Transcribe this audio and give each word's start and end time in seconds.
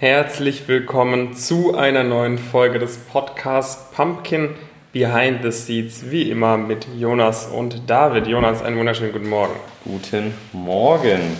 Herzlich 0.00 0.68
willkommen 0.68 1.34
zu 1.34 1.76
einer 1.76 2.04
neuen 2.04 2.38
Folge 2.38 2.78
des 2.78 2.98
Podcasts 2.98 3.90
Pumpkin 3.96 4.50
Behind 4.92 5.42
the 5.42 5.50
Seats. 5.50 6.08
Wie 6.08 6.30
immer 6.30 6.56
mit 6.56 6.86
Jonas 6.96 7.46
und 7.46 7.90
David. 7.90 8.28
Jonas, 8.28 8.62
einen 8.62 8.78
wunderschönen 8.78 9.12
guten 9.12 9.28
Morgen. 9.28 9.54
Guten 9.82 10.34
Morgen. 10.52 11.36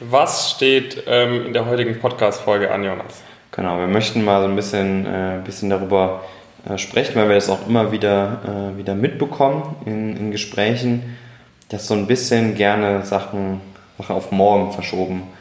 Was 0.00 0.50
steht 0.50 1.04
ähm, 1.06 1.46
in 1.46 1.52
der 1.52 1.66
heutigen 1.66 2.00
Podcast-Folge 2.00 2.68
an, 2.72 2.82
Jonas? 2.82 3.22
Genau, 3.52 3.78
wir 3.78 3.86
möchten 3.86 4.24
mal 4.24 4.42
so 4.42 4.48
ein 4.48 4.56
bisschen, 4.56 5.06
äh, 5.06 5.40
bisschen 5.44 5.70
darüber 5.70 6.24
äh, 6.68 6.78
sprechen, 6.78 7.14
weil 7.14 7.28
wir 7.28 7.36
das 7.36 7.48
auch 7.48 7.68
immer 7.68 7.92
wieder, 7.92 8.72
äh, 8.74 8.76
wieder 8.76 8.96
mitbekommen 8.96 9.76
in, 9.86 10.16
in 10.16 10.30
Gesprächen, 10.32 11.16
dass 11.68 11.86
so 11.86 11.94
ein 11.94 12.08
bisschen 12.08 12.56
gerne 12.56 13.06
Sachen, 13.06 13.60
Sachen 13.98 14.16
auf 14.16 14.32
morgen 14.32 14.72
verschoben 14.72 15.18
werden 15.18 15.37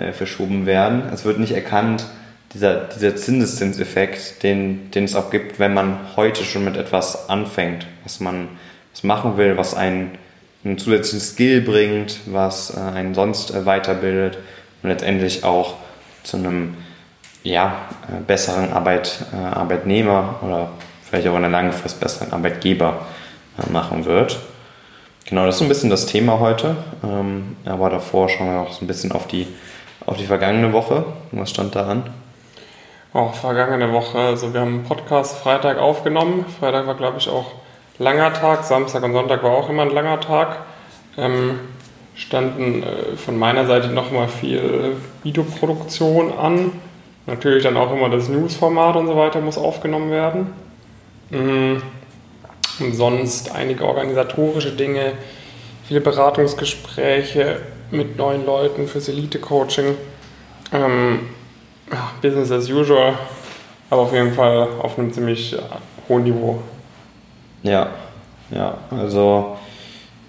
äh, 0.00 0.12
verschoben 0.12 0.66
werden. 0.66 1.02
Es 1.12 1.24
wird 1.24 1.38
nicht 1.38 1.52
erkannt, 1.52 2.06
dieser, 2.54 2.86
dieser 2.86 3.14
Zinseszinseffekt, 3.14 4.42
den, 4.42 4.90
den 4.90 5.04
es 5.04 5.14
auch 5.14 5.30
gibt, 5.30 5.58
wenn 5.58 5.72
man 5.74 5.98
heute 6.16 6.44
schon 6.44 6.64
mit 6.64 6.76
etwas 6.76 7.28
anfängt, 7.28 7.86
was 8.02 8.18
man 8.18 8.48
was 8.92 9.04
machen 9.04 9.36
will, 9.36 9.56
was 9.56 9.74
einen 9.74 10.18
einen 10.64 10.78
zusätzlichen 10.78 11.20
Skill 11.20 11.60
bringt, 11.62 12.20
was 12.26 12.76
äh, 12.76 12.80
einen 12.80 13.14
sonst 13.14 13.50
äh, 13.50 13.64
weiterbildet 13.64 14.38
und 14.82 14.90
letztendlich 14.90 15.44
auch 15.44 15.74
zu 16.22 16.36
einem 16.36 16.76
ja, 17.42 17.88
äh, 18.08 18.20
besseren 18.20 18.72
Arbeit, 18.72 19.24
äh, 19.32 19.36
Arbeitnehmer 19.36 20.38
oder 20.42 20.70
vielleicht 21.08 21.28
auch 21.28 21.36
in 21.36 21.42
der 21.42 21.50
langen 21.50 21.72
Frist 21.72 22.00
besseren 22.00 22.32
Arbeitgeber 22.32 23.06
äh, 23.58 23.70
machen 23.72 24.04
wird. 24.04 24.38
Genau, 25.24 25.46
das 25.46 25.54
ist 25.54 25.58
so 25.60 25.64
ein 25.64 25.68
bisschen 25.68 25.90
das 25.90 26.06
Thema 26.06 26.40
heute. 26.40 26.76
Ähm, 27.02 27.56
aber 27.64 27.88
davor 27.88 28.28
schauen 28.28 28.52
wir 28.52 28.60
auch 28.60 28.72
so 28.72 28.84
ein 28.84 28.86
bisschen 28.86 29.12
auf 29.12 29.26
die 29.26 29.46
auf 30.06 30.16
die 30.16 30.24
vergangene 30.24 30.72
Woche. 30.72 31.04
Was 31.32 31.50
stand 31.50 31.74
da 31.74 31.86
an? 31.86 32.04
Auch 33.12 33.34
vergangene 33.34 33.92
Woche. 33.92 34.18
Also 34.18 34.52
wir 34.52 34.60
haben 34.60 34.74
einen 34.74 34.84
Podcast 34.84 35.38
Freitag 35.38 35.78
aufgenommen. 35.78 36.44
Freitag 36.60 36.86
war, 36.86 36.94
glaube 36.94 37.18
ich, 37.18 37.28
auch 37.28 37.52
langer 37.98 38.32
Tag. 38.32 38.64
Samstag 38.64 39.02
und 39.02 39.12
Sonntag 39.12 39.42
war 39.42 39.50
auch 39.50 39.68
immer 39.68 39.82
ein 39.82 39.90
langer 39.90 40.20
Tag. 40.20 40.58
Ähm, 41.16 41.58
standen 42.14 42.82
äh, 42.82 43.16
von 43.16 43.38
meiner 43.38 43.66
Seite 43.66 43.88
nochmal 43.88 44.28
viel 44.28 44.96
Videoproduktion 45.22 46.32
an. 46.36 46.72
Natürlich 47.26 47.62
dann 47.62 47.76
auch 47.76 47.92
immer 47.92 48.08
das 48.08 48.28
Newsformat 48.28 48.96
und 48.96 49.06
so 49.06 49.16
weiter 49.16 49.40
muss 49.40 49.58
aufgenommen 49.58 50.10
werden. 50.10 50.52
Mhm. 51.30 51.82
Und 52.78 52.94
sonst 52.94 53.54
einige 53.54 53.84
organisatorische 53.84 54.72
Dinge, 54.72 55.12
viele 55.86 56.00
Beratungsgespräche, 56.00 57.60
mit 57.90 58.16
neuen 58.16 58.46
Leuten 58.46 58.86
fürs 58.86 59.08
Elite-Coaching. 59.08 59.94
Ähm, 60.72 61.20
Business 62.22 62.52
as 62.52 62.70
usual, 62.70 63.14
aber 63.88 64.02
auf 64.02 64.12
jeden 64.12 64.32
Fall 64.32 64.68
auf 64.80 64.98
einem 64.98 65.12
ziemlich 65.12 65.56
hohen 66.08 66.24
Niveau. 66.24 66.60
Ja, 67.62 67.88
ja, 68.50 68.78
also 68.90 69.56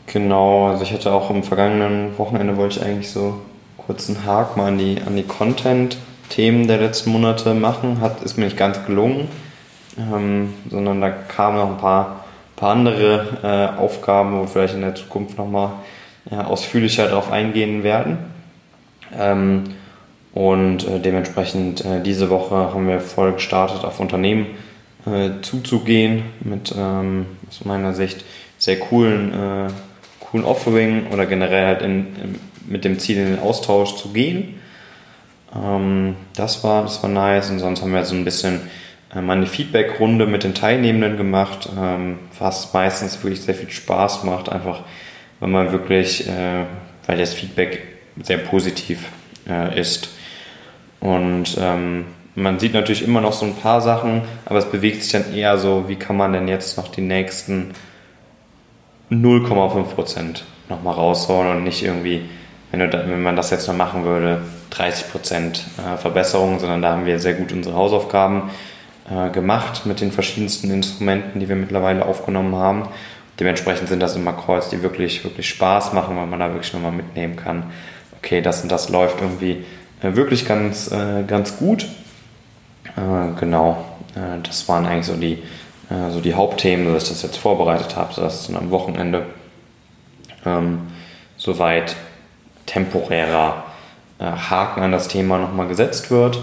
genau, 0.07 0.67
also 0.67 0.83
ich 0.83 0.91
hatte 0.91 1.11
auch 1.11 1.29
am 1.29 1.43
vergangenen 1.43 2.17
Wochenende 2.17 2.57
wollte 2.57 2.79
ich 2.79 2.85
eigentlich 2.85 3.11
so 3.11 3.39
kurz 3.77 4.09
einen 4.09 4.25
Haken 4.25 4.59
mal 4.59 4.67
an 4.69 4.77
die, 4.77 4.97
an 5.05 5.15
die 5.15 5.23
Content-Themen 5.23 6.67
der 6.67 6.77
letzten 6.77 7.11
Monate 7.11 7.53
machen, 7.53 8.01
hat, 8.01 8.21
ist 8.23 8.37
mir 8.37 8.45
nicht 8.45 8.57
ganz 8.57 8.83
gelungen, 8.85 9.27
ähm, 9.97 10.53
sondern 10.69 11.01
da 11.01 11.09
kamen 11.09 11.57
noch 11.57 11.69
ein 11.69 11.77
paar, 11.77 12.25
paar 12.55 12.71
andere 12.71 13.37
äh, 13.43 13.79
Aufgaben, 13.79 14.39
wo 14.39 14.45
vielleicht 14.45 14.73
in 14.73 14.81
der 14.81 14.95
Zukunft 14.95 15.37
nochmal 15.37 15.71
ja, 16.30 16.45
ausführlicher 16.45 17.08
darauf 17.08 17.31
eingehen 17.31 17.83
werden. 17.83 18.17
Ähm, 19.17 19.64
und 20.33 20.88
äh, 20.88 21.00
dementsprechend 21.00 21.83
äh, 21.83 22.02
diese 22.02 22.30
Woche 22.30 22.55
haben 22.55 22.88
wir 22.88 23.00
voll 23.00 23.33
gestartet, 23.33 23.83
auf 23.83 24.00
Unternehmen 24.00 24.47
äh, 25.05 25.41
zuzugehen 25.41 26.23
mit 26.41 26.73
ähm, 26.78 27.25
aus 27.50 27.66
meiner 27.66 27.94
Sicht 27.94 28.23
sehr 28.58 28.80
coolen, 28.80 29.33
äh, 29.33 29.68
coolen 30.19 30.45
Offering 30.45 31.07
oder 31.12 31.25
generell 31.25 31.66
halt 31.66 31.81
in, 31.81 32.16
in, 32.16 32.40
mit 32.68 32.85
dem 32.85 33.00
Ziel 33.00 33.18
in 33.18 33.25
den 33.25 33.40
Austausch 33.40 33.95
zu 33.95 34.09
gehen. 34.09 34.59
Ähm, 35.53 36.16
das, 36.35 36.63
war, 36.63 36.84
das 36.84 37.01
war 37.03 37.09
nice 37.09 37.50
und 37.50 37.59
sonst 37.59 37.81
haben 37.81 37.94
wir 37.94 38.06
so 38.06 38.16
ein 38.16 38.24
bisschen 38.24 38.62
äh, 39.13 39.19
mal 39.19 39.35
eine 39.35 39.47
Feedback-Runde 39.47 40.28
mit 40.28 40.44
den 40.44 40.53
Teilnehmenden 40.53 41.18
gemacht, 41.18 41.68
ähm, 41.78 42.19
was 42.40 42.72
meistens 42.74 43.22
wirklich 43.22 43.41
sehr 43.41 43.56
viel 43.56 43.69
Spaß 43.69 44.24
macht, 44.24 44.50
einfach 44.50 44.81
wenn 45.41 45.52
man 45.52 45.72
wirklich, 45.74 46.28
äh, 46.29 46.66
weil 47.07 47.18
das 47.18 47.34
Feedback 47.34 47.81
sehr 48.22 48.38
positiv 48.38 49.09
äh, 49.50 49.78
ist. 49.78 50.09
Und 51.02 51.57
ähm, 51.59 52.06
man 52.35 52.59
sieht 52.59 52.74
natürlich 52.74 53.03
immer 53.03 53.19
noch 53.19 53.34
so 53.34 53.46
ein 53.46 53.56
paar 53.56 53.81
Sachen, 53.81 54.22
aber 54.46 54.59
es 54.59 54.69
bewegt 54.69 55.03
sich 55.03 55.12
dann 55.12 55.34
eher 55.34 55.57
so, 55.57 55.85
wie 55.88 55.96
kann 55.96 56.16
man 56.16 56.31
denn 56.31 56.47
jetzt 56.47 56.78
noch 56.78 56.88
die 56.88 57.01
nächsten 57.01 57.72
0,5 59.09 59.84
Prozent 59.84 60.46
nochmal 60.69 60.94
rausholen 60.94 61.57
und 61.57 61.63
nicht 61.63 61.84
irgendwie, 61.84 62.22
wenn, 62.69 62.80
da, 62.80 63.09
wenn, 63.09 63.24
man 63.24 63.35
das 63.35 63.50
jetzt 63.50 63.68
noch 63.68 63.75
machen 63.75 64.06
würde, 64.06 64.44
30 64.69 65.12
Prozent 65.12 65.66
äh, 65.78 65.97
Verbesserung, 65.97 66.59
sondern 66.59 66.81
da 66.81 66.91
haben 66.91 67.06
wir 67.06 67.19
sehr 67.19 67.34
gut 67.34 67.51
unsere 67.51 67.75
Hausaufgaben 67.75 68.51
äh, 69.09 69.31
gemacht 69.31 69.85
mit 69.85 70.00
den 70.00 70.12
verschiedensten 70.12 70.72
Instrumenten, 70.72 71.40
die 71.40 71.50
wir 71.50 71.57
mittlerweile 71.57 72.06
aufgenommen 72.06 72.56
haben 72.56 72.88
dementsprechend 73.40 73.90
sind 73.90 74.00
das 74.00 74.16
immer 74.16 74.34
Calls, 74.34 74.69
die 74.69 74.81
wirklich, 74.84 75.24
wirklich 75.24 75.50
Spaß 75.50 75.94
machen, 75.94 76.16
weil 76.16 76.28
man 76.28 76.40
da 76.40 76.52
wirklich 76.53 76.74
nochmal 76.74 76.92
mitnehmen 76.92 77.36
kann, 77.36 77.72
okay, 78.18 78.42
das 78.42 78.62
und 78.62 78.72
das 78.72 78.90
läuft 78.90 79.22
irgendwie 79.22 79.64
äh, 80.02 80.16
wirklich 80.16 80.47
ganz, 80.47 80.92
äh, 80.92 81.24
ganz 81.24 81.58
gut. 81.58 81.86
Äh, 82.96 83.40
genau, 83.40 83.86
das 84.44 84.68
waren 84.68 84.86
eigentlich 84.86 85.06
so 85.06 85.16
die, 85.16 85.42
so 85.88 86.19
die 86.19 86.34
Hauptthemen, 86.34 86.94
dass 86.94 87.03
ich 87.03 87.09
das 87.09 87.22
jetzt 87.22 87.38
vorbereitet 87.38 87.96
habe, 87.96 88.14
sodass 88.14 88.47
dann 88.47 88.58
am 88.58 88.69
Wochenende 88.69 89.25
ähm, 90.46 90.81
soweit 91.38 91.96
temporärer 92.66 93.63
Haken 94.19 94.81
an 94.81 94.92
das 94.92 95.08
Thema 95.08 95.38
nochmal 95.38 95.69
gesetzt 95.69 96.12
wird 96.12 96.42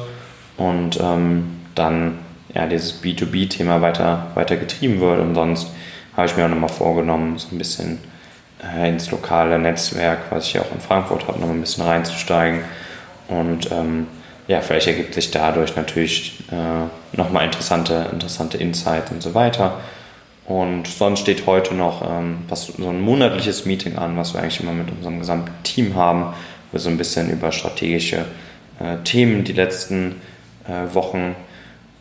und 0.56 0.98
ähm, 0.98 1.58
dann 1.74 2.20
ja, 2.54 2.66
dieses 2.66 3.02
B2B-Thema 3.02 3.82
weiter, 3.82 4.28
weiter 4.34 4.56
getrieben 4.56 5.00
wird 5.00 5.20
und 5.20 5.34
sonst 5.34 5.68
habe 6.18 6.26
ich 6.26 6.36
mir 6.36 6.46
auch 6.46 6.48
nochmal 6.48 6.68
vorgenommen, 6.68 7.38
so 7.38 7.46
ein 7.52 7.58
bisschen 7.58 7.98
äh, 8.60 8.88
ins 8.88 9.08
lokale 9.12 9.56
Netzwerk, 9.56 10.18
was 10.30 10.46
ich 10.46 10.54
ja 10.54 10.62
auch 10.62 10.72
in 10.74 10.80
Frankfurt 10.80 11.28
habe, 11.28 11.38
noch 11.38 11.48
ein 11.48 11.60
bisschen 11.60 11.84
reinzusteigen. 11.84 12.62
Und 13.28 13.70
ähm, 13.70 14.08
ja, 14.48 14.60
vielleicht 14.60 14.88
ergibt 14.88 15.14
sich 15.14 15.30
dadurch 15.30 15.76
natürlich 15.76 16.42
äh, 16.50 17.16
nochmal 17.16 17.44
interessante, 17.44 18.08
interessante 18.10 18.58
Insights 18.58 19.12
und 19.12 19.22
so 19.22 19.32
weiter. 19.34 19.78
Und 20.44 20.88
sonst 20.88 21.20
steht 21.20 21.46
heute 21.46 21.74
noch 21.76 22.02
ähm, 22.02 22.38
was, 22.48 22.66
so 22.66 22.88
ein 22.88 23.00
monatliches 23.00 23.64
Meeting 23.64 23.96
an, 23.96 24.16
was 24.16 24.34
wir 24.34 24.40
eigentlich 24.40 24.58
immer 24.60 24.72
mit 24.72 24.90
unserem 24.90 25.20
gesamten 25.20 25.52
Team 25.62 25.94
haben, 25.94 26.22
wo 26.22 26.32
wir 26.72 26.80
so 26.80 26.88
ein 26.88 26.98
bisschen 26.98 27.30
über 27.30 27.52
strategische 27.52 28.24
äh, 28.80 28.96
Themen 29.04 29.44
die 29.44 29.52
letzten 29.52 30.20
äh, 30.66 30.92
Wochen 30.94 31.36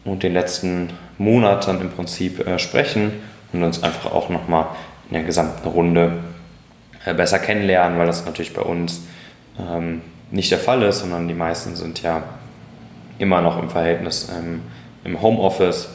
und 0.05 0.23
den 0.23 0.33
letzten 0.33 0.89
Monaten 1.19 1.81
im 1.81 1.91
Prinzip 1.91 2.47
äh, 2.47 2.57
sprechen 2.57 3.11
und 3.53 3.63
uns 3.63 3.83
einfach 3.83 4.11
auch 4.11 4.29
nochmal 4.29 4.67
in 5.09 5.15
der 5.15 5.23
gesamten 5.23 5.67
Runde 5.67 6.19
äh, 7.05 7.13
besser 7.13 7.39
kennenlernen, 7.39 7.97
weil 7.97 8.07
das 8.07 8.25
natürlich 8.25 8.53
bei 8.53 8.61
uns 8.61 9.01
ähm, 9.59 10.01
nicht 10.31 10.51
der 10.51 10.59
Fall 10.59 10.81
ist, 10.83 10.99
sondern 10.99 11.27
die 11.27 11.33
meisten 11.33 11.75
sind 11.75 12.01
ja 12.01 12.23
immer 13.17 13.41
noch 13.41 13.61
im 13.61 13.69
Verhältnis 13.69 14.29
ähm, 14.37 14.61
im 15.03 15.21
Homeoffice 15.21 15.89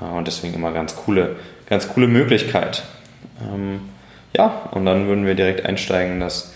äh, 0.00 0.04
und 0.04 0.26
deswegen 0.26 0.54
immer 0.54 0.72
ganz 0.72 0.94
coole, 0.96 1.36
ganz 1.68 1.88
coole 1.88 2.06
Möglichkeit. 2.06 2.84
Ähm, 3.42 3.80
ja, 4.36 4.68
und 4.70 4.86
dann 4.86 5.08
würden 5.08 5.26
wir 5.26 5.34
direkt 5.34 5.66
einsteigen 5.66 6.14
in 6.14 6.20
das, 6.20 6.52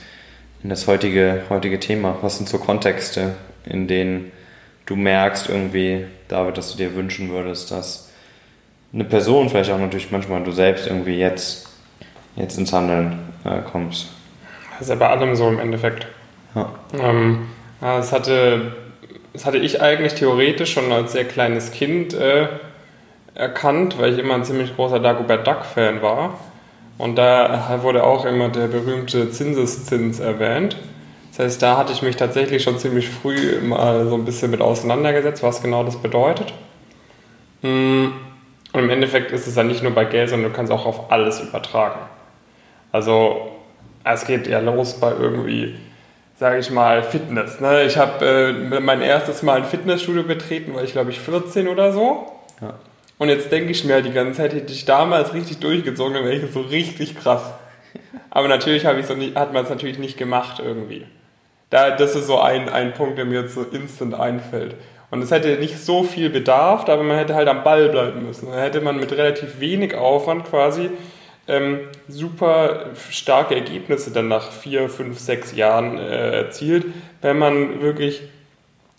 in 0.63 0.71
das 0.71 0.87
heutige, 0.87 1.43
heutige 1.51 1.81
Thema. 1.81 2.17
Was 2.23 2.37
sind 2.37 2.49
so 2.49 2.59
Kontexte, 2.59 3.35
in 3.65 3.87
denen 3.87 4.33
du 4.87 4.97
merkst 4.97 5.49
irgendwie, 5.49 6.07
David, 6.29 6.57
dass 6.57 6.73
du 6.73 6.79
dir 6.79 6.95
wünschen 6.95 7.31
würdest, 7.31 7.71
dass 7.71 8.06
eine 8.93 9.05
Person, 9.05 9.49
vielleicht 9.49 9.71
auch 9.71 9.79
natürlich 9.79 10.11
manchmal 10.11 10.43
du 10.43 10.53
selbst 10.53 10.87
irgendwie 10.87 11.19
jetzt, 11.19 11.69
jetzt 12.37 12.59
ins 12.59 12.73
Handeln 12.73 13.19
äh, 13.45 13.61
kommst. 13.71 14.09
Das 14.73 14.83
ist 14.83 14.89
ja 14.89 14.95
bei 14.95 15.09
allem 15.09 15.35
so 15.37 15.49
im 15.49 15.59
Endeffekt. 15.59 16.07
Ja. 16.55 16.71
Ähm, 16.99 17.47
das, 17.81 18.13
hatte, 18.13 18.75
das 19.33 19.45
hatte 19.45 19.59
ich 19.59 19.81
eigentlich 19.83 20.15
theoretisch 20.15 20.73
schon 20.73 20.91
als 20.93 21.13
sehr 21.13 21.25
kleines 21.25 21.71
Kind 21.73 22.15
äh, 22.15 22.49
erkannt, 23.35 23.99
weil 23.99 24.13
ich 24.13 24.19
immer 24.19 24.35
ein 24.35 24.45
ziemlich 24.45 24.75
großer 24.75 24.99
Dagobert 24.99 25.47
Duck-Fan 25.47 26.03
war. 26.03 26.39
Und 26.99 27.17
da 27.17 27.79
wurde 27.83 28.05
auch 28.05 28.25
immer 28.25 28.49
der 28.49 28.69
berühmte 28.69 29.31
Zinseszins 29.31 30.19
erwähnt. 30.19 30.77
Das 31.31 31.45
heißt, 31.45 31.63
da 31.63 31.77
hatte 31.77 31.93
ich 31.93 32.01
mich 32.01 32.17
tatsächlich 32.17 32.63
schon 32.63 32.79
ziemlich 32.79 33.11
früh 33.11 33.61
mal 33.61 34.09
so 34.09 34.15
ein 34.15 34.25
bisschen 34.25 34.51
mit 34.51 34.63
auseinandergesetzt, 34.63 35.43
was 35.43 35.63
genau 35.63 35.85
das 35.85 35.97
bedeutet. 35.97 36.55
Hm. 37.61 38.13
Und 38.77 38.85
im 38.85 38.91
Endeffekt 38.91 39.33
ist 39.33 39.47
es 39.47 39.55
dann 39.55 39.69
nicht 39.69 39.83
nur 39.83 39.93
bei 39.93 40.05
Geld, 40.05 40.29
sondern 40.29 40.51
du 40.51 40.57
kannst 40.57 40.71
auch 40.71 40.87
auf 40.87 41.11
alles 41.11 41.41
übertragen. 41.41 42.01
Also 42.93 43.53
es 44.05 44.27
geht 44.27 44.47
ja 44.47 44.61
los 44.61 45.01
bei 45.01 45.11
irgendwie 45.11 45.75
sage 46.39 46.59
ich 46.59 46.71
mal, 46.71 47.03
Fitness. 47.03 47.61
Ne? 47.61 47.85
Ich 47.85 47.97
habe 47.97 48.25
äh, 48.71 48.81
mein 48.81 49.01
erstes 49.01 49.43
Mal 49.43 49.57
ein 49.57 49.65
Fitnessstudio 49.65 50.23
betreten, 50.23 50.75
war 50.75 50.85
ich 50.85 50.93
glaube 50.93 51.11
ich 51.11 51.19
14 51.19 51.69
oder 51.69 51.93
so. 51.93 52.31
Ja. 52.61 52.75
Und 53.19 53.31
jetzt 53.31 53.51
denke 53.51 53.71
ich 53.71 53.85
mir 53.85 54.03
die 54.03 54.13
ganze 54.13 54.43
Zeit, 54.43 54.53
hätte 54.53 54.73
ich 54.73 54.85
damals 54.85 55.33
richtig 55.33 55.59
durchgezogen, 55.61 56.15
dann 56.15 56.25
wäre 56.25 56.35
ich 56.35 56.53
so 56.53 56.61
richtig 56.61 57.19
krass. 57.19 57.55
Aber 58.29 58.49
natürlich 58.49 58.83
so 59.07 59.15
nicht, 59.15 59.35
hat 59.35 59.55
man 59.55 59.65
es 59.65 59.71
natürlich 59.71 59.99
nicht 59.99 60.19
gemacht 60.19 60.61
irgendwie. 60.63 61.07
Da, 61.71 61.91
das 61.91 62.15
ist 62.15 62.27
so 62.27 62.39
ein, 62.39 62.69
ein 62.69 62.93
Punkt, 62.93 63.17
der 63.17 63.25
mir 63.25 63.41
jetzt 63.41 63.55
so 63.55 63.63
instant 63.63 64.15
einfällt. 64.15 64.75
Und 65.11 65.23
es 65.23 65.31
hätte 65.31 65.57
nicht 65.59 65.79
so 65.79 66.03
viel 66.03 66.31
Bedarf, 66.31 66.89
aber 66.89 67.03
man 67.03 67.17
hätte 67.17 67.35
halt 67.35 67.49
am 67.49 67.63
Ball 67.63 67.89
bleiben 67.89 68.27
müssen. 68.27 68.51
Da 68.51 68.61
hätte 68.61 68.81
man 68.81 68.97
mit 68.99 69.13
relativ 69.13 69.61
wenig 69.61 69.95
Aufwand 69.95 70.45
quasi 70.45 70.91
ähm, 71.49 71.81
super 72.09 72.91
starke 73.11 73.55
Ergebnisse 73.55 74.11
dann 74.11 74.29
nach 74.29 74.51
vier, 74.51 74.89
fünf, 74.89 75.19
sechs 75.19 75.55
Jahren 75.55 75.99
äh, 75.99 76.39
erzielt, 76.39 76.87
wenn 77.23 77.39
man 77.39 77.81
wirklich, 77.81 78.23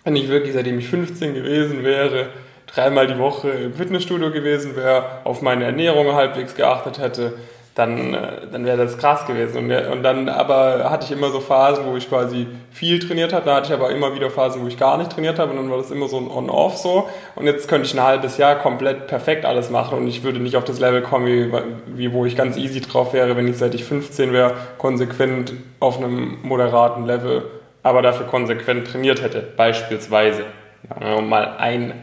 wenn 0.04 0.16
ich 0.16 0.30
wirklich 0.30 0.54
seitdem 0.54 0.80
ich 0.80 0.88
15 0.88 1.34
gewesen 1.34 1.84
wäre, 1.84 2.28
dreimal 2.68 3.08
die 3.08 3.18
Woche 3.18 3.50
im 3.50 3.74
Fitnessstudio 3.74 4.32
gewesen 4.32 4.76
wäre, 4.76 5.22
auf 5.24 5.42
meine 5.42 5.66
Ernährung 5.66 6.14
halbwegs 6.14 6.56
geachtet 6.56 7.00
hätte, 7.00 7.34
dann, 7.78 8.16
äh, 8.16 8.48
dann 8.52 8.66
wäre 8.66 8.78
das 8.78 8.98
krass 8.98 9.28
gewesen. 9.28 9.58
Und, 9.58 9.72
und 9.72 10.04
dann 10.04 10.30
aber 10.30 10.90
hatte 10.90 11.06
ich 11.06 11.12
immer 11.12 11.30
so 11.30 11.40
Phasen, 11.40 11.86
wo 11.86 11.96
ich 11.96 12.10
quasi 12.10 12.48
viel 12.72 12.98
trainiert 12.98 13.34
habe, 13.34 13.46
dann 13.46 13.58
hatte 13.58 13.68
ich 13.68 13.80
aber 13.80 13.92
immer 13.92 14.16
wieder 14.16 14.32
Phasen, 14.32 14.64
wo 14.64 14.68
ich 14.68 14.80
gar 14.80 14.98
nicht 14.98 15.12
trainiert 15.12 15.38
habe 15.38 15.52
und 15.52 15.58
dann 15.58 15.70
war 15.70 15.78
das 15.78 15.92
immer 15.92 16.08
so 16.08 16.18
ein 16.18 16.28
On-Off 16.28 16.78
so. 16.78 17.08
Und 17.36 17.46
jetzt 17.46 17.68
könnte 17.68 17.86
ich 17.86 17.94
ein 17.94 18.02
halbes 18.04 18.38
Jahr 18.38 18.56
komplett 18.56 19.06
perfekt 19.06 19.46
alles 19.46 19.70
machen 19.70 19.96
und 20.00 20.08
ich 20.08 20.24
würde 20.24 20.40
nicht 20.40 20.56
auf 20.56 20.64
das 20.64 20.80
Level 20.80 21.04
kommen, 21.04 21.28
wie, 21.28 21.52
wie 21.86 22.14
wo 22.14 22.26
ich 22.26 22.36
ganz 22.36 22.58
easy 22.58 22.82
drauf 22.82 23.14
wäre, 23.14 23.38
wenn 23.38 23.48
ich 23.48 23.58
seit 23.58 23.76
ich 23.76 23.84
15 23.84 24.34
wäre, 24.34 24.56
konsequent 24.80 25.54
auf 25.80 26.00
einem 26.00 26.40
moderaten 26.42 27.06
Level, 27.06 27.44
aber 27.84 28.02
dafür 28.02 28.26
konsequent 28.26 28.88
trainiert 28.88 29.22
hätte, 29.22 29.44
beispielsweise. 29.56 30.46
Ja, 30.90 31.14
um 31.14 31.30
mal 31.30 31.58
ein 31.60 31.94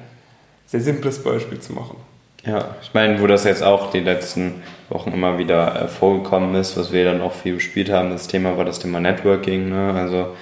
sehr 0.67 0.81
simples 0.81 1.23
Beispiel 1.23 1.59
zu 1.59 1.73
machen. 1.73 1.97
Ja, 2.47 2.75
ich 2.83 2.93
meine, 2.93 3.23
wo 3.23 3.27
das 3.27 3.45
jetzt 3.45 3.63
auch 3.63 3.91
die 3.91 4.01
letzten 4.01 4.63
Wochen 4.91 5.13
immer 5.13 5.39
wieder 5.39 5.85
äh, 5.85 5.89
vorgekommen 5.89 6.55
ist, 6.57 6.77
was 6.77 6.93
wir 6.93 7.05
dann 7.07 7.23
auch 7.23 7.33
viel 7.33 7.55
gespielt 7.55 7.91
haben, 7.91 8.11
das 8.11 8.29
Thema 8.29 8.59
war 8.59 8.67
das 8.67 8.79
Thema 8.79 9.01
Networking. 9.01 9.71
Ne? 9.71 9.95
Also 9.95 10.37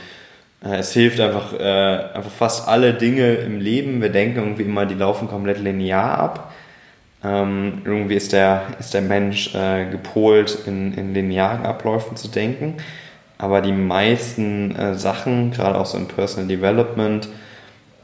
äh, 0.64 0.78
es 0.78 0.92
hilft 0.92 1.20
einfach, 1.20 1.52
äh, 1.52 2.14
einfach 2.14 2.32
fast 2.32 2.66
alle 2.66 2.94
Dinge 2.94 3.34
im 3.34 3.60
Leben. 3.60 4.02
Wir 4.02 4.08
denken 4.08 4.38
irgendwie 4.38 4.64
immer, 4.64 4.84
die 4.84 4.96
laufen 4.96 5.28
komplett 5.28 5.60
linear 5.60 6.18
ab. 6.18 6.52
Ähm, 7.22 7.82
irgendwie 7.84 8.16
ist 8.16 8.32
der, 8.32 8.62
ist 8.80 8.94
der 8.94 9.02
Mensch 9.02 9.54
äh, 9.54 9.88
gepolt, 9.88 10.58
in, 10.66 10.94
in 10.94 11.14
linearen 11.14 11.64
Abläufen 11.64 12.16
zu 12.16 12.26
denken. 12.26 12.78
Aber 13.38 13.60
die 13.60 13.72
meisten 13.72 14.74
äh, 14.74 14.94
Sachen, 14.96 15.52
gerade 15.52 15.78
auch 15.78 15.86
so 15.86 15.98
im 15.98 16.08
Personal 16.08 16.48
Development 16.48 17.28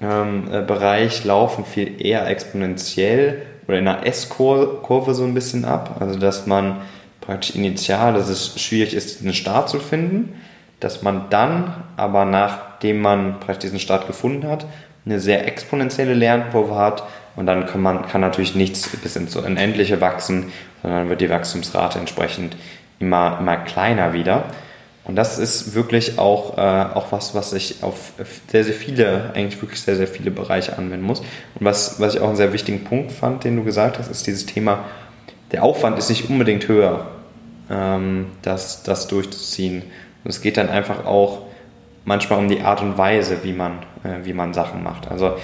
ähm, 0.01 0.45
äh, 0.53 0.63
Bereich, 0.63 1.25
laufen 1.25 1.65
viel 1.65 2.01
eher 2.01 2.29
exponentiell 2.29 3.43
oder 3.69 3.79
in 3.79 3.87
einer 3.87 4.07
S-Kurve 4.07 5.15
so 5.15 5.25
ein 5.25 5.35
bisschen 5.35 5.65
ab. 5.65 5.97
Also 6.01 6.19
dass 6.19 6.47
man 6.47 6.79
praktisch 7.21 7.55
initial, 7.55 8.15
dass 8.15 8.29
es 8.29 8.59
schwierig 8.61 8.95
ist, 8.95 9.21
diesen 9.21 9.35
Start 9.35 9.69
zu 9.69 9.79
finden, 9.79 10.41
dass 10.81 11.03
man 11.03 11.27
dann 11.31 11.85
aber 11.97 12.25
nachdem 12.25 13.03
man 13.03 13.39
praktisch 13.41 13.71
diesen 13.71 13.81
Start 13.81 14.07
gefunden 14.07 14.49
hat, 14.49 14.67
eine 15.05 15.21
sehr 15.21 15.47
exponentielle 15.47 16.15
Lernkurve 16.15 16.75
hat 16.75 17.03
und 17.37 17.47
dann 17.47 17.67
kann 17.67 17.81
man 17.81 18.07
kann 18.09 18.21
natürlich 18.21 18.55
nichts 18.55 18.89
bis 18.97 19.17
ins 19.17 19.37
Unendliche 19.37 20.01
wachsen, 20.01 20.53
sondern 20.83 21.09
wird 21.09 21.21
die 21.21 21.31
Wachstumsrate 21.31 21.99
entsprechend 21.99 22.57
immer, 22.99 23.39
immer 23.41 23.59
kleiner 23.59 24.13
wieder. 24.13 24.45
Und 25.09 25.17
das 25.17 25.39
ist 25.39 25.75
wirklich 25.75 26.19
auch, 26.19 26.59
äh, 26.59 26.61
auch 26.61 27.11
was, 27.13 27.35
was 27.35 27.55
ich 27.55 27.83
auf 27.83 28.13
sehr, 28.53 28.63
sehr 28.63 28.75
viele, 28.75 29.33
eigentlich 29.35 29.61
wirklich 29.61 29.81
sehr, 29.81 29.97
sehr 29.97 30.07
viele 30.07 30.31
Bereiche 30.31 30.77
anwenden 30.77 31.05
muss. 31.05 31.21
Und 31.21 31.27
was, 31.61 31.99
was 31.99 32.15
ich 32.15 32.21
auch 32.21 32.29
einen 32.29 32.37
sehr 32.37 32.53
wichtigen 32.53 32.85
Punkt 32.85 33.11
fand, 33.11 33.43
den 33.43 33.57
du 33.57 33.65
gesagt 33.65 33.99
hast, 33.99 34.11
ist 34.11 34.27
dieses 34.27 34.45
Thema, 34.45 34.85
der 35.51 35.65
Aufwand 35.65 35.99
ist 35.99 36.11
nicht 36.11 36.29
unbedingt 36.29 36.69
höher, 36.69 37.07
ähm, 37.71 38.27
das, 38.43 38.83
das 38.83 39.09
durchzuziehen. 39.09 39.83
Und 40.25 40.31
es 40.31 40.43
geht 40.43 40.59
dann 40.59 40.69
einfach 40.69 41.07
auch 41.07 41.47
manchmal 42.05 42.39
um 42.39 42.49
die 42.49 42.61
Art 42.61 42.83
und 42.83 42.99
Weise, 42.99 43.39
wie 43.43 43.55
man, 43.55 43.79
äh, 44.05 44.25
wie 44.25 44.35
man 44.35 44.53
Sachen 44.53 44.83
macht. 44.83 45.11
Also 45.11 45.37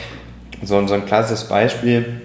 so, 0.62 0.86
so 0.86 0.94
ein 0.94 1.06
klassisches 1.06 1.48
Beispiel 1.48 2.20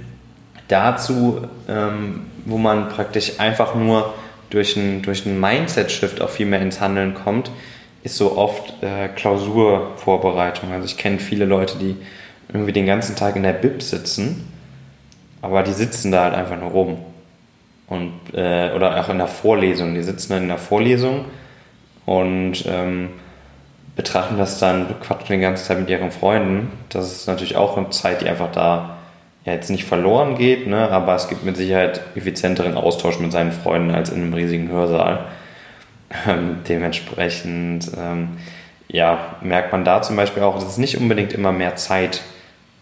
dazu, 0.68 1.48
ähm, 1.70 2.26
wo 2.46 2.58
man 2.58 2.90
praktisch 2.90 3.40
einfach 3.40 3.76
nur 3.76 4.14
durch 4.50 4.78
einen 4.78 5.02
durch 5.02 5.26
Mindset-Shift 5.26 6.22
auch 6.22 6.30
viel 6.30 6.46
mehr 6.46 6.62
ins 6.62 6.80
Handeln 6.80 7.14
kommt, 7.14 7.52
ist 8.04 8.18
so 8.18 8.38
oft 8.38 8.82
äh, 8.82 9.10
Klausurvorbereitung. 9.10 10.72
Also 10.72 10.86
ich 10.86 10.98
kenne 10.98 11.20
viele 11.20 11.46
Leute, 11.46 11.78
die 11.78 11.96
irgendwie 12.52 12.72
den 12.74 12.86
ganzen 12.86 13.16
Tag 13.16 13.36
in 13.36 13.44
der 13.44 13.54
Bib 13.54 13.82
sitzen, 13.82 14.52
aber 15.42 15.64
die 15.64 15.74
sitzen 15.74 16.12
da 16.12 16.24
halt 16.24 16.36
einfach 16.36 16.60
nur 16.60 16.72
rum. 16.72 16.98
Und, 17.88 18.14
äh, 18.34 18.72
oder 18.76 19.00
auch 19.00 19.10
in 19.10 19.18
der 19.18 19.28
Vorlesung. 19.28 19.96
Die 19.96 20.04
sitzen 20.04 20.34
dann 20.34 20.44
in 20.44 20.48
der 20.48 20.60
Vorlesung 20.60 21.26
und 22.06 22.64
ähm, 22.68 23.10
betrachten 23.96 24.38
das 24.38 24.60
dann, 24.60 25.00
quatschen 25.02 25.36
die 25.36 25.42
ganze 25.42 25.64
Zeit 25.66 25.80
mit 25.80 25.90
ihren 25.90 26.12
Freunden. 26.12 26.72
Das 26.90 27.12
ist 27.12 27.28
natürlich 27.28 27.56
auch 27.56 27.78
eine 27.78 27.90
Zeit, 27.90 28.22
die 28.22 28.30
einfach 28.30 28.52
da 28.52 28.99
ja 29.50 29.56
jetzt 29.56 29.70
nicht 29.70 29.86
verloren 29.86 30.36
geht, 30.36 30.68
ne, 30.68 30.90
aber 30.90 31.16
es 31.16 31.28
gibt 31.28 31.44
mit 31.44 31.58
Sicherheit 31.58 32.02
effizienteren 32.16 32.76
Austausch 32.76 33.20
mit 33.20 33.32
seinen 33.32 33.52
Freunden 33.52 33.92
als 33.92 34.10
in 34.10 34.22
einem 34.22 34.34
riesigen 34.34 34.70
Hörsaal. 34.70 35.26
Ähm, 36.28 36.62
dementsprechend 36.68 37.92
ähm, 37.96 38.30
ja, 38.88 39.36
merkt 39.44 39.72
man 39.72 39.86
da 39.86 40.02
zum 40.02 40.16
Beispiel 40.16 40.42
auch, 40.42 40.56
dass 40.56 40.66
es 40.66 40.80
nicht 40.80 40.98
unbedingt 40.98 41.34
immer 41.34 41.52
mehr 41.52 41.76
Zeit 41.76 42.22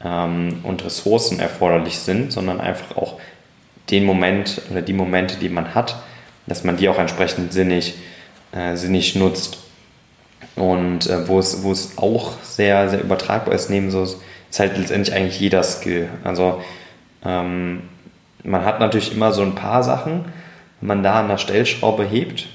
ähm, 0.02 0.62
und 0.64 0.86
Ressourcen 0.86 1.40
erforderlich 1.42 2.00
sind, 2.00 2.32
sondern 2.32 2.62
einfach 2.62 2.96
auch 2.96 3.20
den 3.90 4.06
Moment 4.06 4.62
oder 4.72 4.82
die 4.82 4.94
Momente, 4.94 5.36
die 5.38 5.50
man 5.50 5.76
hat, 5.76 5.98
dass 6.46 6.64
man 6.64 6.78
die 6.78 6.88
auch 6.90 7.00
entsprechend 7.00 7.52
sinnig, 7.52 7.96
äh, 8.54 8.76
sinnig 8.76 9.16
nutzt. 9.16 9.58
Und 10.56 11.08
äh, 11.08 11.28
wo, 11.28 11.40
es, 11.40 11.64
wo 11.64 11.72
es 11.72 11.98
auch 11.98 12.42
sehr, 12.42 12.90
sehr 12.90 13.02
übertragbar 13.02 13.54
ist, 13.54 13.70
neben 13.70 13.92
so 13.92 14.08
ist 14.50 14.60
halt 14.60 14.78
letztendlich 14.78 15.16
eigentlich 15.16 15.40
jeder 15.40 15.64
Skill. 15.64 16.10
Also 16.24 16.62
ähm, 17.26 17.84
man 18.44 18.66
hat 18.66 18.80
natürlich 18.80 19.14
immer 19.14 19.32
so 19.32 19.42
ein 19.42 19.56
paar 19.56 19.84
Sachen. 19.84 20.26
Wenn 20.80 20.88
man 20.88 21.04
da 21.04 21.20
an 21.20 21.28
der 21.28 21.38
Stellschraube 21.38 22.04
hebt, 22.04 22.48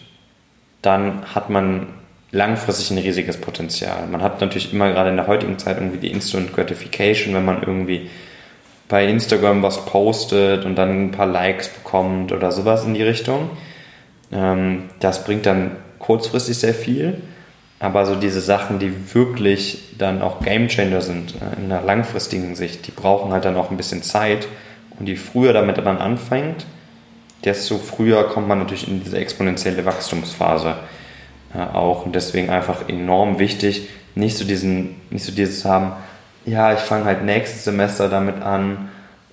dann 0.81 1.23
hat 1.35 1.51
man 1.51 1.89
langfristig 2.31 2.91
ein 2.91 2.99
riesiges 2.99 3.37
Potenzial. 3.37 4.07
Man 4.11 4.23
hat 4.23 4.41
natürlich 4.41 4.73
immer 4.73 4.91
gerade 4.91 5.11
in 5.11 5.17
der 5.17 5.27
heutigen 5.27 5.59
Zeit 5.59 5.77
irgendwie 5.77 5.99
die 5.99 6.11
Instant 6.11 6.55
Gratification, 6.55 7.35
wenn 7.35 7.45
man 7.45 7.61
irgendwie 7.61 8.09
bei 8.89 9.07
Instagram 9.07 9.63
was 9.63 9.85
postet 9.85 10.65
und 10.65 10.77
dann 10.77 11.07
ein 11.07 11.11
paar 11.13 11.27
Likes 11.27 11.69
bekommt 11.69 12.33
oder 12.33 12.51
sowas 12.53 12.85
in 12.85 12.95
die 12.95 13.03
Richtung. 13.03 13.51
Ähm, 14.33 14.91
das 15.01 15.25
bringt 15.25 15.47
dann 15.47 15.73
kurzfristig 15.99 16.59
sehr 16.59 16.75
viel. 16.75 17.21
Aber 17.83 18.07
so 18.07 18.15
diese 18.15 18.41
Sachen, 18.41 18.79
die 18.79 19.13
wirklich 19.13 19.97
dann 19.99 20.23
auch 20.23 20.41
Gamechanger 20.41 21.01
sind 21.01 21.35
äh, 21.35 21.59
in 21.59 21.65
einer 21.65 21.83
langfristigen 21.83 22.55
Sicht, 22.55 22.87
die 22.87 22.93
brauchen 22.93 23.33
halt 23.33 23.45
dann 23.45 23.57
auch 23.57 23.73
ein 23.73 23.77
bisschen 23.77 24.05
Zeit. 24.05 24.47
Und 25.01 25.09
je 25.09 25.17
früher 25.17 25.53
damit 25.53 25.85
man 25.85 25.99
anfängt, 25.99 26.65
desto 27.45 27.79
früher 27.79 28.29
kommt 28.29 28.47
man 28.47 28.61
natürlich 28.61 28.87
in 28.87 29.03
diese 29.03 29.19
exponentielle 29.19 29.85
Wachstumsphase 29.85 30.77
äh, 31.57 31.59
auch. 31.59 32.07
Und 32.07 32.15
deswegen 32.15 32.51
einfach 32.51 32.89
enorm 32.89 33.41
wichtig, 33.41 33.89
nicht 34.15 34.37
so 34.37 34.45
diesen, 34.45 35.01
nicht 35.11 35.25
so 35.25 35.33
dieses 35.33 35.65
haben, 35.65 35.95
ja, 36.47 36.73
ich 36.75 36.81
fange 36.81 37.05
halt 37.05 37.25
nächstes 37.25 37.65
Semester 37.65 38.09
damit 38.09 38.43
an, 38.43 38.91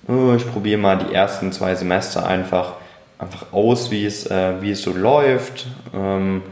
oh, 0.08 0.34
ich 0.36 0.50
probiere 0.50 0.80
mal 0.80 0.98
die 0.98 1.14
ersten 1.14 1.52
zwei 1.52 1.76
Semester 1.76 2.26
einfach, 2.26 2.72
einfach 3.16 3.52
aus, 3.52 3.92
wie 3.92 4.04
es, 4.04 4.26
äh, 4.26 4.60
wie 4.60 4.72
es 4.72 4.82
so 4.82 4.92
läuft. 4.92 5.68
Ähm, 5.94 6.42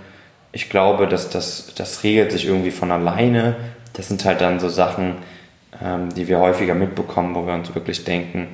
ich 0.53 0.71
glaube, 0.71 1.07
dass 1.07 1.31
das, 1.31 1.75
das 1.77 2.03
regelt 2.03 2.33
sich 2.33 2.47
irgendwie 2.47 2.71
von 2.71 2.91
alleine. 2.91 3.57
Das 3.93 4.09
sind 4.09 4.25
halt 4.25 4.41
dann 4.41 4.61
so 4.61 4.69
Sachen, 4.69 5.17
ähm, 5.83 6.15
die 6.15 6.29
wir 6.29 6.39
häufiger 6.39 6.75
mitbekommen, 6.75 7.35
wo 7.35 7.47
wir 7.47 7.55
uns 7.55 7.75
wirklich 7.75 8.05
denken, 8.05 8.49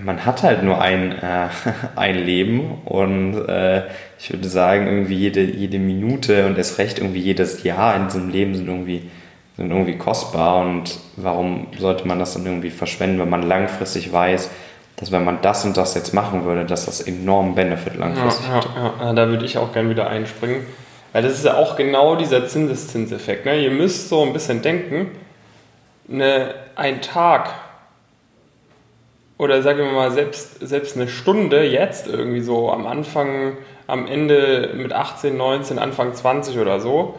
man 0.00 0.24
hat 0.24 0.42
halt 0.42 0.62
nur 0.62 0.80
ein, 0.80 1.12
äh, 1.12 1.48
ein 1.96 2.16
Leben 2.16 2.78
und 2.84 3.46
äh, 3.48 3.82
ich 4.18 4.32
würde 4.32 4.48
sagen, 4.48 4.86
irgendwie 4.86 5.16
jede, 5.16 5.42
jede 5.42 5.78
Minute 5.78 6.46
und 6.46 6.56
erst 6.56 6.78
recht 6.78 6.98
irgendwie 6.98 7.20
jedes 7.20 7.62
Jahr 7.62 7.96
in 7.96 8.06
diesem 8.06 8.30
Leben 8.30 8.54
sind 8.54 8.68
irgendwie, 8.68 9.10
sind 9.56 9.70
irgendwie 9.70 9.98
kostbar 9.98 10.60
und 10.60 10.98
warum 11.16 11.66
sollte 11.78 12.06
man 12.06 12.18
das 12.18 12.34
dann 12.34 12.46
irgendwie 12.46 12.70
verschwenden, 12.70 13.18
wenn 13.18 13.28
man 13.30 13.42
langfristig 13.42 14.12
weiß, 14.12 14.50
dass 14.96 15.10
wenn 15.10 15.24
man 15.24 15.38
das 15.42 15.64
und 15.64 15.76
das 15.76 15.94
jetzt 15.94 16.14
machen 16.14 16.44
würde, 16.44 16.64
dass 16.64 16.86
das 16.86 17.00
enormen 17.00 17.54
Benefit 17.54 17.96
langfristig 17.96 18.46
ja, 18.46 18.60
ja, 18.76 18.94
ja, 19.00 19.12
da 19.12 19.28
würde 19.28 19.44
ich 19.44 19.58
auch 19.58 19.72
gerne 19.72 19.90
wieder 19.90 20.08
einspringen. 20.08 20.60
Weil 21.12 21.22
das 21.22 21.34
ist 21.34 21.44
ja 21.44 21.56
auch 21.56 21.76
genau 21.76 22.16
dieser 22.16 22.46
Zinseszinseffekt. 22.46 23.44
Ne? 23.44 23.62
Ihr 23.62 23.70
müsst 23.70 24.08
so 24.08 24.22
ein 24.22 24.32
bisschen 24.32 24.62
denken, 24.62 25.10
ne, 26.08 26.54
ein 26.74 27.02
Tag 27.02 27.52
oder 29.38 29.60
sagen 29.62 29.78
wir 29.78 29.92
mal 29.92 30.10
selbst, 30.10 30.66
selbst 30.66 30.96
eine 30.96 31.08
Stunde 31.08 31.64
jetzt 31.64 32.06
irgendwie 32.06 32.40
so 32.40 32.70
am 32.70 32.86
Anfang, 32.86 33.56
am 33.86 34.06
Ende 34.06 34.70
mit 34.74 34.92
18, 34.92 35.36
19, 35.36 35.78
Anfang 35.78 36.14
20 36.14 36.58
oder 36.58 36.80
so, 36.80 37.16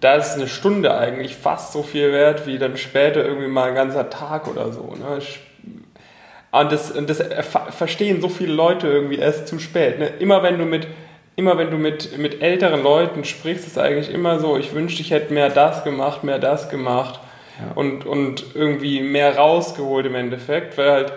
da 0.00 0.14
ist 0.14 0.34
eine 0.34 0.46
Stunde 0.46 0.96
eigentlich 0.96 1.34
fast 1.34 1.72
so 1.72 1.82
viel 1.82 2.12
wert 2.12 2.46
wie 2.46 2.58
dann 2.58 2.76
später 2.76 3.24
irgendwie 3.24 3.48
mal 3.48 3.70
ein 3.70 3.74
ganzer 3.74 4.10
Tag 4.10 4.46
oder 4.46 4.72
so. 4.72 4.94
Ne? 4.94 5.20
Und 6.50 6.72
das, 6.72 6.92
und 6.92 7.10
das 7.10 7.22
verstehen 7.70 8.20
so 8.20 8.28
viele 8.28 8.52
Leute 8.52 8.86
irgendwie 8.86 9.18
erst 9.18 9.48
zu 9.48 9.58
spät. 9.58 9.98
Ne? 9.98 10.06
Immer 10.20 10.42
wenn 10.42 10.56
du 10.56 10.64
mit 10.64 10.86
immer 11.38 11.56
wenn 11.56 11.70
du 11.70 11.78
mit, 11.78 12.18
mit 12.18 12.42
älteren 12.42 12.82
Leuten 12.82 13.24
sprichst, 13.24 13.64
ist 13.64 13.76
es 13.76 13.78
eigentlich 13.78 14.12
immer 14.12 14.40
so, 14.40 14.56
ich 14.56 14.74
wünschte, 14.74 15.02
ich 15.02 15.12
hätte 15.12 15.32
mehr 15.32 15.50
das 15.50 15.84
gemacht, 15.84 16.24
mehr 16.24 16.40
das 16.40 16.68
gemacht 16.68 17.20
ja. 17.60 17.76
und, 17.76 18.04
und 18.04 18.56
irgendwie 18.56 19.00
mehr 19.00 19.36
rausgeholt 19.36 20.04
im 20.06 20.16
Endeffekt, 20.16 20.76
weil 20.76 20.90
halt 20.90 21.12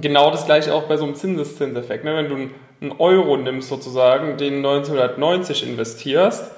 genau 0.00 0.32
das 0.32 0.46
gleiche 0.46 0.74
auch 0.74 0.82
bei 0.84 0.96
so 0.96 1.04
einem 1.04 1.14
Zinseszinseffekt. 1.14 2.04
Ne? 2.04 2.16
Wenn 2.16 2.28
du 2.28 2.34
einen 2.80 2.98
Euro 2.98 3.36
nimmst 3.36 3.68
sozusagen, 3.68 4.36
den 4.36 4.56
1990 4.56 5.64
investierst, 5.64 6.50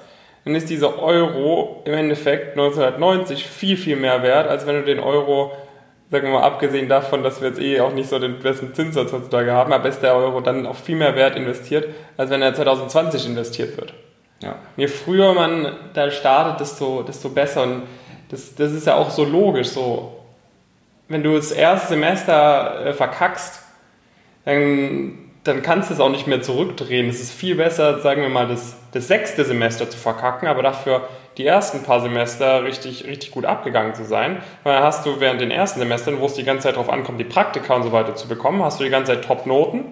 dann 0.43 0.55
ist 0.55 0.71
dieser 0.71 0.97
Euro 0.97 1.83
im 1.85 1.93
Endeffekt 1.93 2.57
1990 2.57 3.45
viel, 3.45 3.77
viel 3.77 3.97
mehr 3.97 4.23
wert, 4.23 4.49
als 4.49 4.65
wenn 4.65 4.77
du 4.77 4.83
den 4.83 4.99
Euro 4.99 5.51
sagen 6.09 6.27
wir 6.27 6.33
mal, 6.33 6.43
abgesehen 6.43 6.87
davon, 6.87 7.23
dass 7.23 7.41
wir 7.41 7.49
jetzt 7.49 7.59
eh 7.59 7.81
auch 7.81 7.93
nicht 7.93 8.09
so 8.09 8.17
den 8.19 8.39
besten 8.39 8.73
Zinssatz 8.73 9.11
heutzutage 9.11 9.51
haben, 9.51 9.73
aber 9.73 9.89
ist 9.89 10.01
der 10.01 10.15
Euro 10.15 10.39
dann 10.41 10.65
auch 10.65 10.75
viel 10.75 10.95
mehr 10.95 11.15
Wert 11.15 11.35
investiert, 11.35 11.87
als 12.15 12.29
wenn 12.29 12.41
er 12.41 12.53
2020 12.53 13.25
investiert 13.25 13.77
wird. 13.77 13.93
Ja. 14.41 14.55
Je 14.77 14.87
früher 14.87 15.33
man 15.33 15.75
da 15.93 16.09
startet, 16.11 16.59
desto, 16.59 17.03
desto 17.03 17.29
besser. 17.29 17.63
Und 17.63 17.83
das, 18.29 18.55
das 18.55 18.71
ist 18.71 18.87
ja 18.87 18.95
auch 18.95 19.09
so 19.09 19.25
logisch. 19.25 19.69
So, 19.69 20.23
wenn 21.07 21.23
du 21.23 21.35
das 21.35 21.51
erste 21.51 21.89
Semester 21.89 22.85
äh, 22.85 22.93
verkackst, 22.93 23.63
dann, 24.45 25.17
dann 25.43 25.61
kannst 25.61 25.89
du 25.89 25.93
es 25.93 25.99
auch 25.99 26.09
nicht 26.09 26.27
mehr 26.27 26.41
zurückdrehen. 26.41 27.09
Es 27.09 27.19
ist 27.19 27.33
viel 27.33 27.55
besser, 27.55 27.99
sagen 27.99 28.21
wir 28.21 28.29
mal, 28.29 28.47
das, 28.47 28.77
das 28.97 29.07
sechste 29.07 29.45
Semester 29.45 29.89
zu 29.89 29.97
verkacken, 29.97 30.47
aber 30.47 30.63
dafür 30.63 31.07
die 31.37 31.45
ersten 31.45 31.83
paar 31.83 32.01
Semester 32.01 32.63
richtig, 32.63 33.05
richtig 33.05 33.31
gut 33.31 33.45
abgegangen 33.45 33.93
zu 33.93 34.03
sein. 34.03 34.41
Weil 34.63 34.75
dann 34.75 34.83
hast 34.83 35.05
du 35.05 35.19
während 35.19 35.39
den 35.39 35.51
ersten 35.51 35.79
Semestern, 35.79 36.19
wo 36.19 36.25
es 36.25 36.33
die 36.33 36.43
ganze 36.43 36.63
Zeit 36.63 36.75
darauf 36.75 36.89
ankommt, 36.89 37.19
die 37.19 37.25
Praktika 37.25 37.75
und 37.75 37.83
so 37.83 37.91
weiter 37.91 38.15
zu 38.15 38.27
bekommen, 38.27 38.63
hast 38.63 38.79
du 38.79 38.83
die 38.83 38.89
ganze 38.89 39.13
Zeit 39.13 39.23
Top-Noten. 39.23 39.85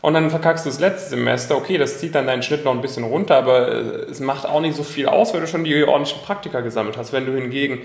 Und 0.00 0.14
dann 0.14 0.30
verkackst 0.30 0.64
du 0.66 0.70
das 0.70 0.80
letzte 0.80 1.10
Semester, 1.10 1.56
okay, 1.56 1.78
das 1.78 2.00
zieht 2.00 2.14
dann 2.14 2.26
deinen 2.26 2.42
Schnitt 2.42 2.64
noch 2.64 2.72
ein 2.72 2.80
bisschen 2.80 3.04
runter, 3.04 3.36
aber 3.36 3.68
äh, 3.68 3.80
es 4.10 4.18
macht 4.18 4.46
auch 4.46 4.60
nicht 4.60 4.74
so 4.74 4.82
viel 4.82 5.06
aus, 5.06 5.32
weil 5.32 5.40
du 5.40 5.46
schon 5.46 5.62
die 5.62 5.84
ordentlichen 5.84 6.22
Praktika 6.22 6.60
gesammelt 6.60 6.96
hast. 6.96 7.12
Wenn 7.12 7.26
du 7.26 7.32
hingegen 7.32 7.82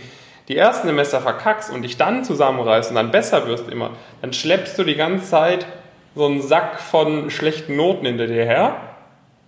die 0.47 0.57
ersten 0.57 0.87
Semester 0.87 1.21
verkackst 1.21 1.71
und 1.71 1.83
dich 1.83 1.97
dann 1.97 2.23
zusammenreißt 2.23 2.89
und 2.89 2.95
dann 2.95 3.11
besser 3.11 3.45
wirst 3.45 3.69
immer, 3.69 3.91
dann 4.21 4.33
schleppst 4.33 4.79
du 4.79 4.83
die 4.83 4.95
ganze 4.95 5.27
Zeit 5.27 5.67
so 6.15 6.25
einen 6.25 6.41
Sack 6.41 6.79
von 6.79 7.29
schlechten 7.29 7.75
Noten 7.75 8.05
hinter 8.05 8.25
dir 8.25 8.45
her 8.45 8.77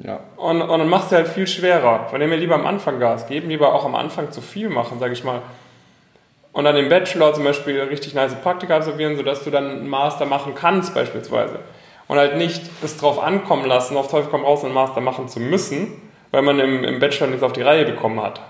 ja. 0.03 0.21
Und, 0.37 0.61
und 0.61 0.79
dann 0.79 0.89
machst 0.89 1.11
du 1.11 1.15
halt 1.15 1.27
viel 1.27 1.47
schwerer. 1.47 2.07
Von 2.09 2.19
dem 2.19 2.29
wir 2.29 2.37
lieber 2.37 2.55
am 2.55 2.65
Anfang 2.65 2.99
Gas 2.99 3.27
geben, 3.27 3.49
lieber 3.49 3.73
auch 3.73 3.85
am 3.85 3.95
Anfang 3.95 4.31
zu 4.31 4.41
viel 4.41 4.69
machen, 4.69 4.99
sage 4.99 5.13
ich 5.13 5.23
mal. 5.23 5.41
Und 6.51 6.63
dann 6.63 6.77
im 6.77 6.89
Bachelor 6.89 7.33
zum 7.33 7.43
Beispiel 7.43 7.79
richtig 7.81 8.13
nice 8.13 8.35
Praktika 8.35 8.77
absolvieren, 8.77 9.17
sodass 9.17 9.43
du 9.43 9.51
dann 9.51 9.69
einen 9.69 9.89
Master 9.89 10.25
machen 10.25 10.55
kannst 10.55 10.95
beispielsweise. 10.95 11.59
Und 12.07 12.17
halt 12.17 12.37
nicht 12.37 12.61
es 12.83 12.97
drauf 12.97 13.21
ankommen 13.21 13.65
lassen, 13.65 13.95
auf 13.97 14.09
Teufel 14.09 14.29
komm 14.31 14.43
raus 14.43 14.63
einen 14.63 14.73
Master 14.73 15.01
machen 15.01 15.27
zu 15.27 15.39
müssen, 15.39 16.01
weil 16.31 16.41
man 16.41 16.59
im, 16.59 16.83
im 16.83 16.99
Bachelor 16.99 17.27
nichts 17.27 17.43
auf 17.43 17.53
die 17.53 17.61
Reihe 17.61 17.85
bekommen 17.85 18.21
hat. 18.21 18.41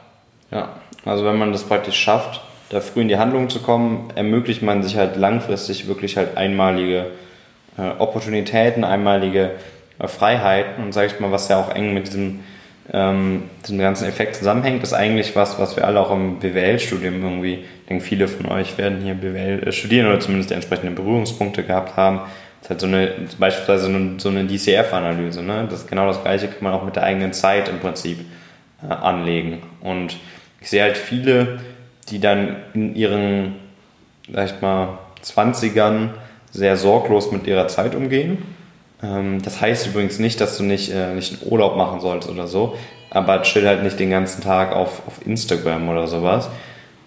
Ja, 0.51 0.69
also 1.03 1.25
wenn 1.25 1.37
man 1.37 1.51
das 1.51 1.63
praktisch 1.63 1.97
schafft, 1.97 2.41
da 2.69 2.79
früh 2.79 3.01
in 3.01 3.07
die 3.07 3.17
Handlung 3.17 3.49
zu 3.49 3.59
kommen, 3.59 4.11
ermöglicht 4.15 4.61
man 4.61 4.81
sich 4.83 4.95
halt 4.95 5.17
langfristig 5.17 5.87
wirklich 5.87 6.15
halt 6.15 6.37
einmalige 6.37 7.07
äh, 7.77 7.89
Opportunitäten, 7.99 8.83
einmalige 8.83 9.51
Freiheiten 10.07 10.83
und 10.83 10.93
sage 10.93 11.07
ich 11.07 11.19
mal, 11.19 11.31
was 11.31 11.49
ja 11.49 11.59
auch 11.59 11.73
eng 11.75 11.93
mit 11.93 12.07
diesem, 12.07 12.39
ähm, 12.91 13.43
diesem 13.63 13.79
ganzen 13.79 14.07
Effekt 14.07 14.35
zusammenhängt, 14.35 14.81
ist 14.81 14.93
eigentlich 14.93 15.35
was, 15.35 15.59
was 15.59 15.75
wir 15.75 15.85
alle 15.85 15.99
auch 15.99 16.11
im 16.11 16.39
BWL-Studium 16.39 17.21
irgendwie, 17.21 17.53
ich 17.55 17.87
denke, 17.89 18.03
viele 18.03 18.27
von 18.27 18.47
euch 18.47 18.77
werden 18.77 19.01
hier 19.01 19.13
BWL 19.13 19.67
äh, 19.67 19.71
studieren 19.71 20.07
oder 20.07 20.19
zumindest 20.19 20.51
die 20.51 20.55
entsprechenden 20.55 20.95
Berührungspunkte 20.95 21.63
gehabt 21.63 21.97
haben. 21.97 22.21
Das 22.61 22.63
ist 22.63 22.69
halt 22.69 22.81
so 22.81 22.87
eine, 22.87 23.11
beispielsweise 23.37 23.83
so 23.83 23.89
eine, 23.89 24.19
so 24.19 24.29
eine 24.29 24.45
DCF-Analyse, 24.45 25.43
ne? 25.43 25.67
Das 25.69 25.87
genau 25.87 26.07
das 26.07 26.21
Gleiche 26.21 26.47
kann 26.47 26.63
man 26.63 26.73
auch 26.73 26.83
mit 26.83 26.95
der 26.95 27.03
eigenen 27.03 27.33
Zeit 27.33 27.69
im 27.69 27.79
Prinzip 27.79 28.19
äh, 28.81 28.91
anlegen. 28.91 29.61
Und 29.81 30.17
ich 30.61 30.69
sehe 30.69 30.83
halt 30.83 30.97
viele, 30.97 31.59
die 32.09 32.19
dann 32.19 32.57
in 32.73 32.95
ihren, 32.95 33.55
sag 34.31 34.45
ich 34.47 34.61
mal, 34.61 34.97
20ern 35.23 36.09
sehr 36.51 36.77
sorglos 36.77 37.31
mit 37.31 37.45
ihrer 37.47 37.67
Zeit 37.67 37.95
umgehen 37.95 38.39
das 39.01 39.61
heißt 39.61 39.87
übrigens 39.87 40.19
nicht, 40.19 40.41
dass 40.41 40.57
du 40.57 40.63
nicht, 40.63 40.91
äh, 40.91 41.13
nicht 41.13 41.41
einen 41.41 41.51
Urlaub 41.51 41.77
machen 41.77 42.01
sollst 42.01 42.27
oder 42.29 42.47
so, 42.47 42.75
aber 43.09 43.41
chill 43.43 43.65
halt 43.65 43.83
nicht 43.83 43.99
den 43.99 44.09
ganzen 44.09 44.41
Tag 44.41 44.73
auf, 44.73 45.01
auf 45.07 45.25
Instagram 45.25 45.87
oder 45.87 46.07
sowas, 46.07 46.49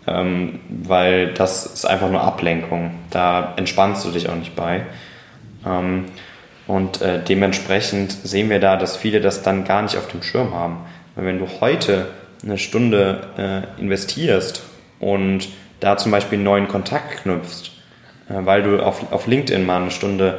ähm, 0.07 0.61
weil 0.69 1.35
das 1.35 1.67
ist 1.67 1.85
einfach 1.85 2.11
nur 2.11 2.23
Ablenkung. 2.23 2.93
Da 3.11 3.53
entspannst 3.57 4.05
du 4.05 4.11
dich 4.11 4.29
auch 4.29 4.35
nicht 4.35 4.57
bei. 4.57 4.87
Ähm, 5.67 6.07
und 6.67 7.03
äh, 7.03 7.23
dementsprechend 7.23 8.13
sehen 8.13 8.49
wir 8.49 8.59
da, 8.59 8.77
dass 8.77 8.97
viele 8.97 9.21
das 9.21 9.43
dann 9.43 9.65
gar 9.65 9.83
nicht 9.83 9.97
auf 9.97 10.09
dem 10.09 10.23
Schirm 10.23 10.55
haben. 10.55 10.79
Weil 11.15 11.27
wenn 11.27 11.39
du 11.39 11.47
heute 11.61 12.07
eine 12.43 12.59
Stunde 12.59 13.67
äh, 13.77 13.81
investierst 13.81 14.63
und 14.99 15.49
da 15.81 15.97
zum 15.97 16.11
Beispiel 16.13 16.37
einen 16.37 16.45
neuen 16.45 16.69
Kontakt 16.69 17.23
knüpfst, 17.23 17.73
äh, 18.29 18.35
weil 18.47 18.63
du 18.63 18.81
auf, 18.83 19.13
auf 19.13 19.27
LinkedIn 19.27 19.67
mal 19.67 19.83
eine 19.83 19.91
Stunde 19.91 20.39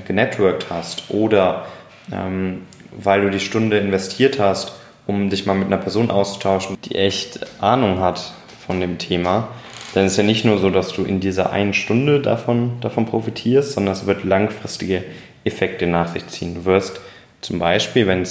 genetworked 0.00 0.66
hast 0.70 1.10
oder 1.10 1.66
ähm, 2.12 2.62
weil 2.96 3.22
du 3.22 3.30
die 3.30 3.40
Stunde 3.40 3.78
investiert 3.78 4.38
hast, 4.38 4.74
um 5.06 5.30
dich 5.30 5.46
mal 5.46 5.54
mit 5.54 5.66
einer 5.66 5.78
Person 5.78 6.10
auszutauschen, 6.10 6.78
die 6.84 6.94
echt 6.94 7.40
Ahnung 7.60 8.00
hat 8.00 8.32
von 8.66 8.80
dem 8.80 8.98
Thema, 8.98 9.48
dann 9.94 10.06
ist 10.06 10.16
ja 10.16 10.22
nicht 10.24 10.44
nur 10.44 10.58
so, 10.58 10.70
dass 10.70 10.92
du 10.92 11.04
in 11.04 11.20
dieser 11.20 11.52
einen 11.52 11.74
Stunde 11.74 12.20
davon, 12.20 12.80
davon 12.80 13.06
profitierst, 13.06 13.72
sondern 13.72 13.94
es 13.94 14.06
wird 14.06 14.24
langfristige 14.24 15.04
Effekte 15.44 15.86
nach 15.86 16.12
sich 16.12 16.26
ziehen. 16.28 16.54
Du 16.54 16.64
wirst 16.64 17.00
zum 17.40 17.58
Beispiel, 17.58 18.08
ein, 18.10 18.24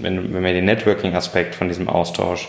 wenn, 0.00 0.32
wenn 0.32 0.44
wir 0.44 0.52
den 0.52 0.64
Networking-Aspekt 0.64 1.54
von 1.54 1.68
diesem 1.68 1.88
Austausch 1.88 2.48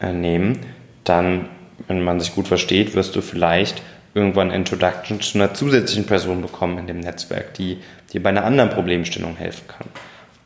äh, 0.00 0.12
nehmen, 0.12 0.60
dann, 1.04 1.48
wenn 1.86 2.02
man 2.02 2.18
sich 2.18 2.34
gut 2.34 2.48
versteht, 2.48 2.94
wirst 2.94 3.14
du 3.14 3.20
vielleicht 3.20 3.82
irgendwann 4.16 4.50
Introduction 4.50 5.20
zu 5.20 5.36
einer 5.36 5.52
zusätzlichen 5.52 6.06
Person 6.06 6.40
bekommen 6.40 6.78
in 6.78 6.86
dem 6.86 7.00
Netzwerk, 7.00 7.52
die 7.54 7.76
dir 8.12 8.22
bei 8.22 8.30
einer 8.30 8.44
anderen 8.44 8.70
Problemstellung 8.70 9.36
helfen 9.36 9.68
kann. 9.68 9.86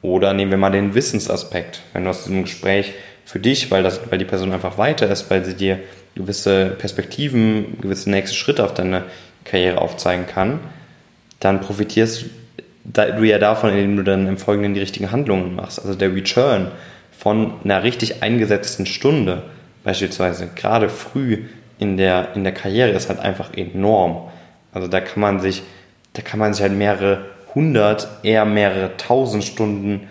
Oder 0.02 0.34
nehmen 0.34 0.50
wir 0.50 0.58
mal 0.58 0.70
den 0.70 0.94
Wissensaspekt. 0.94 1.80
Wenn 1.92 2.04
du 2.04 2.10
aus 2.10 2.24
diesem 2.24 2.42
Gespräch 2.42 2.94
für 3.24 3.38
dich, 3.38 3.70
weil, 3.70 3.84
das, 3.84 4.00
weil 4.10 4.18
die 4.18 4.24
Person 4.24 4.52
einfach 4.52 4.76
weiter 4.76 5.08
ist, 5.08 5.30
weil 5.30 5.44
sie 5.44 5.54
dir 5.54 5.78
gewisse 6.16 6.66
Perspektiven, 6.78 7.78
gewisse 7.80 8.10
nächste 8.10 8.36
Schritte 8.36 8.64
auf 8.64 8.74
deine 8.74 9.04
Karriere 9.44 9.78
aufzeigen 9.78 10.26
kann, 10.26 10.58
dann 11.38 11.60
profitierst 11.60 12.24
du 12.84 13.22
ja 13.22 13.38
davon, 13.38 13.70
indem 13.70 13.96
du 13.96 14.02
dann 14.02 14.26
im 14.26 14.36
Folgenden 14.36 14.74
die 14.74 14.80
richtigen 14.80 15.12
Handlungen 15.12 15.54
machst. 15.54 15.78
Also 15.78 15.94
der 15.94 16.12
Return 16.12 16.72
von 17.16 17.52
einer 17.62 17.84
richtig 17.84 18.22
eingesetzten 18.22 18.84
Stunde, 18.84 19.44
beispielsweise 19.84 20.48
gerade 20.56 20.88
früh 20.88 21.44
in 21.80 21.96
der, 21.96 22.36
in 22.36 22.44
der 22.44 22.52
Karriere 22.52 22.90
ist 22.90 23.08
halt 23.08 23.18
einfach 23.18 23.54
enorm. 23.54 24.28
Also 24.72 24.86
da 24.86 25.00
kann 25.00 25.20
man 25.20 25.40
sich, 25.40 25.62
da 26.12 26.22
kann 26.22 26.38
man 26.38 26.54
sich 26.54 26.62
halt 26.62 26.74
mehrere 26.74 27.24
hundert, 27.54 28.06
eher 28.22 28.44
mehrere 28.44 28.96
tausend 28.96 29.42
Stunden, 29.42 30.08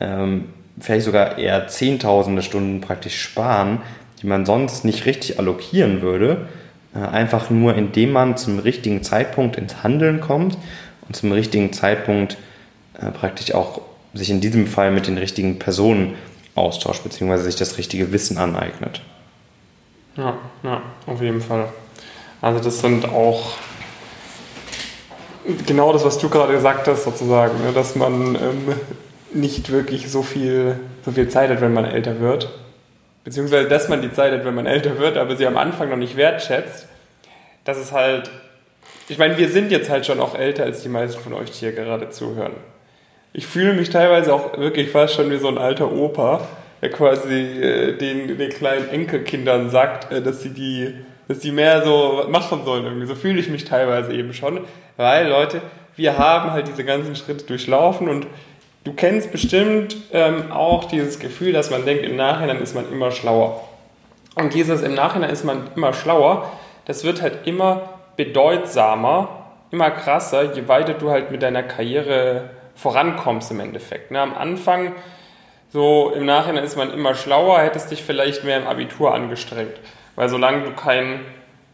ähm, 0.00 0.46
vielleicht 0.80 1.04
sogar 1.04 1.38
eher 1.38 1.68
zehntausende 1.68 2.42
Stunden 2.42 2.80
praktisch 2.80 3.20
sparen, 3.20 3.82
die 4.22 4.26
man 4.26 4.46
sonst 4.46 4.84
nicht 4.84 5.06
richtig 5.06 5.38
allokieren 5.38 6.02
würde. 6.02 6.48
Äh, 6.94 6.98
einfach 7.00 7.50
nur, 7.50 7.76
indem 7.76 8.12
man 8.12 8.36
zum 8.36 8.58
richtigen 8.58 9.02
Zeitpunkt 9.02 9.56
ins 9.56 9.82
Handeln 9.82 10.20
kommt 10.20 10.56
und 11.06 11.14
zum 11.14 11.32
richtigen 11.32 11.72
Zeitpunkt 11.72 12.38
äh, 12.98 13.10
praktisch 13.10 13.54
auch 13.54 13.82
sich 14.14 14.30
in 14.30 14.40
diesem 14.40 14.66
Fall 14.66 14.90
mit 14.90 15.06
den 15.06 15.18
richtigen 15.18 15.58
Personen 15.58 16.14
austauscht, 16.54 17.04
beziehungsweise 17.04 17.44
sich 17.44 17.56
das 17.56 17.78
richtige 17.78 18.10
Wissen 18.10 18.38
aneignet. 18.38 19.02
Ja, 20.20 20.36
ja, 20.62 20.82
auf 21.06 21.22
jeden 21.22 21.40
Fall. 21.40 21.68
Also 22.42 22.62
das 22.62 22.80
sind 22.80 23.08
auch 23.08 23.54
genau 25.66 25.94
das, 25.94 26.04
was 26.04 26.18
du 26.18 26.28
gerade 26.28 26.52
gesagt 26.52 26.86
hast, 26.88 27.04
sozusagen, 27.04 27.58
ne, 27.64 27.72
dass 27.72 27.96
man 27.96 28.34
ähm, 28.34 28.74
nicht 29.32 29.72
wirklich 29.72 30.10
so 30.10 30.22
viel, 30.22 30.78
so 31.06 31.12
viel 31.12 31.30
Zeit 31.30 31.48
hat, 31.48 31.62
wenn 31.62 31.72
man 31.72 31.86
älter 31.86 32.20
wird. 32.20 32.50
Beziehungsweise, 33.24 33.66
dass 33.66 33.88
man 33.88 34.02
die 34.02 34.12
Zeit 34.12 34.34
hat, 34.34 34.44
wenn 34.44 34.54
man 34.54 34.66
älter 34.66 34.98
wird, 34.98 35.16
aber 35.16 35.36
sie 35.36 35.46
am 35.46 35.56
Anfang 35.56 35.88
noch 35.88 35.96
nicht 35.96 36.16
wertschätzt. 36.16 36.86
Das 37.64 37.78
ist 37.78 37.92
halt, 37.92 38.30
ich 39.08 39.16
meine, 39.16 39.38
wir 39.38 39.48
sind 39.48 39.70
jetzt 39.70 39.88
halt 39.88 40.04
schon 40.04 40.20
auch 40.20 40.34
älter 40.34 40.64
als 40.64 40.82
die 40.82 40.90
meisten 40.90 41.22
von 41.22 41.32
euch, 41.32 41.50
die 41.50 41.60
hier 41.60 41.72
gerade 41.72 42.10
zuhören. 42.10 42.52
Ich 43.32 43.46
fühle 43.46 43.72
mich 43.72 43.88
teilweise 43.88 44.34
auch 44.34 44.58
wirklich 44.58 44.90
fast 44.90 45.14
schon 45.14 45.30
wie 45.30 45.38
so 45.38 45.48
ein 45.48 45.56
alter 45.56 45.90
Opa, 45.90 46.46
der 46.82 46.90
quasi 46.90 47.34
äh, 47.34 47.96
den, 47.96 48.38
den 48.38 48.50
kleinen 48.50 48.88
Enkelkindern 48.88 49.70
sagt, 49.70 50.12
äh, 50.12 50.22
dass 50.22 50.42
sie 50.42 50.50
die, 50.50 50.94
dass 51.28 51.40
die 51.40 51.52
mehr 51.52 51.84
so 51.84 52.24
machen 52.28 52.64
sollen 52.64 52.84
irgendwie. 52.84 53.06
So 53.06 53.14
fühle 53.14 53.40
ich 53.40 53.48
mich 53.48 53.64
teilweise 53.64 54.12
eben 54.12 54.32
schon, 54.32 54.60
weil 54.96 55.28
Leute, 55.28 55.60
wir 55.96 56.18
haben 56.18 56.52
halt 56.52 56.68
diese 56.68 56.84
ganzen 56.84 57.14
Schritte 57.16 57.44
durchlaufen 57.44 58.08
und 58.08 58.26
du 58.84 58.92
kennst 58.92 59.32
bestimmt 59.32 59.96
ähm, 60.12 60.50
auch 60.50 60.84
dieses 60.84 61.18
Gefühl, 61.18 61.52
dass 61.52 61.70
man 61.70 61.84
denkt, 61.84 62.04
im 62.04 62.16
Nachhinein 62.16 62.60
ist 62.60 62.74
man 62.74 62.90
immer 62.90 63.10
schlauer. 63.10 63.68
Und 64.34 64.54
dieses 64.54 64.82
im 64.82 64.94
Nachhinein 64.94 65.30
ist 65.30 65.44
man 65.44 65.68
immer 65.76 65.92
schlauer, 65.92 66.50
das 66.86 67.04
wird 67.04 67.20
halt 67.20 67.46
immer 67.46 67.90
bedeutsamer, 68.16 69.28
immer 69.70 69.90
krasser, 69.90 70.54
je 70.54 70.68
weiter 70.68 70.94
du 70.94 71.10
halt 71.10 71.30
mit 71.30 71.42
deiner 71.42 71.62
Karriere 71.62 72.50
vorankommst 72.74 73.50
im 73.50 73.60
Endeffekt. 73.60 74.10
Ne? 74.10 74.20
Am 74.20 74.34
Anfang, 74.34 74.92
so 75.72 76.12
im 76.14 76.26
Nachhinein 76.26 76.64
ist 76.64 76.76
man 76.76 76.92
immer 76.92 77.14
schlauer, 77.14 77.60
hättest 77.60 77.90
dich 77.90 78.02
vielleicht 78.02 78.44
mehr 78.44 78.58
im 78.58 78.66
Abitur 78.66 79.14
angestrengt. 79.14 79.74
Weil 80.16 80.28
solange 80.28 80.64
du 80.64 80.72
kein 80.72 81.20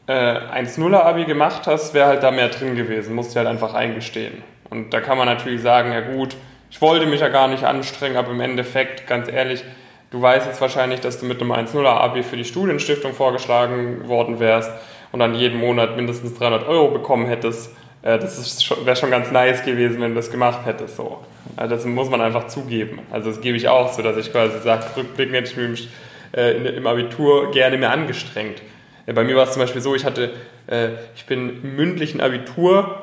äh, 0.07 0.12
1-0er-Abi 0.12 1.25
gemacht 1.25 1.67
hast, 1.67 1.95
wäre 1.95 2.07
halt 2.07 2.23
da 2.23 2.31
mehr 2.31 2.49
drin 2.49 2.76
gewesen, 2.76 3.15
musst 3.15 3.35
du 3.35 3.38
halt 3.38 3.49
einfach 3.49 3.75
eingestehen. 3.75 4.43
Und 4.69 4.93
da 4.93 5.00
kann 5.00 5.17
man 5.17 5.26
natürlich 5.26 5.62
sagen, 5.62 5.93
ja 5.93 6.00
gut, 6.00 6.37
ich 6.71 6.81
wollte 6.83 7.07
mich 7.07 7.21
ja 7.21 7.29
gar 7.29 7.49
nicht 7.49 7.65
anstrengen, 7.65 8.17
aber 8.17 8.33
im 8.33 8.41
Endeffekt, 8.41 9.07
ganz 9.07 9.29
ehrlich, 9.29 9.65
du 10.11 10.21
weißt 10.21 10.47
jetzt 10.47 10.61
wahrscheinlich, 10.61 11.00
dass 11.00 11.19
du 11.19 11.26
mit 11.26 11.41
einem 11.41 11.53
1-0er-Abi 11.53 12.23
für 12.23 12.37
die 12.37 12.45
Studienstiftung 12.45 13.15
vorgeschlagen 13.15 14.09
worden 14.09 14.41
wärst 14.41 14.71
und 15.12 15.21
dann 15.21 15.35
jeden 15.35 15.59
Monat 15.59 15.97
mindestens 15.97 16.35
300 16.35 16.69
Euro 16.69 16.91
bekommen 16.91 17.26
hättest. 17.26 17.71
Äh, 18.03 18.19
das 18.19 18.71
wäre 18.85 18.97
schon 18.97 19.11
ganz 19.11 19.31
nice 19.31 19.65
gewesen, 19.65 20.00
wenn 20.03 20.11
du 20.11 20.17
das 20.17 20.31
gemacht 20.31 20.67
hättest. 20.67 20.97
So. 20.97 21.21
Also 21.57 21.75
das 21.75 21.85
muss 21.85 22.11
man 22.11 22.21
einfach 22.21 22.49
zugeben. 22.49 23.00
Also 23.11 23.31
das 23.31 23.41
gebe 23.41 23.57
ich 23.57 23.69
auch 23.69 23.93
so, 23.93 24.03
dass 24.03 24.17
ich 24.17 24.33
quasi 24.33 24.59
sage, 24.61 24.85
rückblickend 24.97 25.37
hätte 25.37 25.50
ich 25.50 25.57
mich 25.57 25.88
äh, 26.37 26.76
im 26.76 26.87
Abitur 26.87 27.50
gerne 27.50 27.76
mehr 27.76 27.93
angestrengt. 27.93 28.62
Bei 29.07 29.23
mir 29.23 29.37
war 29.37 29.45
es 29.45 29.53
zum 29.53 29.62
Beispiel 29.62 29.81
so, 29.81 29.95
ich 29.95 30.05
hatte, 30.05 30.33
äh, 30.67 30.88
ich 31.15 31.26
bin 31.26 31.62
im 31.62 31.76
mündlichen 31.76 32.21
Abitur, 32.21 33.03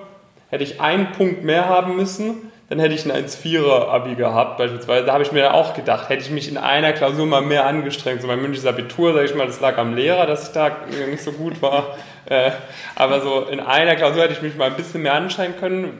hätte 0.49 0.63
ich 0.63 0.81
einen 0.81 1.11
Punkt 1.13 1.43
mehr 1.43 1.69
haben 1.69 1.95
müssen, 1.95 2.51
dann 2.69 2.79
hätte 2.79 2.95
ich 2.95 3.05
ein 3.05 3.11
1,4er 3.11 3.87
Abi 3.87 4.15
gehabt 4.15 4.57
beispielsweise. 4.57 5.05
Da 5.05 5.13
habe 5.13 5.23
ich 5.23 5.31
mir 5.31 5.53
auch 5.53 5.73
gedacht, 5.73 6.09
hätte 6.09 6.23
ich 6.23 6.31
mich 6.31 6.49
in 6.49 6.57
einer 6.57 6.93
Klausur 6.93 7.25
mal 7.25 7.41
mehr 7.41 7.65
angestrengt. 7.65 8.21
So 8.21 8.27
mein 8.27 8.41
mündliches 8.41 8.65
Abitur, 8.65 9.13
sage 9.13 9.25
ich 9.25 9.35
mal, 9.35 9.45
das 9.45 9.61
lag 9.61 9.77
am 9.77 9.95
Lehrer, 9.95 10.25
dass 10.25 10.47
ich 10.47 10.53
da 10.53 10.71
nicht 11.09 11.23
so 11.23 11.33
gut 11.33 11.61
war. 11.61 11.97
Äh, 12.25 12.51
aber 12.95 13.21
so 13.21 13.41
in 13.51 13.59
einer 13.59 13.95
Klausur 13.95 14.23
hätte 14.23 14.33
ich 14.33 14.41
mich 14.41 14.55
mal 14.55 14.69
ein 14.69 14.75
bisschen 14.75 15.03
mehr 15.03 15.13
anstrengen 15.13 15.55
können. 15.59 15.99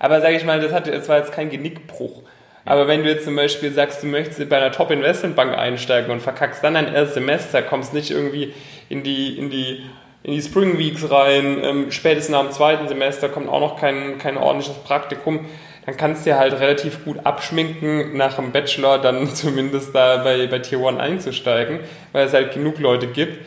Aber 0.00 0.20
sage 0.20 0.34
ich 0.34 0.44
mal, 0.44 0.60
das, 0.60 0.72
hat, 0.72 0.88
das 0.88 1.08
war 1.08 1.18
jetzt 1.18 1.30
kein 1.30 1.50
Genickbruch. 1.50 2.22
Aber 2.64 2.88
wenn 2.88 3.04
du 3.04 3.10
jetzt 3.10 3.24
zum 3.24 3.36
Beispiel 3.36 3.70
sagst, 3.72 4.02
du 4.02 4.06
möchtest 4.06 4.48
bei 4.48 4.56
einer 4.56 4.72
Top-Investmentbank 4.72 5.56
einsteigen 5.56 6.10
und 6.10 6.20
verkackst 6.20 6.64
dann 6.64 6.74
dein 6.74 6.92
erstes 6.92 7.14
Semester, 7.14 7.62
kommst 7.62 7.94
nicht 7.94 8.10
irgendwie 8.10 8.52
in 8.88 9.02
die, 9.02 9.38
in 9.38 9.50
die, 9.50 9.82
in 10.22 10.32
die 10.32 10.42
Spring 10.42 10.78
Weeks 10.78 11.10
rein, 11.10 11.58
ähm, 11.62 11.90
spätestens 11.90 12.32
nach 12.32 12.42
dem 12.42 12.50
zweiten 12.50 12.88
Semester 12.88 13.28
kommt 13.28 13.48
auch 13.48 13.60
noch 13.60 13.78
kein, 13.78 14.18
kein 14.18 14.36
ordentliches 14.36 14.82
Praktikum, 14.82 15.46
dann 15.84 15.96
kannst 15.96 16.24
du 16.24 16.30
dir 16.30 16.38
halt 16.38 16.58
relativ 16.60 17.04
gut 17.04 17.18
abschminken, 17.24 18.16
nach 18.16 18.36
dem 18.36 18.52
Bachelor 18.52 18.98
dann 18.98 19.28
zumindest 19.34 19.94
da 19.94 20.18
bei, 20.18 20.46
bei 20.46 20.60
Tier 20.60 20.78
1 20.78 20.98
einzusteigen, 20.98 21.80
weil 22.12 22.26
es 22.26 22.32
halt 22.32 22.52
genug 22.54 22.78
Leute 22.78 23.06
gibt. 23.06 23.38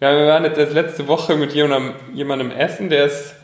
Ja, 0.00 0.12
wir 0.16 0.26
waren 0.26 0.44
jetzt 0.44 0.58
erst 0.58 0.74
letzte 0.74 1.08
Woche 1.08 1.36
mit 1.36 1.52
jemandem, 1.52 1.94
jemandem 2.12 2.50
essen, 2.50 2.90
der 2.90 3.04
ist, 3.06 3.36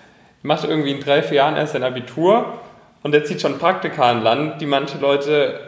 macht 0.43 0.65
irgendwie 0.65 0.91
in 0.91 1.01
drei, 1.01 1.23
vier 1.23 1.39
Jahren 1.39 1.57
erst 1.57 1.73
sein 1.73 1.83
Abitur 1.83 2.55
und 3.03 3.13
der 3.13 3.25
zieht 3.25 3.41
schon 3.41 3.59
Praktika 3.59 4.11
an 4.11 4.23
Land, 4.23 4.61
die 4.61 4.67
manche 4.67 4.99
Leute 4.99 5.61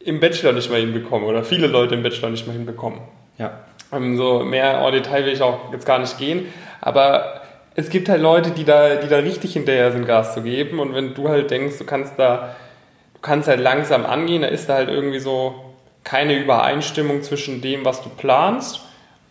im 0.00 0.20
Bachelor 0.20 0.52
nicht 0.52 0.70
mehr 0.70 0.80
hinbekommen 0.80 1.26
oder 1.26 1.44
viele 1.44 1.66
Leute 1.66 1.94
im 1.94 2.02
Bachelor 2.02 2.30
nicht 2.30 2.46
mehr 2.46 2.54
hinbekommen. 2.54 3.00
Ja. 3.38 3.60
Um, 3.90 4.16
so 4.16 4.40
mehr 4.40 4.78
en 4.78 4.92
Detail 4.92 5.24
will 5.24 5.32
ich 5.32 5.42
auch 5.42 5.72
jetzt 5.72 5.86
gar 5.86 5.98
nicht 5.98 6.18
gehen, 6.18 6.46
aber 6.80 7.40
es 7.76 7.88
gibt 7.88 8.08
halt 8.08 8.20
Leute, 8.20 8.50
die 8.50 8.64
da, 8.64 8.96
die 8.96 9.08
da 9.08 9.18
richtig 9.18 9.52
hinterher 9.52 9.92
sind, 9.92 10.06
Gas 10.06 10.34
zu 10.34 10.42
geben 10.42 10.80
und 10.80 10.94
wenn 10.94 11.14
du 11.14 11.28
halt 11.28 11.50
denkst, 11.50 11.78
du 11.78 11.84
kannst 11.84 12.18
da, 12.18 12.56
du 13.14 13.20
kannst 13.20 13.48
halt 13.48 13.60
langsam 13.60 14.04
angehen, 14.04 14.42
da 14.42 14.48
ist 14.48 14.68
da 14.68 14.74
halt 14.74 14.88
irgendwie 14.88 15.20
so 15.20 15.54
keine 16.02 16.36
Übereinstimmung 16.36 17.22
zwischen 17.22 17.60
dem, 17.60 17.84
was 17.84 18.02
du 18.02 18.08
planst 18.08 18.80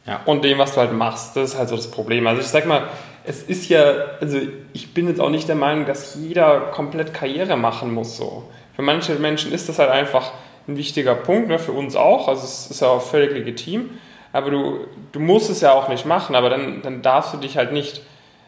ja. 0.06 0.22
und 0.26 0.44
dem, 0.44 0.58
was 0.58 0.74
du 0.74 0.82
halt 0.82 0.94
machst. 0.94 1.36
Das 1.36 1.52
ist 1.52 1.58
halt 1.58 1.70
so 1.70 1.76
das 1.76 1.90
Problem. 1.90 2.28
Also 2.28 2.42
ich 2.42 2.48
sag 2.48 2.66
mal, 2.66 2.84
es 3.28 3.44
ist 3.44 3.70
ja, 3.70 3.94
also 4.22 4.40
ich 4.74 4.94
bin 4.94 5.08
jetzt 5.08 5.20
auch 5.20 5.30
nicht 5.30 5.48
der 5.48 5.56
Meinung, 5.56 5.86
dass 5.86 6.16
jeder 6.16 6.60
komplett 6.72 7.14
Karriere 7.14 7.58
machen 7.58 7.94
muss 7.94 8.18
so. 8.18 8.44
Für 8.76 8.82
manche 8.82 9.16
Menschen 9.16 9.52
ist 9.52 9.70
das 9.70 9.80
halt 9.80 9.90
einfach 9.90 10.32
ein 10.68 10.78
wichtiger 10.78 11.16
Punkt, 11.16 11.48
ne, 11.48 11.60
für 11.60 11.72
uns 11.72 11.96
auch, 11.96 12.28
also 12.28 12.44
es 12.44 12.70
ist 12.70 12.82
ja 12.82 12.88
auch 12.88 13.02
völlig 13.02 13.32
legitim, 13.32 13.92
aber 14.34 14.52
du, 14.52 14.88
du 15.12 15.20
musst 15.20 15.50
es 15.50 15.62
ja 15.62 15.72
auch 15.74 15.88
nicht 15.88 16.06
machen, 16.06 16.36
aber 16.36 16.50
dann, 16.50 16.82
dann 16.82 17.02
darfst 17.02 17.34
du 17.34 17.38
dich 17.38 17.58
halt 17.58 17.72
nicht 17.72 18.02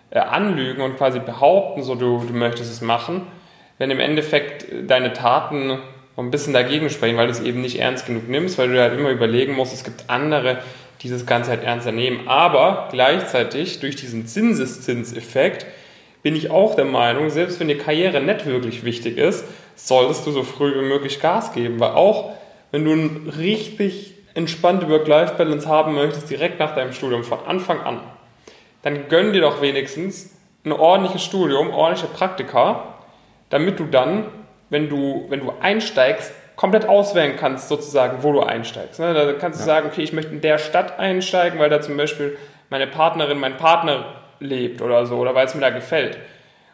äh, 0.10 0.20
anlügen 0.20 0.82
und 0.82 0.98
quasi 0.98 1.20
behaupten, 1.20 1.84
so 1.84 1.96
du, 1.96 2.24
du 2.28 2.34
möchtest 2.34 2.72
es 2.72 2.82
machen, 2.82 3.28
wenn 3.78 3.92
im 3.92 4.00
Endeffekt 4.00 4.66
deine 4.90 5.14
Taten 5.14 5.80
ein 6.18 6.32
bisschen 6.32 6.54
dagegen 6.54 6.90
sprechen, 6.90 7.16
weil 7.18 7.28
du 7.28 7.32
es 7.32 7.42
eben 7.42 7.62
nicht 7.62 7.80
ernst 7.80 8.08
genug 8.08 8.28
nimmst, 8.28 8.58
weil 8.58 8.70
du 8.70 8.82
halt 8.82 8.98
immer 8.98 9.12
überlegen 9.12 9.54
musst, 9.54 9.74
es 9.74 9.84
gibt 9.84 10.10
andere, 10.10 10.58
dieses 11.02 11.26
Ganze 11.26 11.52
halt 11.52 11.64
ernster 11.64 11.92
nehmen. 11.92 12.28
Aber 12.28 12.88
gleichzeitig 12.92 13.80
durch 13.80 13.96
diesen 13.96 14.28
Zinseszinseffekt 14.28 15.66
bin 16.24 16.36
ich 16.36 16.50
auch 16.50 16.76
der 16.76 16.86
Meinung, 16.86 17.30
selbst 17.30 17.60
wenn 17.60 17.68
die 17.68 17.78
Karriere 17.78 18.22
nicht 18.22 18.46
wirklich 18.46 18.84
wichtig 18.84 19.18
ist, 19.18 19.46
solltest 19.76 20.26
du 20.26 20.32
so 20.32 20.44
früh 20.44 20.74
wie 20.76 20.86
möglich 20.86 21.22
Gas 21.22 21.54
geben. 21.54 21.80
Weil 21.80 21.92
auch 21.92 22.32
wenn 22.72 22.84
du 22.84 22.92
ein 22.92 23.34
richtig 23.38 24.16
entspannte 24.34 24.90
Work-Life-Balance 24.90 25.68
haben 25.68 25.96
möchtest, 25.96 26.30
direkt 26.30 26.60
nach 26.60 26.76
deinem 26.76 26.94
Studium 26.94 27.24
von 27.24 27.40
Anfang 27.46 27.82
an, 27.82 28.02
dann 28.82 29.08
gönn 29.10 29.34
dir 29.34 29.42
doch 29.42 29.62
wenigstens 29.62 30.36
ein 30.66 30.72
ordentliches 30.72 31.24
Studium, 31.24 31.72
ordentliche 31.72 32.08
Praktika, 32.08 32.96
damit 33.50 33.80
du 33.80 33.86
dann, 33.86 34.26
wenn 34.70 34.90
du, 34.90 35.26
wenn 35.30 35.40
du 35.40 35.54
einsteigst, 35.62 36.34
komplett 36.58 36.90
auswählen 36.90 37.38
kannst, 37.40 37.70
sozusagen, 37.70 38.24
wo 38.24 38.34
du 38.34 38.42
einsteigst. 38.42 39.00
Ne? 39.00 39.14
Da 39.14 39.32
kannst 39.34 39.60
du 39.60 39.62
ja. 39.62 39.66
sagen, 39.68 39.88
okay, 39.88 40.02
ich 40.02 40.12
möchte 40.12 40.34
in 40.34 40.42
der 40.42 40.58
Stadt 40.58 41.00
einsteigen, 41.00 41.60
weil 41.60 41.70
da 41.70 41.80
zum 41.80 41.96
Beispiel 41.96 42.38
meine 42.70 42.88
Partnerin, 42.88 43.40
mein 43.40 43.56
Partner 43.56 44.16
lebt 44.40 44.82
oder 44.82 45.06
so, 45.06 45.18
oder 45.18 45.34
weil 45.36 45.46
es 45.46 45.56
mir 45.56 45.62
da 45.62 45.70
gefällt. 45.70 46.18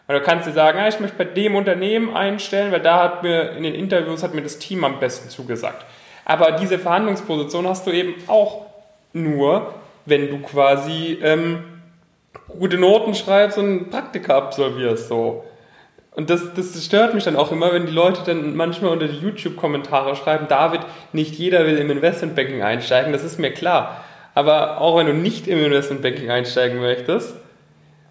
Und 0.07 0.15
du 0.15 0.21
kannst 0.21 0.47
dir 0.47 0.53
sagen, 0.53 0.79
ja, 0.79 0.87
ich 0.87 0.99
möchte 0.99 1.17
bei 1.17 1.25
dem 1.25 1.55
Unternehmen 1.55 2.15
einstellen, 2.15 2.71
weil 2.71 2.81
da 2.81 3.03
hat 3.03 3.23
mir 3.23 3.51
in 3.51 3.63
den 3.63 3.75
Interviews 3.75 4.23
hat 4.23 4.33
mir 4.33 4.41
das 4.41 4.57
Team 4.57 4.83
am 4.83 4.99
besten 4.99 5.29
zugesagt. 5.29 5.85
Aber 6.25 6.53
diese 6.53 6.79
Verhandlungsposition 6.79 7.67
hast 7.67 7.85
du 7.85 7.91
eben 7.91 8.15
auch 8.27 8.65
nur, 9.11 9.73
wenn 10.05 10.29
du 10.29 10.39
quasi 10.39 11.19
ähm, 11.21 11.63
gute 12.47 12.77
Noten 12.77 13.15
schreibst 13.15 13.57
und 13.57 13.89
Praktika 13.89 14.37
absolvierst. 14.37 15.09
So. 15.09 15.43
Und 16.15 16.29
das, 16.29 16.53
das 16.53 16.85
stört 16.85 17.15
mich 17.15 17.23
dann 17.23 17.35
auch 17.35 17.51
immer, 17.51 17.73
wenn 17.73 17.87
die 17.87 17.91
Leute 17.91 18.21
dann 18.25 18.55
manchmal 18.55 18.91
unter 18.91 19.07
die 19.07 19.17
YouTube-Kommentare 19.17 20.15
schreiben, 20.15 20.45
David, 20.47 20.81
nicht 21.11 21.35
jeder 21.35 21.65
will 21.65 21.77
im 21.77 21.89
Investmentbanking 21.89 22.61
einsteigen, 22.61 23.11
das 23.11 23.23
ist 23.23 23.39
mir 23.39 23.51
klar. 23.51 24.03
Aber 24.35 24.79
auch 24.79 24.97
wenn 24.97 25.07
du 25.07 25.13
nicht 25.13 25.47
im 25.47 25.63
Investmentbanking 25.63 26.29
einsteigen 26.29 26.79
möchtest, 26.79 27.35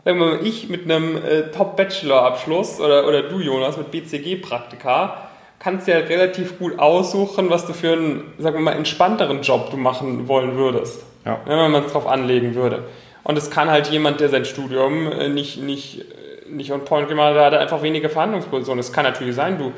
sagen 0.04 0.18
wir 0.18 0.26
mal, 0.26 0.38
ich 0.44 0.68
mit 0.68 0.84
einem 0.84 1.16
äh, 1.16 1.50
Top-Bachelor-Abschluss 1.52 2.80
oder, 2.80 3.06
oder 3.06 3.22
du, 3.22 3.38
Jonas, 3.38 3.76
mit 3.76 3.92
BCG-Praktika, 3.92 5.28
kannst 5.60 5.86
dir 5.86 5.94
halt 5.94 6.08
relativ 6.08 6.58
gut 6.58 6.80
aussuchen, 6.80 7.50
was 7.50 7.66
du 7.66 7.72
für 7.72 7.92
einen, 7.92 8.32
sagen 8.38 8.56
wir 8.56 8.62
mal, 8.62 8.72
entspannteren 8.72 9.42
Job 9.42 9.70
du 9.70 9.76
machen 9.76 10.26
wollen 10.26 10.56
würdest. 10.56 11.04
Ja. 11.24 11.40
Wenn 11.44 11.70
man 11.70 11.84
es 11.84 11.92
drauf 11.92 12.08
anlegen 12.08 12.56
würde. 12.56 12.82
Und 13.22 13.38
es 13.38 13.50
kann 13.50 13.70
halt 13.70 13.86
jemand, 13.88 14.18
der 14.20 14.28
sein 14.28 14.44
Studium 14.44 15.10
äh, 15.12 15.28
nicht, 15.28 15.62
nicht 15.62 16.04
nicht 16.52 16.72
on 16.72 16.84
point 16.84 17.08
gemacht 17.08 17.36
hat, 17.36 17.54
einfach 17.54 17.82
weniger 17.82 18.08
Verhandlungspositionen. 18.08 18.80
Es 18.80 18.92
kann 18.92 19.04
natürlich 19.04 19.34
sein, 19.34 19.58
du 19.58 19.72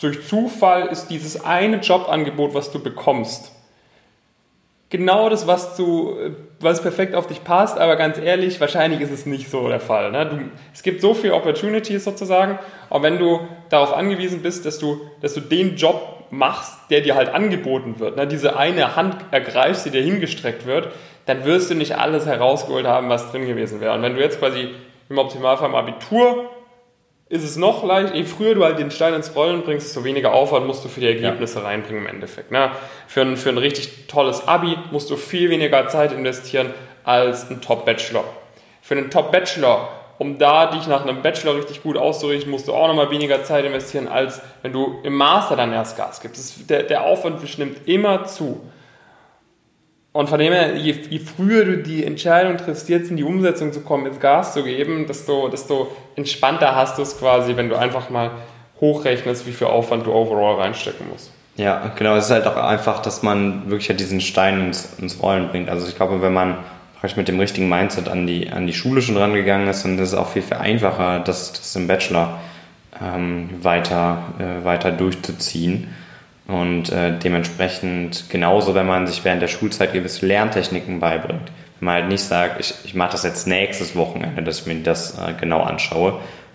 durch 0.00 0.26
Zufall 0.26 0.86
ist 0.86 1.08
dieses 1.08 1.44
eine 1.44 1.76
Jobangebot, 1.76 2.54
was 2.54 2.70
du 2.72 2.82
bekommst, 2.82 3.52
genau 4.88 5.28
das, 5.28 5.46
was 5.46 5.76
du, 5.76 6.16
was 6.58 6.82
perfekt 6.82 7.14
auf 7.14 7.26
dich 7.26 7.44
passt, 7.44 7.78
aber 7.78 7.96
ganz 7.96 8.18
ehrlich, 8.18 8.60
wahrscheinlich 8.60 9.00
ist 9.00 9.10
es 9.10 9.26
nicht 9.26 9.50
so 9.50 9.68
der 9.68 9.80
Fall. 9.80 10.10
Ne? 10.10 10.26
Du, 10.26 10.38
es 10.74 10.82
gibt 10.82 11.00
so 11.00 11.14
viele 11.14 11.34
Opportunities 11.34 12.04
sozusagen, 12.04 12.58
aber 12.88 13.04
wenn 13.04 13.18
du 13.18 13.40
darauf 13.68 13.94
angewiesen 13.94 14.42
bist, 14.42 14.66
dass 14.66 14.78
du, 14.78 15.00
dass 15.20 15.34
du 15.34 15.40
den 15.40 15.76
Job 15.76 16.24
machst, 16.30 16.78
der 16.90 17.00
dir 17.00 17.14
halt 17.14 17.28
angeboten 17.28 17.98
wird, 17.98 18.16
ne? 18.16 18.26
diese 18.26 18.56
eine 18.56 18.96
Hand 18.96 19.16
ergreifst, 19.30 19.86
die 19.86 19.90
dir 19.90 20.02
hingestreckt 20.02 20.66
wird, 20.66 20.88
dann 21.26 21.44
wirst 21.44 21.70
du 21.70 21.74
nicht 21.74 21.96
alles 21.96 22.26
herausgeholt 22.26 22.86
haben, 22.86 23.08
was 23.08 23.30
drin 23.30 23.46
gewesen 23.46 23.80
wäre. 23.80 23.94
Und 23.94 24.02
wenn 24.02 24.14
du 24.14 24.20
jetzt 24.20 24.38
quasi 24.38 24.70
im 25.10 25.18
Optimalfall 25.18 25.68
im 25.68 25.74
Abitur 25.74 26.48
ist 27.28 27.44
es 27.44 27.56
noch 27.56 27.84
leicht, 27.84 28.14
je 28.14 28.24
früher 28.24 28.54
du 28.54 28.64
halt 28.64 28.78
den 28.78 28.90
Stein 28.90 29.14
ins 29.14 29.36
Rollen 29.36 29.62
bringst, 29.62 29.86
desto 29.86 30.02
weniger 30.04 30.32
Aufwand 30.32 30.66
musst 30.66 30.84
du 30.84 30.88
für 30.88 31.00
die 31.00 31.06
Ergebnisse 31.06 31.60
ja. 31.60 31.66
reinbringen 31.66 32.02
im 32.02 32.08
Endeffekt. 32.08 32.50
Ne? 32.50 32.70
Für, 33.06 33.22
ein, 33.22 33.36
für 33.36 33.50
ein 33.50 33.58
richtig 33.58 34.08
tolles 34.08 34.48
Abi 34.48 34.76
musst 34.90 35.10
du 35.10 35.16
viel 35.16 35.50
weniger 35.50 35.86
Zeit 35.88 36.12
investieren 36.12 36.74
als 37.04 37.48
ein 37.50 37.60
Top-Bachelor. 37.60 38.24
Für 38.82 38.96
einen 38.96 39.10
Top-Bachelor, 39.10 39.88
um 40.18 40.38
da 40.38 40.66
dich 40.66 40.88
nach 40.88 41.02
einem 41.02 41.22
Bachelor 41.22 41.56
richtig 41.56 41.84
gut 41.84 41.96
auszurichten, 41.96 42.50
musst 42.50 42.66
du 42.66 42.74
auch 42.74 42.88
nochmal 42.88 43.10
weniger 43.10 43.44
Zeit 43.44 43.64
investieren, 43.64 44.08
als 44.08 44.40
wenn 44.62 44.72
du 44.72 44.98
im 45.04 45.14
Master 45.14 45.54
dann 45.54 45.72
erst 45.72 45.96
Gas 45.96 46.20
gibst. 46.20 46.38
Das, 46.38 46.66
der, 46.66 46.82
der 46.82 47.04
Aufwand 47.04 47.58
nimmt 47.58 47.86
immer 47.86 48.24
zu. 48.24 48.60
Und 50.12 50.28
von 50.28 50.40
dem 50.40 50.52
her, 50.52 50.76
je, 50.76 50.94
je, 51.08 51.20
früher 51.20 51.64
du 51.64 51.78
die 51.78 52.04
Entscheidung 52.04 52.56
triffst, 52.56 52.88
jetzt 52.88 53.10
in 53.10 53.16
die 53.16 53.22
Umsetzung 53.22 53.72
zu 53.72 53.80
kommen, 53.80 54.06
ins 54.06 54.18
Gas 54.18 54.54
zu 54.54 54.64
geben, 54.64 55.06
desto, 55.06 55.48
desto 55.48 55.88
entspannter 56.16 56.74
hast 56.74 56.98
du 56.98 57.02
es 57.02 57.18
quasi, 57.18 57.56
wenn 57.56 57.68
du 57.68 57.76
einfach 57.76 58.10
mal 58.10 58.32
hochrechnest, 58.80 59.46
wie 59.46 59.52
viel 59.52 59.68
Aufwand 59.68 60.06
du 60.06 60.12
overall 60.12 60.60
reinstecken 60.60 61.06
musst. 61.08 61.30
Ja, 61.56 61.92
genau. 61.96 62.16
Es 62.16 62.24
ist 62.24 62.30
halt 62.30 62.46
auch 62.46 62.56
einfach, 62.56 63.02
dass 63.02 63.22
man 63.22 63.70
wirklich 63.70 63.88
halt 63.88 64.00
diesen 64.00 64.20
Stein 64.20 64.66
ins, 64.66 64.98
ins 64.98 65.22
Rollen 65.22 65.48
bringt. 65.48 65.68
Also 65.68 65.86
ich 65.86 65.94
glaube, 65.94 66.22
wenn 66.22 66.32
man 66.32 66.56
praktisch 66.98 67.16
mit 67.16 67.28
dem 67.28 67.38
richtigen 67.38 67.68
Mindset 67.68 68.08
an 68.08 68.26
die, 68.26 68.50
an 68.50 68.66
die 68.66 68.72
Schule 68.72 69.02
schon 69.02 69.16
rangegangen 69.16 69.68
ist, 69.68 69.84
dann 69.84 69.98
ist 69.98 70.08
es 70.08 70.14
auch 70.14 70.28
viel, 70.28 70.42
viel 70.42 70.56
einfacher, 70.56 71.20
das, 71.20 71.52
das 71.52 71.76
im 71.76 71.86
Bachelor 71.86 72.40
ähm, 73.00 73.50
weiter, 73.62 74.24
äh, 74.38 74.64
weiter 74.64 74.90
durchzuziehen. 74.90 75.88
Und 76.50 76.90
äh, 76.90 77.16
dementsprechend 77.16 78.28
genauso, 78.28 78.74
wenn 78.74 78.86
man 78.86 79.06
sich 79.06 79.24
während 79.24 79.40
der 79.40 79.48
Schulzeit 79.48 79.92
gewisse 79.92 80.26
Lerntechniken 80.26 80.98
beibringt. 80.98 81.52
Wenn 81.78 81.86
man 81.86 81.94
halt 81.94 82.08
nicht 82.08 82.24
sagt, 82.24 82.58
ich, 82.58 82.74
ich 82.84 82.94
mache 82.94 83.12
das 83.12 83.22
jetzt 83.22 83.46
nächstes 83.46 83.94
Wochenende, 83.94 84.42
dass 84.42 84.60
ich 84.60 84.66
mir 84.66 84.82
das 84.82 85.16
äh, 85.16 85.32
genau 85.38 85.62
anschaue, 85.62 86.12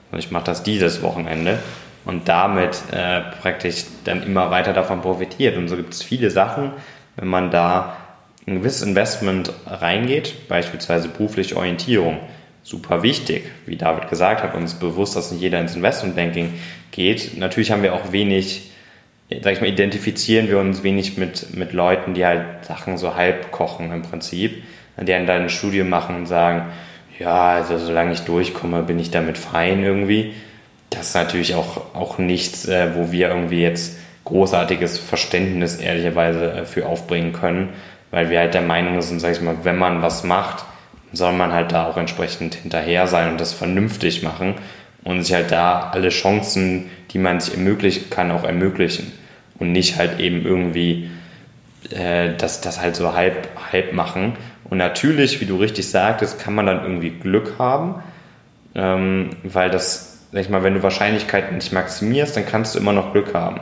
sondern 0.09 0.19
ich 0.19 0.31
mache 0.31 0.45
das 0.45 0.63
dieses 0.63 1.01
Wochenende 1.01 1.59
und 2.03 2.27
damit 2.27 2.77
äh, 2.91 3.21
praktisch 3.41 3.85
dann 4.03 4.21
immer 4.21 4.51
weiter 4.51 4.73
davon 4.73 5.01
profitiert. 5.01 5.55
Und 5.55 5.69
so 5.69 5.77
gibt 5.77 5.93
es 5.93 6.03
viele 6.03 6.29
Sachen, 6.29 6.71
wenn 7.15 7.29
man 7.29 7.49
da 7.49 7.95
ein 8.45 8.55
gewisses 8.55 8.81
Investment 8.81 9.53
reingeht, 9.65 10.49
beispielsweise 10.49 11.07
berufliche 11.07 11.55
Orientierung, 11.55 12.19
super 12.63 13.01
wichtig. 13.01 13.45
Wie 13.65 13.77
David 13.77 14.09
gesagt 14.09 14.43
hat, 14.43 14.55
uns 14.55 14.73
bewusst, 14.73 15.15
dass 15.15 15.31
nicht 15.31 15.41
jeder 15.41 15.61
ins 15.61 15.75
Investmentbanking 15.75 16.53
geht. 16.91 17.37
Natürlich 17.37 17.71
haben 17.71 17.81
wir 17.81 17.93
auch 17.93 18.11
wenig 18.11 18.71
sag 19.29 19.53
ich 19.53 19.61
mal, 19.61 19.69
identifizieren 19.69 20.47
wir 20.47 20.59
uns 20.59 20.83
wenig 20.83 21.17
mit, 21.17 21.55
mit 21.55 21.73
Leuten, 21.73 22.13
die 22.13 22.25
halt 22.25 22.65
Sachen 22.65 22.97
so 22.97 23.15
halb 23.15 23.51
kochen 23.51 23.91
im 23.91 24.03
Prinzip, 24.03 24.63
die 24.99 25.05
dann 25.05 25.29
ein 25.29 25.49
Studium 25.49 25.89
machen 25.89 26.15
und 26.15 26.25
sagen, 26.27 26.71
ja, 27.19 27.53
also 27.53 27.77
solange 27.77 28.13
ich 28.13 28.21
durchkomme, 28.21 28.83
bin 28.83 28.99
ich 28.99 29.09
damit 29.09 29.37
fein 29.37 29.83
irgendwie. 29.83 30.33
Das 30.89 31.09
ist 31.09 31.15
natürlich 31.15 31.55
auch, 31.55 31.95
auch 31.95 32.17
nichts, 32.17 32.67
äh, 32.67 32.95
wo 32.95 33.11
wir 33.11 33.29
irgendwie 33.29 33.61
jetzt 33.61 33.97
großartiges 34.25 34.99
Verständnis 34.99 35.77
ehrlicherweise 35.77 36.51
äh, 36.51 36.65
für 36.65 36.85
aufbringen 36.85 37.33
können, 37.33 37.69
weil 38.11 38.29
wir 38.29 38.39
halt 38.39 38.53
der 38.53 38.61
Meinung 38.61 39.01
sind, 39.01 39.19
sag 39.19 39.31
ich 39.31 39.41
mal, 39.41 39.57
wenn 39.63 39.77
man 39.77 40.01
was 40.01 40.23
macht, 40.23 40.65
soll 41.13 41.33
man 41.33 41.53
halt 41.53 41.71
da 41.71 41.87
auch 41.87 41.97
entsprechend 41.97 42.55
hinterher 42.55 43.07
sein 43.07 43.31
und 43.31 43.39
das 43.39 43.53
vernünftig 43.53 44.23
machen 44.23 44.55
und 45.05 45.23
sich 45.23 45.33
halt 45.33 45.51
da 45.51 45.91
alle 45.93 46.09
Chancen, 46.09 46.89
die 47.11 47.19
man 47.19 47.39
sich 47.39 47.53
ermöglichen 47.53 48.09
kann, 48.09 48.31
auch 48.31 48.43
ermöglichen. 48.43 49.13
Und 49.57 49.71
nicht 49.71 49.97
halt 49.97 50.19
eben 50.19 50.45
irgendwie 50.45 51.09
äh, 51.91 52.33
das, 52.37 52.59
das 52.59 52.81
halt 52.81 52.97
so 52.97 53.13
halb, 53.13 53.47
halb 53.71 53.93
machen. 53.93 54.33
Und 54.65 54.79
natürlich, 54.79 55.39
wie 55.39 55.45
du 55.45 55.55
richtig 55.57 55.89
sagtest, 55.89 56.39
kann 56.39 56.55
man 56.55 56.65
dann 56.65 56.83
irgendwie 56.83 57.11
Glück 57.11 57.53
haben, 57.59 58.03
ähm, 58.73 59.29
weil 59.43 59.69
das, 59.69 60.25
sag 60.31 60.41
ich 60.41 60.49
mal, 60.49 60.63
wenn 60.63 60.73
du 60.73 60.83
Wahrscheinlichkeiten 60.83 61.55
nicht 61.55 61.71
maximierst, 61.71 62.35
dann 62.35 62.45
kannst 62.45 62.73
du 62.73 62.79
immer 62.79 62.91
noch 62.91 63.13
Glück 63.13 63.33
haben. 63.33 63.61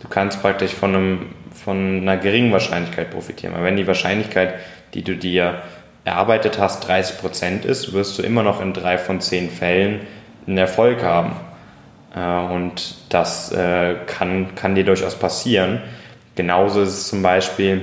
Du 0.00 0.08
kannst 0.08 0.40
praktisch 0.40 0.72
von, 0.72 0.94
einem, 0.94 1.26
von 1.52 2.02
einer 2.02 2.16
geringen 2.16 2.52
Wahrscheinlichkeit 2.52 3.10
profitieren. 3.10 3.54
Aber 3.54 3.64
wenn 3.64 3.76
die 3.76 3.88
Wahrscheinlichkeit, 3.88 4.54
die 4.94 5.02
du 5.02 5.16
dir 5.16 5.62
erarbeitet 6.04 6.60
hast, 6.60 6.88
30% 6.88 7.64
ist, 7.64 7.92
wirst 7.92 8.16
du 8.16 8.22
immer 8.22 8.44
noch 8.44 8.60
in 8.60 8.72
drei 8.72 8.98
von 8.98 9.20
zehn 9.20 9.50
Fällen 9.50 10.00
einen 10.46 10.58
Erfolg 10.58 11.02
haben. 11.02 11.32
Äh, 12.14 12.52
und 12.52 12.96
das 13.08 13.52
äh, 13.52 13.96
kann, 14.06 14.54
kann 14.54 14.74
dir 14.74 14.84
durchaus 14.84 15.18
passieren. 15.18 15.82
Genauso 16.34 16.82
ist 16.82 16.90
es 16.90 17.08
zum 17.08 17.22
Beispiel 17.22 17.82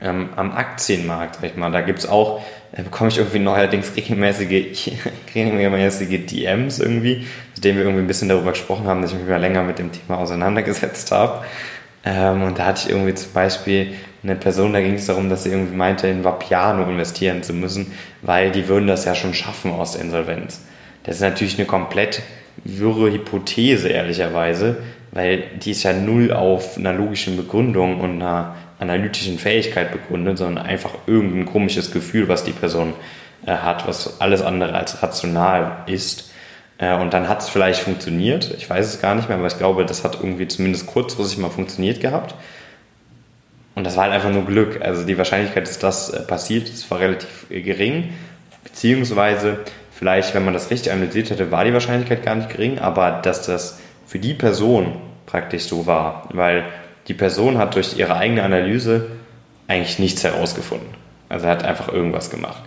ähm, 0.00 0.30
am 0.36 0.52
Aktienmarkt, 0.52 1.36
sag 1.36 1.44
ich 1.44 1.56
mal. 1.56 1.70
Da 1.70 1.80
gibt 1.80 2.00
es 2.00 2.08
auch, 2.08 2.42
da 2.74 2.82
bekomme 2.82 3.10
ich 3.10 3.18
irgendwie 3.18 3.38
neuerdings 3.38 3.94
regelmäßige, 3.96 4.90
regelmäßige 5.34 6.26
DMs 6.26 6.78
irgendwie, 6.78 7.26
mit 7.54 7.64
denen 7.64 7.78
wir 7.78 7.84
irgendwie 7.84 8.02
ein 8.02 8.08
bisschen 8.08 8.28
darüber 8.28 8.50
gesprochen 8.50 8.86
haben, 8.86 9.02
dass 9.02 9.12
ich 9.12 9.18
mich 9.18 9.28
mal 9.28 9.40
länger 9.40 9.62
mit 9.62 9.78
dem 9.78 9.92
Thema 9.92 10.18
auseinandergesetzt 10.18 11.12
habe. 11.12 11.44
Ähm, 12.04 12.42
und 12.42 12.58
da 12.58 12.66
hatte 12.66 12.82
ich 12.84 12.90
irgendwie 12.90 13.14
zum 13.14 13.32
Beispiel 13.32 13.94
eine 14.24 14.36
Person, 14.36 14.72
da 14.72 14.80
ging 14.80 14.94
es 14.94 15.06
darum, 15.06 15.28
dass 15.28 15.44
sie 15.44 15.50
irgendwie 15.50 15.76
meinte, 15.76 16.08
in 16.08 16.24
Vapiano 16.24 16.84
investieren 16.84 17.42
zu 17.42 17.52
müssen, 17.52 17.92
weil 18.22 18.50
die 18.50 18.68
würden 18.68 18.86
das 18.86 19.04
ja 19.04 19.14
schon 19.14 19.34
schaffen 19.34 19.72
aus 19.72 19.92
der 19.92 20.02
Insolvenz. 20.02 20.60
Das 21.04 21.16
ist 21.16 21.22
natürlich 21.22 21.58
eine 21.58 21.66
komplett 21.66 22.22
wirre 22.64 23.10
Hypothese, 23.10 23.88
ehrlicherweise, 23.88 24.76
weil 25.10 25.42
die 25.62 25.72
ist 25.72 25.82
ja 25.82 25.92
null 25.92 26.32
auf 26.32 26.76
einer 26.76 26.92
logischen 26.92 27.36
Begründung 27.36 28.00
und 28.00 28.22
einer 28.22 28.54
analytischen 28.78 29.38
Fähigkeit 29.38 29.92
begründet, 29.92 30.38
sondern 30.38 30.64
einfach 30.64 30.92
irgendein 31.06 31.46
komisches 31.46 31.92
Gefühl, 31.92 32.28
was 32.28 32.44
die 32.44 32.52
Person 32.52 32.94
äh, 33.46 33.52
hat, 33.52 33.86
was 33.86 34.20
alles 34.20 34.42
andere 34.42 34.74
als 34.74 35.02
rational 35.02 35.84
ist. 35.86 36.30
Äh, 36.78 36.96
und 36.96 37.12
dann 37.14 37.28
hat 37.28 37.40
es 37.40 37.48
vielleicht 37.48 37.80
funktioniert. 37.80 38.54
Ich 38.58 38.68
weiß 38.68 38.86
es 38.86 39.00
gar 39.00 39.14
nicht 39.14 39.28
mehr, 39.28 39.38
aber 39.38 39.46
ich 39.46 39.58
glaube, 39.58 39.86
das 39.86 40.04
hat 40.04 40.16
irgendwie 40.16 40.48
zumindest 40.48 40.86
kurzfristig 40.86 41.38
mal 41.38 41.50
funktioniert 41.50 42.00
gehabt. 42.00 42.34
Und 43.74 43.84
das 43.84 43.96
war 43.96 44.04
halt 44.04 44.12
einfach 44.12 44.30
nur 44.30 44.44
Glück. 44.44 44.82
Also 44.82 45.04
die 45.04 45.16
Wahrscheinlichkeit, 45.16 45.66
dass 45.66 45.78
das 45.78 46.10
äh, 46.10 46.20
passiert, 46.22 46.68
ist 46.68 46.90
war 46.90 47.00
relativ 47.00 47.46
äh, 47.50 47.62
gering. 47.62 48.12
Beziehungsweise 48.64 49.58
vielleicht, 50.02 50.34
wenn 50.34 50.44
man 50.44 50.52
das 50.52 50.68
richtig 50.72 50.90
analysiert 50.90 51.30
hätte, 51.30 51.52
war 51.52 51.64
die 51.64 51.72
Wahrscheinlichkeit 51.72 52.24
gar 52.24 52.34
nicht 52.34 52.48
gering, 52.48 52.80
aber 52.80 53.20
dass 53.22 53.46
das 53.46 53.78
für 54.04 54.18
die 54.18 54.34
Person 54.34 54.96
praktisch 55.26 55.62
so 55.62 55.86
war, 55.86 56.28
weil 56.32 56.64
die 57.06 57.14
Person 57.14 57.56
hat 57.56 57.76
durch 57.76 57.96
ihre 57.96 58.16
eigene 58.16 58.42
Analyse 58.42 59.12
eigentlich 59.68 60.00
nichts 60.00 60.24
herausgefunden. 60.24 60.88
Also 61.28 61.46
hat 61.46 61.64
einfach 61.64 61.86
irgendwas 61.86 62.30
gemacht. 62.30 62.60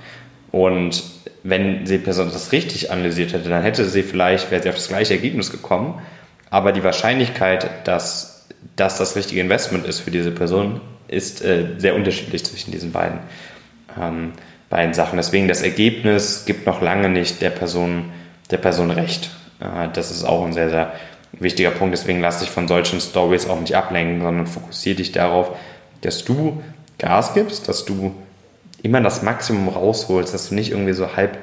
Und 0.53 1.03
wenn 1.43 1.83
die 1.83 1.97
Person 1.97 2.29
das 2.31 2.53
richtig 2.53 2.89
analysiert 2.89 3.33
hätte, 3.33 3.49
dann 3.49 3.63
hätte 3.63 3.83
sie 3.83 4.03
vielleicht, 4.03 4.49
wäre 4.49 4.63
sie 4.63 4.69
auf 4.69 4.75
das 4.75 4.87
gleiche 4.87 5.15
Ergebnis 5.15 5.51
gekommen, 5.51 6.01
aber 6.49 6.71
die 6.71 6.85
Wahrscheinlichkeit, 6.85 7.85
dass 7.85 8.47
das 8.77 8.97
das 8.97 9.17
richtige 9.17 9.41
Investment 9.41 9.85
ist 9.85 9.99
für 9.99 10.11
diese 10.11 10.31
Person, 10.31 10.79
ist 11.09 11.43
äh, 11.43 11.65
sehr 11.79 11.95
unterschiedlich 11.95 12.45
zwischen 12.45 12.71
diesen 12.71 12.93
beiden. 12.93 13.19
Ähm, 14.01 14.31
beiden 14.69 14.93
Sachen. 14.93 15.17
Deswegen 15.17 15.47
das 15.47 15.61
Ergebnis 15.61 16.45
gibt 16.45 16.65
noch 16.65 16.81
lange 16.81 17.09
nicht 17.09 17.41
der 17.41 17.49
Person, 17.51 18.11
der 18.51 18.57
Person 18.57 18.91
recht. 18.91 19.31
Das 19.93 20.11
ist 20.11 20.23
auch 20.23 20.45
ein 20.45 20.53
sehr, 20.53 20.69
sehr 20.69 20.93
wichtiger 21.33 21.71
Punkt. 21.71 21.93
Deswegen 21.93 22.21
lass 22.21 22.39
dich 22.39 22.49
von 22.49 22.67
solchen 22.67 22.99
Stories 22.99 23.47
auch 23.47 23.59
nicht 23.59 23.75
ablenken, 23.75 24.21
sondern 24.21 24.47
fokussiere 24.47 24.97
dich 24.97 25.11
darauf, 25.11 25.51
dass 26.01 26.25
du 26.25 26.61
Gas 26.97 27.33
gibst, 27.33 27.67
dass 27.67 27.85
du 27.85 28.15
immer 28.83 29.01
das 29.01 29.21
Maximum 29.21 29.67
rausholst, 29.67 30.33
dass 30.33 30.49
du 30.49 30.55
nicht 30.55 30.71
irgendwie 30.71 30.93
so 30.93 31.15
halb, 31.15 31.37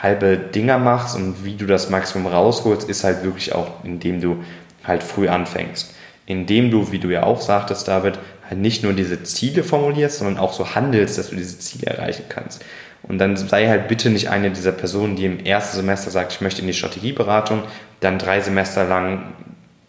halbe 0.00 0.36
Dinger 0.36 0.78
machst 0.78 1.16
und 1.16 1.44
wie 1.44 1.54
du 1.54 1.66
das 1.66 1.90
Maximum 1.90 2.26
rausholst, 2.32 2.88
ist 2.88 3.04
halt 3.04 3.22
wirklich 3.22 3.54
auch, 3.54 3.84
indem 3.84 4.20
du 4.20 4.42
halt 4.84 5.02
früh 5.02 5.28
anfängst. 5.28 5.94
Indem 6.26 6.70
du, 6.70 6.90
wie 6.92 6.98
du 6.98 7.08
ja 7.08 7.24
auch 7.24 7.40
sagtest, 7.40 7.88
David, 7.88 8.18
halt 8.48 8.60
nicht 8.60 8.82
nur 8.82 8.92
diese 8.92 9.22
Ziele 9.22 9.62
formulierst, 9.62 10.18
sondern 10.18 10.38
auch 10.38 10.52
so 10.52 10.74
handelst, 10.74 11.18
dass 11.18 11.30
du 11.30 11.36
diese 11.36 11.58
Ziele 11.58 11.86
erreichen 11.86 12.24
kannst. 12.28 12.64
Und 13.02 13.18
dann 13.18 13.36
sei 13.36 13.68
halt 13.68 13.88
bitte 13.88 14.10
nicht 14.10 14.28
eine 14.28 14.50
dieser 14.50 14.72
Personen, 14.72 15.16
die 15.16 15.24
im 15.24 15.44
ersten 15.44 15.76
Semester 15.76 16.10
sagt, 16.10 16.32
ich 16.32 16.40
möchte 16.40 16.60
in 16.60 16.66
die 16.66 16.74
Strategieberatung, 16.74 17.62
dann 18.00 18.18
drei 18.18 18.40
Semester 18.40 18.84
lang 18.84 19.32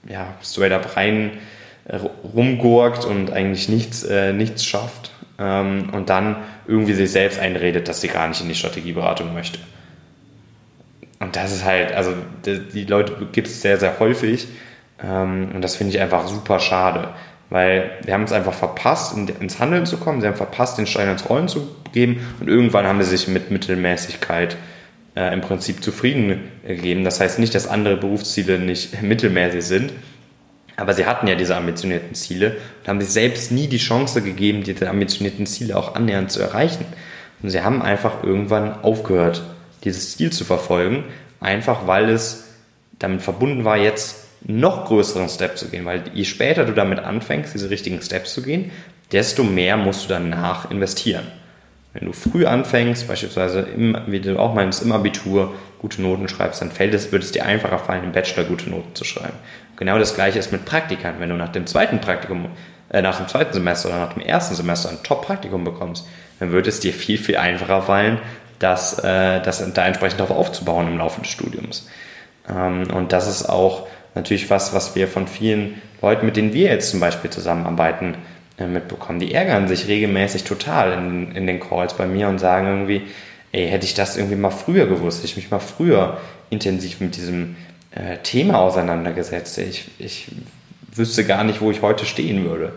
ja, 0.08 0.34
straight 0.44 0.72
up 0.72 0.96
rein 0.96 1.32
äh, 1.86 2.00
rumgurkt 2.36 3.06
und 3.06 3.32
eigentlich 3.32 3.70
nichts, 3.70 4.04
äh, 4.04 4.34
nichts 4.34 4.64
schafft 4.64 5.12
ähm, 5.40 5.90
und 5.92 6.10
dann 6.10 6.38
irgendwie 6.68 6.94
sich 6.94 7.12
selbst 7.12 7.40
einredet, 7.40 7.88
dass 7.88 8.02
sie 8.02 8.08
gar 8.08 8.28
nicht 8.28 8.42
in 8.42 8.48
die 8.48 8.56
Strategieberatung 8.56 9.34
möchte. 9.34 9.60
Und 11.20 11.36
das 11.36 11.52
ist 11.52 11.66
halt, 11.66 11.92
also 11.94 12.14
die, 12.46 12.86
Leute 12.86 13.14
gibt 13.32 13.48
es 13.48 13.62
sehr, 13.62 13.78
sehr 13.78 14.00
häufig 14.00 14.48
ähm, 15.04 15.50
und 15.54 15.62
das 15.62 15.76
finde 15.76 15.94
ich 15.94 16.02
einfach 16.02 16.28
super 16.28 16.60
schade. 16.60 17.10
Weil 17.50 17.92
wir 18.04 18.14
haben 18.14 18.24
es 18.24 18.32
einfach 18.32 18.54
verpasst, 18.54 19.16
ins 19.18 19.60
Handeln 19.60 19.86
zu 19.86 19.98
kommen. 19.98 20.22
Sie 20.22 20.28
haben 20.28 20.36
verpasst, 20.36 20.78
den 20.78 20.86
Stein 20.86 21.10
ins 21.10 21.28
Rollen 21.30 21.48
zu 21.48 21.68
geben. 21.92 22.26
Und 22.40 22.48
irgendwann 22.48 22.86
haben 22.86 23.02
sie 23.02 23.10
sich 23.10 23.28
mit 23.28 23.50
Mittelmäßigkeit 23.50 24.56
äh, 25.16 25.34
im 25.34 25.42
Prinzip 25.42 25.84
zufrieden 25.84 26.42
gegeben. 26.66 27.04
Das 27.04 27.20
heißt 27.20 27.40
nicht, 27.40 27.56
dass 27.56 27.68
andere 27.68 27.98
Berufsziele 27.98 28.60
nicht 28.60 29.02
mittelmäßig 29.02 29.64
sind. 29.64 29.94
Aber 30.78 30.94
sie 30.94 31.06
hatten 31.06 31.28
ja 31.28 31.36
diese 31.36 31.58
ambitionierten 31.58 32.16
Ziele 32.16 32.56
und 32.82 32.88
haben 32.88 33.02
sich 33.02 33.10
selbst 33.10 33.52
nie 33.52 33.68
die 33.68 33.80
Chance 33.80 34.22
gegeben, 34.22 34.64
diese 34.64 34.90
ambitionierten 34.90 35.46
Ziele 35.46 35.76
auch 35.76 35.96
annähernd 35.96 36.32
zu 36.32 36.42
erreichen. 36.42 36.86
Und 37.42 37.50
sie 37.50 37.62
haben 37.62 37.82
einfach 37.82 38.24
irgendwann 38.24 38.82
aufgehört, 38.82 39.44
dieses 39.84 40.16
Ziel 40.16 40.32
zu 40.32 40.46
verfolgen, 40.46 41.04
einfach 41.42 41.88
weil 41.88 42.10
es 42.10 42.46
damit 42.98 43.22
verbunden 43.22 43.66
war, 43.66 43.78
jetzt 43.78 44.29
noch 44.42 44.86
größeren 44.86 45.30
Step 45.30 45.58
zu 45.58 45.68
gehen, 45.70 45.86
weil 45.86 46.04
je 46.14 46.24
später 46.24 46.66
du 46.66 46.74
damit 46.74 47.00
anfängst, 47.00 47.54
diese 47.54 47.70
richtigen 47.70 48.02
Steps 48.02 48.34
zu 48.34 48.42
gehen, 48.42 48.72
desto 49.12 49.44
mehr 49.44 49.78
musst 49.78 50.06
du 50.06 50.10
danach 50.10 50.72
investieren. 50.72 51.28
Wenn 51.94 52.06
du 52.06 52.14
früh 52.14 52.46
anfängst, 52.46 53.08
beispielsweise 53.08 53.62
im, 53.62 53.98
wie 54.08 54.20
du 54.20 54.38
auch 54.38 54.54
meinst, 54.54 54.84
im 54.84 54.92
Abitur 54.92 55.54
gute 55.80 56.02
Noten 56.02 56.28
schreibst, 56.28 56.62
dann 56.62 56.72
fällt 56.72 56.94
es, 56.94 57.12
wird 57.12 57.24
es 57.24 57.32
dir 57.32 57.46
einfacher 57.46 57.80
fallen, 57.80 58.04
im 58.04 58.12
Bachelor 58.12 58.44
gute 58.44 58.70
Noten 58.70 58.94
zu 58.94 59.06
schreiben. 59.06 59.34
Genau 59.76 59.98
das 59.98 60.14
gleiche 60.14 60.38
ist 60.38 60.52
mit 60.52 60.66
Praktikern. 60.66 61.16
Wenn 61.20 61.30
du 61.30 61.36
nach 61.36 61.50
dem 61.50 61.66
zweiten 61.66 62.00
Praktikum, 62.00 62.50
äh, 62.90 63.02
nach 63.02 63.18
dem 63.18 63.28
zweiten 63.28 63.54
Semester 63.54 63.90
oder 63.90 64.00
nach 64.00 64.14
dem 64.14 64.22
ersten 64.22 64.56
Semester 64.56 64.90
ein 64.90 65.02
Top-Praktikum 65.04 65.64
bekommst, 65.64 66.06
dann 66.40 66.52
wird 66.52 66.68
es 66.68 66.80
dir 66.80 66.94
viel, 66.94 67.18
viel 67.18 67.38
einfacher 67.38 67.82
fallen, 67.82 68.20
das, 68.60 69.00
äh, 69.00 69.42
das 69.42 69.64
da 69.74 69.88
entsprechend 69.88 70.20
darauf 70.20 70.38
aufzubauen 70.38 70.88
im 70.88 70.98
Laufe 70.98 71.22
des 71.22 71.32
Studiums. 71.32 71.88
Ähm, 72.48 72.84
und 72.94 73.14
das 73.14 73.28
ist 73.28 73.50
auch 73.50 73.88
natürlich 74.16 74.50
was, 74.50 74.74
was 74.74 74.96
wir 74.96 75.08
von 75.08 75.28
vielen 75.28 75.82
Leuten, 76.02 76.26
mit 76.26 76.38
denen 76.38 76.54
wir 76.54 76.70
jetzt 76.70 76.92
zum 76.92 77.00
Beispiel 77.00 77.30
zusammenarbeiten, 77.30 78.16
äh, 78.58 78.68
mitbekommen. 78.68 79.20
Die 79.20 79.34
ärgern 79.34 79.68
sich 79.68 79.88
regelmäßig 79.88 80.44
total 80.44 80.94
in, 80.94 81.36
in 81.36 81.48
den 81.48 81.60
Calls 81.60 81.94
bei 81.94 82.06
mir 82.06 82.28
und 82.28 82.40
sagen 82.40 82.68
irgendwie, 82.68 83.04
ey, 83.52 83.68
hätte 83.68 83.86
ich 83.86 83.94
das 83.94 84.18
irgendwie 84.18 84.36
mal 84.36 84.52
früher 84.52 84.86
gewusst, 84.86 85.20
hätte 85.20 85.28
ich 85.28 85.38
mich 85.38 85.52
mal 85.52 85.60
früher 85.60 86.18
intensiv 86.50 87.00
mit 87.00 87.16
diesem 87.16 87.56
äh, 87.92 88.18
Thema 88.18 88.60
auseinandergesetzt. 88.60 89.58
Ich, 89.60 89.90
ich 89.98 90.28
wüsste 90.94 91.24
gar 91.24 91.44
nicht, 91.44 91.62
wo 91.62 91.72
ich 91.72 91.82
heute 91.82 92.06
stehen 92.06 92.44
würde. 92.46 92.74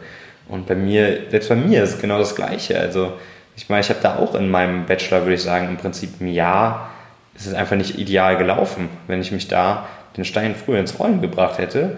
Und 0.49 0.67
bei 0.67 0.75
mir, 0.75 1.31
selbst 1.31 1.49
bei 1.49 1.57
mir 1.57 1.83
ist 1.83 2.01
genau 2.01 2.19
das 2.19 2.35
Gleiche. 2.35 2.79
Also 2.79 3.15
ich 3.57 3.69
meine, 3.69 3.81
ich 3.81 3.89
habe 3.89 4.01
da 4.03 4.17
auch 4.17 4.35
in 4.35 4.51
meinem 4.51 4.87
Bachelor, 4.87 5.23
würde 5.23 5.35
ich 5.35 5.43
sagen, 5.43 5.69
im 5.69 5.77
Prinzip 5.77 6.21
ein 6.21 6.29
Jahr 6.29 6.91
ist 7.35 7.47
es 7.47 7.55
einfach 7.55 7.77
nicht 7.77 7.99
ideal 7.99 8.37
gelaufen. 8.37 8.89
Wenn 9.07 9.21
ich 9.21 9.33
mich 9.33 9.49
da 9.49 9.89
den 10.17 10.25
Stein 10.25 10.55
früher 10.55 10.79
ins 10.79 10.99
Rollen 10.99 11.21
gebracht 11.21 11.59
hätte, 11.59 11.97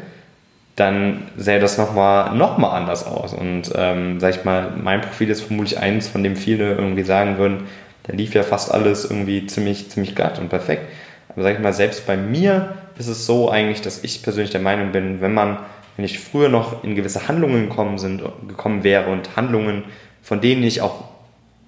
dann 0.76 1.28
sähe 1.36 1.60
das 1.60 1.78
nochmal 1.78 2.34
noch 2.34 2.58
mal 2.58 2.70
anders 2.70 3.06
aus. 3.06 3.32
Und 3.32 3.72
ähm, 3.76 4.18
sag 4.18 4.36
ich 4.36 4.44
mal, 4.44 4.72
mein 4.76 5.00
Profil 5.00 5.30
ist 5.30 5.42
vermutlich 5.42 5.78
eins, 5.78 6.08
von 6.08 6.22
dem 6.22 6.36
viele 6.36 6.72
irgendwie 6.72 7.04
sagen 7.04 7.38
würden, 7.38 7.68
da 8.04 8.12
lief 8.12 8.34
ja 8.34 8.42
fast 8.42 8.72
alles 8.72 9.04
irgendwie 9.04 9.46
ziemlich, 9.46 9.88
ziemlich 9.90 10.14
glatt 10.14 10.38
und 10.38 10.48
perfekt. 10.48 10.82
Aber 11.28 11.42
sag 11.42 11.54
ich 11.54 11.60
mal, 11.60 11.72
selbst 11.72 12.06
bei 12.06 12.16
mir 12.16 12.74
ist 12.98 13.08
es 13.08 13.26
so 13.26 13.50
eigentlich, 13.50 13.82
dass 13.82 14.04
ich 14.04 14.22
persönlich 14.22 14.50
der 14.50 14.60
Meinung 14.60 14.92
bin, 14.92 15.20
wenn 15.20 15.32
man, 15.32 15.58
wenn 15.96 16.04
ich 16.04 16.18
früher 16.18 16.48
noch 16.48 16.84
in 16.84 16.94
gewisse 16.94 17.28
Handlungen 17.28 17.68
gekommen 17.68 17.98
sind, 17.98 18.22
gekommen 18.48 18.84
wäre 18.84 19.10
und 19.10 19.36
Handlungen, 19.36 19.84
von 20.22 20.40
denen 20.40 20.62
ich 20.64 20.80
auch 20.80 21.04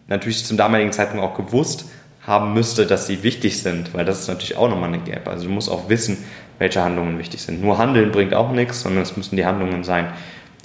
natürlich 0.08 0.44
zum 0.44 0.56
damaligen 0.56 0.92
Zeitpunkt 0.92 1.24
auch 1.24 1.36
gewusst 1.36 1.86
haben 2.26 2.54
müsste, 2.54 2.86
dass 2.86 3.06
sie 3.06 3.22
wichtig 3.22 3.62
sind, 3.62 3.94
weil 3.94 4.04
das 4.04 4.20
ist 4.20 4.28
natürlich 4.28 4.56
auch 4.56 4.68
nochmal 4.68 4.88
eine 4.88 4.98
Gap. 4.98 5.28
Also 5.28 5.44
du 5.44 5.50
musst 5.50 5.70
auch 5.70 5.88
wissen, 5.88 6.24
welche 6.58 6.82
Handlungen 6.82 7.18
wichtig 7.18 7.42
sind. 7.42 7.62
Nur 7.62 7.78
Handeln 7.78 8.10
bringt 8.10 8.34
auch 8.34 8.50
nichts, 8.50 8.80
sondern 8.80 9.02
es 9.02 9.16
müssen 9.16 9.36
die 9.36 9.46
Handlungen 9.46 9.84
sein, 9.84 10.12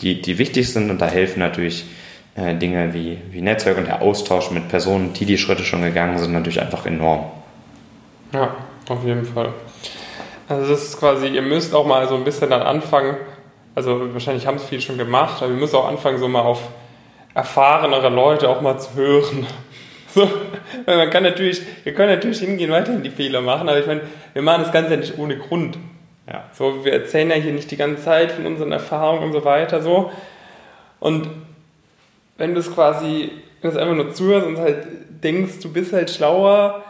die, 0.02 0.22
die 0.22 0.38
wichtig 0.38 0.72
sind 0.72 0.90
und 0.90 1.00
da 1.00 1.08
helfen 1.08 1.40
natürlich 1.40 1.86
äh, 2.36 2.56
Dinge 2.56 2.94
wie, 2.94 3.20
wie 3.30 3.42
Netzwerk 3.42 3.78
und 3.78 3.88
der 3.88 4.02
Austausch 4.02 4.50
mit 4.52 4.70
Personen, 4.70 5.14
die 5.14 5.26
die 5.26 5.38
Schritte 5.38 5.64
schon 5.64 5.82
gegangen 5.84 6.18
sind, 6.18 6.34
natürlich 6.34 6.62
einfach 6.62 6.86
enorm. 6.86 7.26
Ja, 8.34 8.56
auf 8.90 9.04
jeden 9.06 9.26
Fall. 9.26 9.50
Also 10.48 10.70
das 10.72 10.84
ist 10.84 11.00
quasi, 11.00 11.28
ihr 11.28 11.42
müsst 11.42 11.76
auch 11.76 11.86
mal 11.86 12.08
so 12.08 12.16
ein 12.16 12.24
bisschen 12.24 12.50
dann 12.50 12.62
anfangen, 12.62 13.18
also 13.76 14.14
wahrscheinlich 14.14 14.48
haben 14.48 14.58
es 14.58 14.66
viele 14.66 14.82
schon 14.82 14.98
gemacht, 14.98 15.42
aber 15.42 15.52
ihr 15.52 15.58
müsst 15.58 15.76
auch 15.76 15.88
anfangen, 15.88 16.18
so 16.18 16.28
mal 16.28 16.42
auf 16.42 16.62
erfahrenere 17.34 18.10
Leute 18.10 18.50
auch 18.50 18.62
mal 18.62 18.78
zu 18.80 18.96
hören. 18.96 19.46
So, 20.14 20.30
man 20.86 21.10
kann 21.10 21.24
natürlich, 21.24 21.62
wir 21.84 21.94
können 21.94 22.14
natürlich 22.14 22.40
hingehen, 22.40 22.72
weiterhin 22.72 23.04
die 23.04 23.10
Fehler 23.10 23.42
machen, 23.42 23.70
aber 23.70 23.80
ich 23.80 23.88
meine, 23.88 24.02
wir 24.34 24.42
machen 24.42 24.64
das 24.64 24.72
Ganze 24.72 24.92
ja 24.92 24.98
nicht 24.98 25.18
ohne 25.18 25.38
Grund. 25.38 25.78
Ja. 26.28 26.46
So, 26.54 26.86
wir 26.86 26.94
erzählen 26.94 27.30
ja 27.30 27.36
hier 27.36 27.54
nicht 27.54 27.70
die 27.72 27.78
ganze 27.78 28.04
Zeit 28.04 28.32
von 28.32 28.46
unseren 28.46 28.72
Erfahrungen 28.72 29.24
und 29.24 29.34
so 29.34 29.44
weiter, 29.44 29.82
so. 29.82 30.12
Und 31.00 31.30
wenn 32.38 32.54
du 32.54 32.60
es 32.60 32.74
quasi, 32.74 33.32
wenn 33.62 33.72
du 33.72 33.78
es 33.78 33.82
einfach 33.82 33.96
nur 33.96 34.14
zuhörst 34.14 34.48
und 34.48 34.58
halt 34.58 34.88
denkst, 35.24 35.60
du 35.62 35.72
bist 35.72 35.94
halt 35.94 36.10
schlauer, 36.10 36.84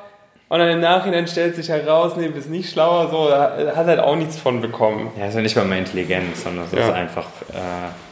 und 0.52 0.60
dann 0.60 0.70
im 0.70 0.82
Nachhinein 0.82 1.28
stellt 1.28 1.56
sich 1.56 1.70
heraus, 1.70 2.17
nee, 2.17 2.28
du 2.28 2.34
bist 2.34 2.50
nicht 2.50 2.70
schlauer, 2.70 3.10
so, 3.10 3.30
da 3.30 3.74
hat 3.74 3.88
halt 3.88 4.02
auch 4.02 4.17
nichts 4.17 4.36
von 4.36 4.60
bekommen. 4.60 5.10
Ja, 5.17 5.28
ist 5.28 5.36
ja 5.36 5.39
nicht 5.39 5.56
mal 5.56 5.63
mehr 5.63 5.78
Intelligenz, 5.78 6.44
sondern 6.44 6.65
es 6.65 6.74
ja. 6.74 6.89
ist 6.89 6.94
einfach 6.94 7.28
äh, 7.54 8.11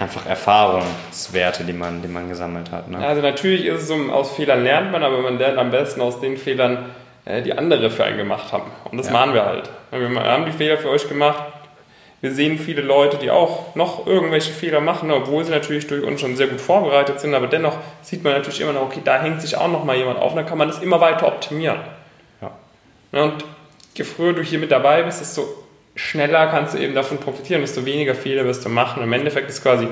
einfach 0.00 0.26
Erfahrungswerte, 0.26 1.64
die 1.64 1.72
man, 1.72 2.02
die 2.02 2.08
man 2.08 2.28
gesammelt 2.28 2.70
hat. 2.70 2.88
Ne? 2.88 2.98
Also 2.98 3.22
natürlich 3.22 3.64
ist 3.64 3.82
es 3.82 3.88
so, 3.88 3.94
aus 4.12 4.32
Fehlern 4.32 4.62
lernt 4.62 4.92
man, 4.92 5.02
aber 5.02 5.18
man 5.18 5.38
lernt 5.38 5.58
am 5.58 5.70
besten 5.70 6.00
aus 6.00 6.20
den 6.20 6.36
Fehlern, 6.36 6.86
äh, 7.24 7.42
die 7.42 7.52
andere 7.52 7.90
für 7.90 8.04
einen 8.04 8.16
gemacht 8.16 8.52
haben. 8.52 8.70
Und 8.90 8.98
das 8.98 9.06
ja. 9.06 9.12
machen 9.12 9.34
wir 9.34 9.44
halt. 9.44 9.70
Wir 9.90 10.22
haben 10.22 10.44
die 10.44 10.52
Fehler 10.52 10.78
für 10.78 10.90
euch 10.90 11.08
gemacht. 11.08 11.42
Wir 12.20 12.32
sehen 12.32 12.58
viele 12.58 12.82
Leute, 12.82 13.16
die 13.16 13.30
auch 13.30 13.76
noch 13.76 14.06
irgendwelche 14.06 14.52
Fehler 14.52 14.80
machen, 14.80 15.10
obwohl 15.12 15.44
sie 15.44 15.52
natürlich 15.52 15.86
durch 15.86 16.02
uns 16.02 16.20
schon 16.20 16.34
sehr 16.34 16.48
gut 16.48 16.60
vorbereitet 16.60 17.20
sind, 17.20 17.32
aber 17.32 17.46
dennoch 17.46 17.76
sieht 18.02 18.24
man 18.24 18.32
natürlich 18.32 18.60
immer 18.60 18.72
noch, 18.72 18.82
okay, 18.82 19.00
da 19.04 19.22
hängt 19.22 19.40
sich 19.40 19.56
auch 19.56 19.68
noch 19.68 19.84
mal 19.84 19.96
jemand 19.96 20.18
auf, 20.18 20.34
dann 20.34 20.44
kann 20.44 20.58
man 20.58 20.66
das 20.66 20.80
immer 20.80 21.00
weiter 21.00 21.28
optimieren. 21.28 21.78
Ja. 22.40 23.22
Und 23.22 23.44
je 23.94 24.04
früher 24.04 24.32
du 24.32 24.42
hier 24.42 24.58
mit 24.58 24.72
dabei 24.72 25.04
bist, 25.04 25.20
desto 25.20 25.46
schneller 25.98 26.46
kannst 26.46 26.74
du 26.74 26.78
eben 26.78 26.94
davon 26.94 27.18
profitieren, 27.18 27.60
desto 27.60 27.84
weniger 27.84 28.14
Fehler 28.14 28.44
wirst 28.44 28.64
du 28.64 28.68
machen. 28.68 29.02
Im 29.02 29.12
Endeffekt 29.12 29.50
ist 29.50 29.62
quasi 29.62 29.88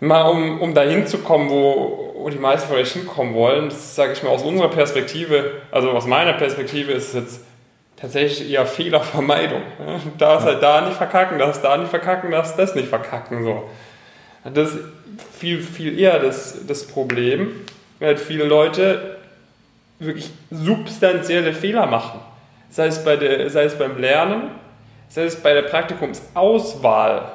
mal, 0.00 0.22
um, 0.22 0.60
um 0.60 0.74
dahin 0.74 1.06
zu 1.06 1.18
kommen, 1.18 1.50
wo, 1.50 2.14
wo 2.16 2.30
die 2.30 2.38
meisten 2.38 2.68
von 2.68 2.76
euch 2.76 2.92
hinkommen 2.92 3.34
wollen, 3.34 3.68
das 3.68 3.96
sage 3.96 4.12
ich 4.12 4.22
mal 4.22 4.30
aus 4.30 4.42
unserer 4.42 4.70
Perspektive, 4.70 5.62
also 5.72 5.90
aus 5.90 6.06
meiner 6.06 6.34
Perspektive 6.34 6.92
ist 6.92 7.08
es 7.08 7.14
jetzt 7.14 7.40
tatsächlich 7.96 8.50
eher 8.50 8.66
Fehlervermeidung. 8.66 9.62
Du 10.04 10.18
darfst 10.18 10.46
halt 10.46 10.62
da 10.62 10.82
nicht 10.82 10.96
verkacken, 10.96 11.38
darfst 11.38 11.64
da 11.64 11.76
nicht 11.76 11.90
verkacken, 11.90 12.30
darfst 12.30 12.58
das 12.58 12.74
nicht 12.74 12.88
verkacken. 12.88 13.42
So. 13.42 13.68
Das 14.44 14.74
ist 14.74 14.78
viel, 15.36 15.60
viel 15.60 15.98
eher 15.98 16.20
das, 16.20 16.66
das 16.66 16.86
Problem, 16.86 17.50
weil 17.98 18.08
halt 18.08 18.20
viele 18.20 18.44
Leute 18.44 19.16
wirklich 19.98 20.30
substanzielle 20.52 21.52
Fehler 21.52 21.86
machen. 21.86 22.20
Sei 22.70 22.86
es, 22.86 23.04
bei 23.04 23.16
der, 23.16 23.50
sei 23.50 23.64
es 23.64 23.76
beim 23.76 23.98
Lernen, 23.98 24.50
heißt, 25.16 25.42
bei 25.42 25.54
der 25.54 25.62
Praktikumsauswahl, 25.62 27.32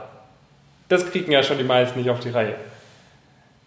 das 0.90 1.10
kriegen 1.10 1.32
ja 1.32 1.42
schon 1.42 1.58
die 1.58 1.64
meisten 1.64 2.00
nicht 2.00 2.10
auf 2.10 2.20
die 2.20 2.30
Reihe. 2.30 2.56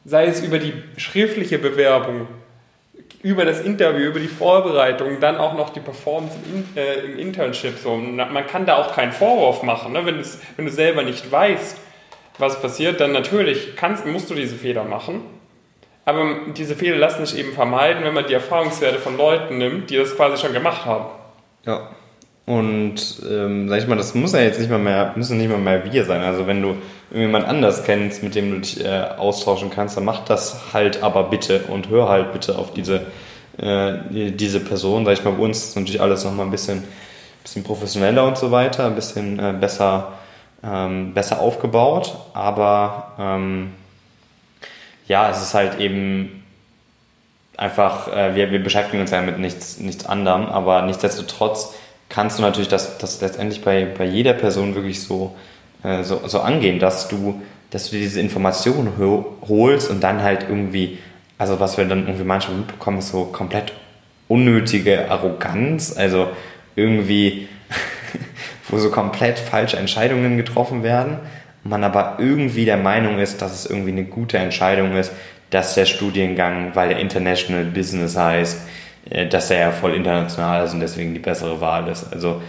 Sei 0.05 0.27
es 0.27 0.43
über 0.43 0.59
die 0.59 0.73
schriftliche 0.97 1.59
Bewerbung, 1.59 2.29
über 3.23 3.45
das 3.45 3.61
Interview, 3.61 4.07
über 4.07 4.21
die 4.21 4.29
Vorbereitung, 4.29 5.19
dann 5.21 5.37
auch 5.37 5.55
noch 5.55 5.71
die 5.71 5.81
Performance 5.81 6.37
im, 6.45 6.65
äh, 6.77 7.01
im 7.01 7.19
Internship. 7.19 7.79
So. 7.79 7.97
Man 7.97 8.47
kann 8.47 8.67
da 8.67 8.77
auch 8.77 8.95
keinen 8.95 9.13
Vorwurf 9.13 9.63
machen. 9.65 9.93
Ne? 9.93 10.07
Wenn, 10.07 10.25
wenn 10.57 10.65
du 10.65 10.71
selber 10.71 11.03
nicht 11.03 11.31
weißt, 11.31 11.77
was 12.39 12.61
passiert, 12.61 13.01
dann 13.01 13.13
natürlich 13.13 13.75
kannst, 13.77 14.07
musst 14.07 14.31
du 14.31 14.35
diese 14.35 14.55
Fehler 14.55 14.85
machen. 14.85 15.23
Aber 16.05 16.37
diese 16.57 16.77
Fehler 16.77 16.99
lassen 16.99 17.27
sich 17.27 17.39
eben 17.39 17.53
vermeiden, 17.53 18.05
wenn 18.05 18.15
man 18.15 18.27
die 18.27 18.35
Erfahrungswerte 18.35 18.99
von 18.99 19.17
Leuten 19.17 19.59
nimmt, 19.59 19.91
die 19.91 19.97
das 19.97 20.15
quasi 20.15 20.41
schon 20.41 20.53
gemacht 20.53 20.85
haben. 20.85 21.07
Ja. 21.65 21.91
Und 22.47 23.23
ähm, 23.29 23.69
sag 23.69 23.79
ich 23.81 23.89
mal, 23.89 23.97
das 23.97 24.15
muss 24.15 24.33
ja 24.33 24.41
jetzt 24.41 24.61
nicht 24.61 24.71
mal 24.71 24.79
mehr, 24.79 25.13
müssen 25.17 25.37
nicht 25.37 25.51
mal 25.51 25.59
mehr 25.59 25.91
wir 25.91 26.05
sein. 26.05 26.23
Also 26.23 26.47
wenn 26.47 26.63
du 26.63 26.77
jemand 27.13 27.45
anders 27.47 27.83
kennst, 27.83 28.23
mit 28.23 28.37
dem 28.37 28.53
du 28.53 28.61
dich 28.61 28.85
äh, 28.85 29.03
austauschen 29.19 29.69
kannst, 29.69 29.97
dann 29.97 30.05
mach 30.05 30.25
das 30.25 30.73
halt 30.73 31.03
aber 31.03 31.25
bitte 31.25 31.63
und 31.69 31.89
hör 31.89 32.09
halt 32.09 32.33
bitte 32.33 32.57
auf 32.57 32.73
diese, 32.73 33.07
äh, 33.59 34.31
diese 34.31 34.61
Person. 34.61 35.05
Sag 35.05 35.15
ich 35.15 35.25
mal, 35.25 35.33
bei 35.33 35.43
uns 35.43 35.65
ist 35.65 35.77
natürlich 35.77 36.01
alles 36.01 36.25
nochmal 36.25 36.47
ein 36.47 36.53
bisschen, 36.53 36.85
bisschen 37.43 37.65
professioneller 37.65 38.25
und 38.25 38.39
so 38.39 38.53
weiter, 38.53 38.87
ein 38.87 38.95
bisschen 38.95 39.41
äh, 39.41 39.53
besser, 39.61 40.13
ähm, 40.63 41.15
besser 41.15 41.41
aufgebaut. 41.41 42.17
Aber 42.33 43.13
ähm, 43.19 43.73
ja, 45.09 45.31
es 45.31 45.43
ist 45.43 45.55
halt 45.55 45.81
eben 45.81 46.45
einfach, 47.57 48.07
äh, 48.15 48.37
wir, 48.37 48.53
wir 48.53 48.63
beschäftigen 48.63 49.01
uns 49.01 49.11
ja 49.11 49.21
mit 49.21 49.41
nichts, 49.41 49.81
nichts 49.81 50.07
anderem, 50.07 50.47
aber 50.47 50.83
nichtsdestotrotz 50.83 51.75
kannst 52.09 52.39
du 52.39 52.43
natürlich 52.43 52.69
das, 52.69 52.99
das 52.99 53.21
letztendlich 53.21 53.63
bei, 53.63 53.85
bei 53.85 54.05
jeder 54.05 54.33
Person 54.33 54.75
wirklich 54.75 55.03
so, 55.03 55.35
äh, 55.83 56.03
so, 56.03 56.27
so 56.27 56.41
angehen, 56.41 56.79
dass 56.79 57.09
du, 57.09 57.43
dass 57.71 57.91
du 57.91 57.97
diese 57.97 58.21
Informationen 58.21 58.93
holst 59.49 59.91
und 59.91 60.03
dann 60.03 60.23
halt 60.23 60.47
irgendwie, 60.49 60.99
also 61.39 61.61
was 61.61 61.77
wir 61.77 61.85
dann 61.85 62.07
irgendwie 62.07 62.25
manchmal 62.25 62.59
mitbekommen, 62.59 62.99
ist 62.99 63.11
so 63.11 63.25
komplett 63.25 63.73
unnötige 64.29 65.11
Arroganz, 65.11 65.97
also 65.97 66.29
irgendwie, 66.75 67.49
wo 68.69 68.79
so 68.79 68.91
komplett 68.91 69.39
falsche 69.39 69.77
Entscheidungen 69.77 70.37
getroffen 70.37 70.83
werden, 70.83 71.19
man 71.65 71.85
aber 71.85 72.17
irgendwie 72.19 72.65
der 72.65 72.77
Meinung 72.77 73.19
ist, 73.19 73.43
dass 73.43 73.53
es 73.53 73.67
irgendwie 73.71 73.91
eine 73.91 74.05
gute 74.05 74.39
Entscheidung 74.39 74.97
ist, 74.97 75.13
dass 75.51 75.75
der 75.75 75.85
Studiengang, 75.85 76.75
weil 76.75 76.89
der 76.89 76.99
International 76.99 77.65
Business 77.65 78.17
heißt, 78.17 78.61
dass 79.31 79.51
er 79.51 79.59
ja 79.59 79.71
voll 79.71 79.95
international 79.95 80.65
ist 80.65 80.75
und 80.75 80.81
deswegen 80.81 81.15
die 81.15 81.21
bessere 81.21 81.61
Wahl 81.61 81.89
ist. 81.89 82.13
Also 82.13 82.41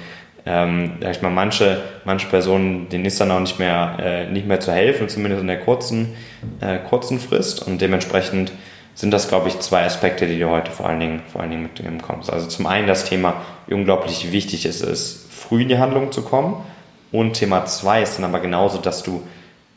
ähm, 0.47 0.93
sag 1.01 1.11
ich 1.11 1.21
mal, 1.21 1.29
manche, 1.29 1.81
manche 2.05 2.27
Personen, 2.27 2.87
denen 2.87 3.03
ist 3.03 3.19
dann 3.19 3.31
auch 3.31 3.39
nicht 3.39 3.59
mehr, 3.59 3.97
äh, 3.99 4.29
nicht 4.29 4.47
mehr 4.47 4.61
zu 4.61 4.71
helfen, 4.71 5.09
zumindest 5.09 5.41
in 5.41 5.47
der 5.47 5.59
kurzen, 5.59 6.15
äh, 6.61 6.77
kurzen 6.77 7.19
Frist. 7.19 7.67
Und 7.67 7.81
dementsprechend 7.81 8.53
sind 8.95 9.11
das, 9.11 9.27
glaube 9.27 9.49
ich, 9.49 9.59
zwei 9.59 9.83
Aspekte, 9.83 10.25
die 10.25 10.39
du 10.39 10.49
heute 10.49 10.71
vor 10.71 10.87
allen 10.87 11.01
Dingen, 11.01 11.21
vor 11.31 11.41
allen 11.41 11.51
Dingen 11.51 11.63
mitnehmen 11.63 12.01
kommst. 12.01 12.31
Also 12.31 12.47
zum 12.47 12.65
einen 12.65 12.87
das 12.87 13.03
Thema, 13.03 13.41
wie 13.67 13.73
unglaublich 13.73 14.31
wichtig 14.31 14.65
es 14.65 14.81
ist, 14.81 15.31
früh 15.31 15.63
in 15.63 15.67
die 15.67 15.79
Handlung 15.79 16.13
zu 16.13 16.21
kommen. 16.21 16.63
Und 17.11 17.33
Thema 17.33 17.65
zwei 17.65 18.01
ist 18.01 18.17
dann 18.17 18.25
aber 18.25 18.39
genauso, 18.39 18.77
dass 18.77 19.03
du 19.03 19.23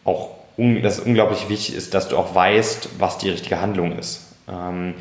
auch, 0.05 0.31
dass 0.57 0.99
es 0.99 1.05
unglaublich 1.05 1.49
wichtig 1.49 1.75
ist, 1.75 1.95
dass 1.95 2.09
du 2.09 2.17
auch 2.17 2.35
weißt, 2.35 2.91
was 2.99 3.19
die 3.19 3.31
richtige 3.31 3.61
Handlung 3.61 3.99
ist. 3.99 4.37
Ähm, 4.49 4.95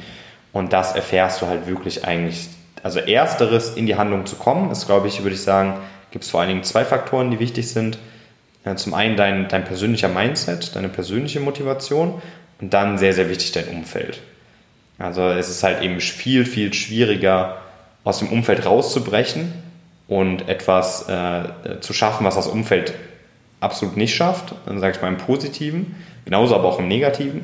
und 0.53 0.73
das 0.73 0.95
erfährst 0.95 1.41
du 1.41 1.47
halt 1.47 1.67
wirklich 1.67 2.05
eigentlich. 2.05 2.49
Also 2.81 2.99
ersteres 2.99 3.75
in 3.75 3.85
die 3.85 3.95
Handlung 3.95 4.25
zu 4.25 4.37
kommen, 4.37 4.71
ist, 4.71 4.85
glaube 4.85 5.09
ich, 5.09 5.21
würde 5.23 5.35
ich 5.35 5.41
sagen, 5.41 5.73
gibt 6.11 6.23
es 6.23 6.31
vor 6.31 6.39
allen 6.39 6.49
Dingen 6.49 6.63
zwei 6.63 6.85
Faktoren, 6.85 7.29
die 7.29 7.39
wichtig 7.39 7.69
sind. 7.69 7.97
Zum 8.75 8.93
einen 8.93 9.17
dein, 9.17 9.49
dein 9.49 9.65
persönlicher 9.65 10.07
Mindset, 10.07 10.75
deine 10.75 10.87
persönliche 10.87 11.39
Motivation 11.41 12.21
und 12.61 12.73
dann 12.73 12.97
sehr, 12.97 13.13
sehr 13.13 13.29
wichtig 13.29 13.51
dein 13.51 13.67
Umfeld. 13.67 14.21
Also 14.97 15.27
es 15.27 15.49
ist 15.49 15.63
halt 15.63 15.81
eben 15.81 15.99
viel, 15.99 16.45
viel 16.45 16.73
schwieriger, 16.73 17.57
aus 18.03 18.19
dem 18.19 18.29
Umfeld 18.29 18.65
rauszubrechen, 18.65 19.53
und 20.09 20.49
etwas 20.49 21.07
äh, 21.07 21.79
zu 21.81 21.93
schaffen, 21.93 22.25
was 22.25 22.35
das 22.35 22.47
Umfeld 22.47 22.93
absolut 23.61 23.95
nicht 23.95 24.15
schafft, 24.15 24.55
dann 24.65 24.79
sage 24.79 24.95
ich 24.95 25.01
mal 25.01 25.07
im 25.07 25.17
Positiven, 25.17 25.95
genauso 26.25 26.55
aber 26.55 26.65
auch 26.65 26.79
im 26.79 26.87
Negativen. 26.87 27.43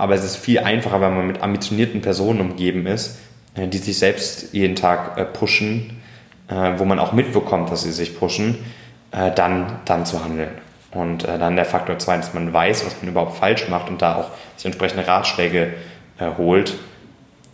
Aber 0.00 0.14
es 0.14 0.24
ist 0.24 0.36
viel 0.36 0.58
einfacher, 0.60 1.00
wenn 1.00 1.14
man 1.14 1.26
mit 1.26 1.42
ambitionierten 1.42 2.00
Personen 2.00 2.40
umgeben 2.40 2.86
ist, 2.86 3.18
äh, 3.54 3.68
die 3.68 3.78
sich 3.78 3.98
selbst 3.98 4.52
jeden 4.52 4.76
Tag 4.76 5.18
äh, 5.18 5.24
pushen, 5.24 6.00
äh, 6.48 6.72
wo 6.78 6.84
man 6.84 6.98
auch 6.98 7.12
mitbekommt, 7.12 7.70
dass 7.70 7.82
sie 7.82 7.92
sich 7.92 8.18
pushen, 8.18 8.58
dann, 9.10 9.80
dann 9.86 10.06
zu 10.06 10.22
handeln. 10.22 10.52
Und 10.92 11.24
dann 11.24 11.56
der 11.56 11.64
Faktor 11.64 11.98
zwei, 11.98 12.16
dass 12.16 12.32
man 12.32 12.52
weiß, 12.52 12.86
was 12.86 12.94
man 13.02 13.10
überhaupt 13.10 13.36
falsch 13.36 13.68
macht 13.68 13.88
und 13.90 14.00
da 14.02 14.14
auch 14.14 14.30
sich 14.56 14.66
entsprechende 14.66 15.04
Ratschläge 15.04 15.72
holt. 16.38 16.76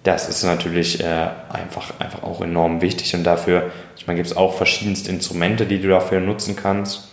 Das 0.02 0.28
ist 0.28 0.44
natürlich 0.44 1.02
einfach, 1.02 1.98
einfach 1.98 2.24
auch 2.24 2.42
enorm 2.42 2.82
wichtig 2.82 3.14
und 3.14 3.24
dafür, 3.24 3.70
ich 3.96 4.06
meine, 4.06 4.18
gibt 4.18 4.28
es 4.28 4.36
auch 4.36 4.52
verschiedenste 4.52 5.10
Instrumente, 5.10 5.64
die 5.64 5.80
du 5.80 5.88
dafür 5.88 6.20
nutzen 6.20 6.56
kannst 6.56 7.08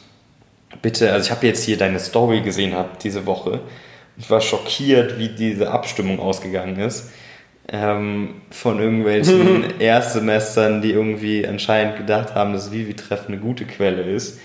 bitte, 0.82 1.12
also 1.12 1.26
ich 1.26 1.32
habe 1.32 1.48
jetzt 1.48 1.64
hier 1.64 1.78
deine 1.78 2.00
Story 2.00 2.42
gesehen 2.42 2.74
habe 2.74 2.90
diese 3.02 3.26
Woche. 3.26 3.62
Ich 4.18 4.30
war 4.30 4.42
schockiert, 4.42 5.18
wie 5.18 5.30
diese 5.30 5.72
Abstimmung 5.72 6.20
ausgegangen 6.20 6.78
ist. 6.80 7.12
Ähm, 7.68 8.42
von 8.50 8.80
irgendwelchen 8.80 9.66
Erstsemestern, 9.80 10.82
die 10.82 10.92
irgendwie 10.92 11.48
anscheinend 11.48 11.98
gedacht 11.98 12.36
haben, 12.36 12.54
dass 12.54 12.72
Vivi-Treff 12.72 13.28
eine 13.28 13.38
gute 13.38 13.66
Quelle 13.66 14.04
ist. 14.04 14.40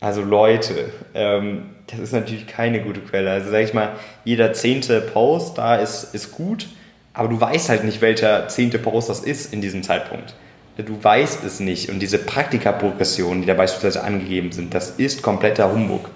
Also 0.00 0.22
Leute, 0.22 0.90
ähm, 1.14 1.70
das 1.88 1.98
ist 1.98 2.12
natürlich 2.12 2.46
keine 2.46 2.80
gute 2.80 3.00
Quelle. 3.00 3.30
Also 3.30 3.50
sag 3.50 3.62
ich 3.62 3.74
mal, 3.74 3.92
jeder 4.24 4.52
zehnte 4.52 5.00
Post 5.00 5.58
da 5.58 5.76
ist, 5.76 6.14
ist 6.14 6.32
gut, 6.32 6.68
aber 7.12 7.28
du 7.28 7.40
weißt 7.40 7.68
halt 7.68 7.84
nicht, 7.84 8.00
welcher 8.00 8.48
zehnte 8.48 8.78
Post 8.78 9.08
das 9.08 9.20
ist 9.20 9.52
in 9.52 9.60
diesem 9.60 9.82
Zeitpunkt 9.82 10.34
du 10.76 11.02
weißt 11.02 11.44
es 11.44 11.60
nicht. 11.60 11.90
Und 11.90 12.00
diese 12.00 12.18
Praktika-Progressionen, 12.18 13.42
die 13.42 13.46
da 13.46 13.54
beispielsweise 13.54 14.02
angegeben 14.02 14.52
sind, 14.52 14.74
das 14.74 14.90
ist 14.90 15.22
kompletter 15.22 15.70
Humbug. 15.70 16.10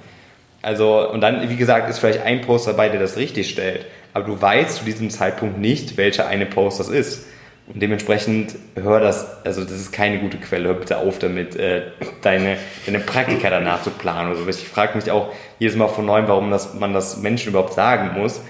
Also, 0.67 1.09
und 1.09 1.21
dann, 1.21 1.49
wie 1.49 1.55
gesagt, 1.55 1.89
ist 1.89 2.01
vielleicht 2.01 2.23
ein 2.23 2.41
Post 2.41 2.67
dabei, 2.67 2.89
der 2.89 2.99
das 2.99 3.17
richtig 3.17 3.49
stellt. 3.49 3.87
Aber 4.13 4.25
du 4.25 4.43
weißt 4.43 4.79
zu 4.79 4.85
diesem 4.85 5.11
Zeitpunkt 5.11 5.59
nicht, 5.59 5.97
welcher 5.97 6.27
eine 6.27 6.45
Post 6.45 6.81
das 6.81 6.89
ist. 6.89 7.25
Und 7.69 7.81
dementsprechend 7.81 8.57
hör 8.75 8.99
das, 8.99 9.45
also 9.45 9.63
das 9.63 9.75
ist 9.75 9.93
keine 9.93 10.19
gute 10.19 10.39
Quelle, 10.39 10.67
hör 10.67 10.75
bitte 10.75 10.99
auf 10.99 11.21
damit, 11.21 11.55
äh, 11.55 11.83
deine, 12.21 12.57
deine 12.85 12.99
Praktika 12.99 13.49
danach 13.49 13.85
zu 13.85 13.91
planen. 13.91 14.31
Also 14.31 14.45
ich 14.49 14.69
frage 14.69 14.97
mich 14.97 15.09
auch 15.09 15.33
jedes 15.61 15.77
Mal 15.77 15.87
von 15.87 16.05
neuem, 16.05 16.27
warum 16.27 16.51
das, 16.51 16.75
man 16.75 16.93
das 16.93 17.19
Menschen 17.19 17.51
überhaupt 17.51 17.75
sagen 17.75 18.21
muss. 18.21 18.41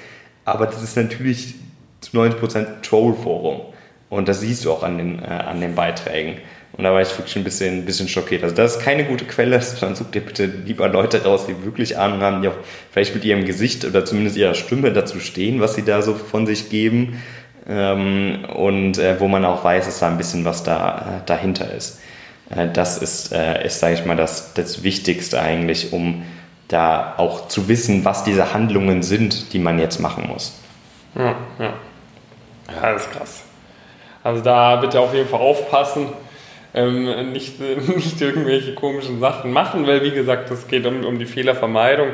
Aber 0.47 0.65
das 0.65 0.83
ist 0.83 0.97
natürlich 0.97 1.57
zu 2.01 2.17
90% 2.17 2.81
Trollforum. 2.81 3.61
Und 4.09 4.29
das 4.29 4.41
siehst 4.41 4.65
du 4.65 4.73
auch 4.73 4.83
an 4.83 4.97
den, 4.97 5.23
äh, 5.23 5.27
an 5.27 5.61
den 5.61 5.75
Beiträgen. 5.75 6.39
Und 6.77 6.85
da 6.85 6.93
war 6.93 7.01
ich 7.01 7.17
wirklich 7.17 7.37
ein 7.37 7.45
bisschen, 7.45 7.79
ein 7.79 7.85
bisschen 7.87 8.09
schockiert. 8.09 8.43
Also 8.43 8.55
das 8.55 8.77
ist 8.77 8.83
keine 8.83 9.05
gute 9.05 9.25
Quelle, 9.25 9.61
sondern 9.63 9.97
such 9.97 10.11
dir 10.11 10.21
bitte 10.21 10.45
lieber 10.45 10.89
Leute 10.89 11.25
raus, 11.25 11.47
die 11.47 11.65
wirklich 11.65 11.99
Ahnung 11.99 12.21
haben, 12.21 12.43
die 12.43 12.49
auch 12.49 12.57
vielleicht 12.91 13.15
mit 13.15 13.25
ihrem 13.25 13.45
Gesicht 13.45 13.85
oder 13.85 14.05
zumindest 14.05 14.37
ihrer 14.37 14.55
Stimme 14.55 14.93
dazu 14.93 15.21
stehen, 15.21 15.61
was 15.61 15.75
sie 15.75 15.85
da 15.85 16.03
so 16.03 16.15
von 16.15 16.47
sich 16.47 16.69
geben. 16.69 17.23
Ähm, 17.69 18.45
und 18.55 18.99
äh, 18.99 19.19
wo 19.19 19.27
man 19.27 19.45
auch 19.45 19.65
weiß, 19.65 19.87
dass 19.87 19.99
da 19.99 20.09
ein 20.09 20.19
bisschen 20.19 20.45
was 20.45 20.63
da, 20.63 20.99
äh, 20.99 21.27
dahinter 21.27 21.73
ist. 21.73 22.01
Äh, 22.51 22.69
das 22.73 22.99
ist, 22.99 23.33
ist 23.33 23.81
sage 23.81 23.95
ich 23.95 24.05
mal, 24.05 24.17
das, 24.17 24.55
das 24.55 24.85
Wichtigste 24.85 25.41
eigentlich, 25.41 25.93
um 25.93 26.23
da 26.69 27.15
auch 27.17 27.49
zu 27.49 27.69
wissen, 27.69 28.05
was 28.05 28.23
diese 28.23 28.53
Handlungen 28.53 29.03
sind, 29.03 29.53
die 29.53 29.59
man 29.59 29.79
jetzt 29.79 29.99
machen 29.99 30.29
muss. 30.29 30.61
Ja, 31.17 31.35
ja. 31.59 32.91
Ist 32.95 33.11
krass. 33.13 33.43
Also 34.23 34.43
da 34.43 34.77
bitte 34.77 35.01
auf 35.01 35.15
jeden 35.15 35.29
Fall 35.29 35.41
aufpassen. 35.41 36.09
Ähm, 36.77 37.33
nicht, 37.33 37.59
nicht 37.97 38.21
irgendwelche 38.21 38.75
komischen 38.75 39.19
Sachen 39.19 39.53
machen, 39.53 39.87
weil 39.87 40.05
wie 40.05 40.13
gesagt, 40.13 40.51
es 40.51 40.69
geht 40.69 40.87
um, 40.87 41.05
um 41.05 41.19
die 41.19 41.27
Fehlervermeidung. 41.27 42.11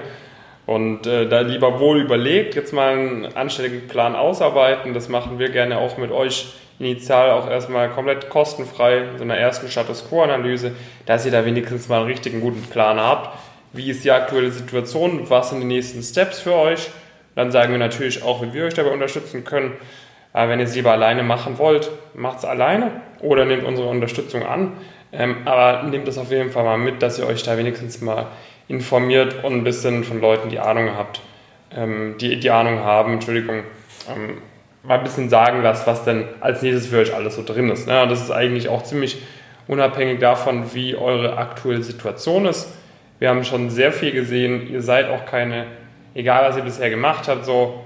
Und 0.64 1.06
äh, 1.06 1.28
da 1.28 1.40
lieber 1.40 1.80
wohl 1.80 2.00
überlegt, 2.00 2.54
jetzt 2.54 2.72
mal 2.72 2.92
einen 2.94 3.26
anständigen 3.36 3.88
Plan 3.88 4.14
ausarbeiten. 4.14 4.94
Das 4.94 5.08
machen 5.08 5.38
wir 5.38 5.50
gerne 5.50 5.78
auch 5.78 5.98
mit 5.98 6.12
euch 6.12 6.54
initial 6.78 7.30
auch 7.30 7.48
erstmal 7.48 7.90
komplett 7.90 8.28
kostenfrei, 8.28 9.04
so 9.16 9.24
einer 9.24 9.36
ersten 9.36 9.68
Status 9.68 10.08
Quo-Analyse, 10.08 10.72
dass 11.06 11.24
ihr 11.24 11.32
da 11.32 11.44
wenigstens 11.44 11.88
mal 11.88 11.98
einen 11.98 12.06
richtigen 12.06 12.40
guten 12.40 12.62
Plan 12.62 12.98
habt. 12.98 13.38
Wie 13.72 13.90
ist 13.90 14.04
die 14.04 14.10
aktuelle 14.10 14.50
Situation? 14.50 15.28
Was 15.30 15.50
sind 15.50 15.60
die 15.60 15.66
nächsten 15.66 16.02
Steps 16.02 16.40
für 16.40 16.54
euch? 16.54 16.90
Dann 17.34 17.50
sagen 17.50 17.72
wir 17.72 17.78
natürlich 17.78 18.22
auch, 18.22 18.42
wie 18.42 18.52
wir 18.52 18.64
euch 18.64 18.74
dabei 18.74 18.90
unterstützen 18.90 19.44
können. 19.44 19.72
Aber 20.32 20.50
wenn 20.50 20.60
ihr 20.60 20.64
es 20.64 20.74
lieber 20.74 20.92
alleine 20.92 21.22
machen 21.22 21.58
wollt, 21.58 21.90
macht 22.14 22.38
es 22.38 22.44
alleine 22.44 22.90
oder 23.20 23.44
nehmt 23.44 23.64
unsere 23.64 23.88
Unterstützung 23.88 24.44
an. 24.44 24.72
Ähm, 25.12 25.36
aber 25.44 25.82
nehmt 25.82 26.08
es 26.08 26.16
auf 26.16 26.30
jeden 26.30 26.50
Fall 26.50 26.64
mal 26.64 26.78
mit, 26.78 27.02
dass 27.02 27.18
ihr 27.18 27.26
euch 27.26 27.42
da 27.42 27.58
wenigstens 27.58 28.00
mal 28.00 28.28
informiert 28.68 29.44
und 29.44 29.52
ein 29.52 29.64
bisschen 29.64 30.04
von 30.04 30.20
Leuten, 30.20 30.48
die 30.48 30.58
Ahnung 30.58 30.90
habt, 30.96 31.20
ähm, 31.76 32.16
die 32.18 32.40
die 32.40 32.50
Ahnung 32.50 32.80
haben, 32.80 33.14
Entschuldigung, 33.14 33.64
ähm, 34.08 34.38
mal 34.82 34.98
ein 34.98 35.04
bisschen 35.04 35.28
sagen 35.28 35.62
lasst, 35.62 35.86
was 35.86 36.04
denn 36.04 36.24
als 36.40 36.62
nächstes 36.62 36.86
für 36.86 36.98
euch 36.98 37.14
alles 37.14 37.36
so 37.36 37.42
drin 37.44 37.68
ist. 37.70 37.86
Ne? 37.86 38.06
Das 38.08 38.22
ist 38.22 38.30
eigentlich 38.30 38.68
auch 38.68 38.82
ziemlich 38.82 39.22
unabhängig 39.68 40.18
davon, 40.18 40.74
wie 40.74 40.96
eure 40.96 41.36
aktuelle 41.36 41.82
Situation 41.82 42.46
ist. 42.46 42.72
Wir 43.18 43.28
haben 43.28 43.44
schon 43.44 43.70
sehr 43.70 43.92
viel 43.92 44.12
gesehen, 44.12 44.68
ihr 44.68 44.82
seid 44.82 45.08
auch 45.08 45.24
keine, 45.26 45.66
egal 46.14 46.48
was 46.48 46.56
ihr 46.56 46.64
bisher 46.64 46.90
gemacht 46.90 47.28
habt, 47.28 47.44
so 47.44 47.80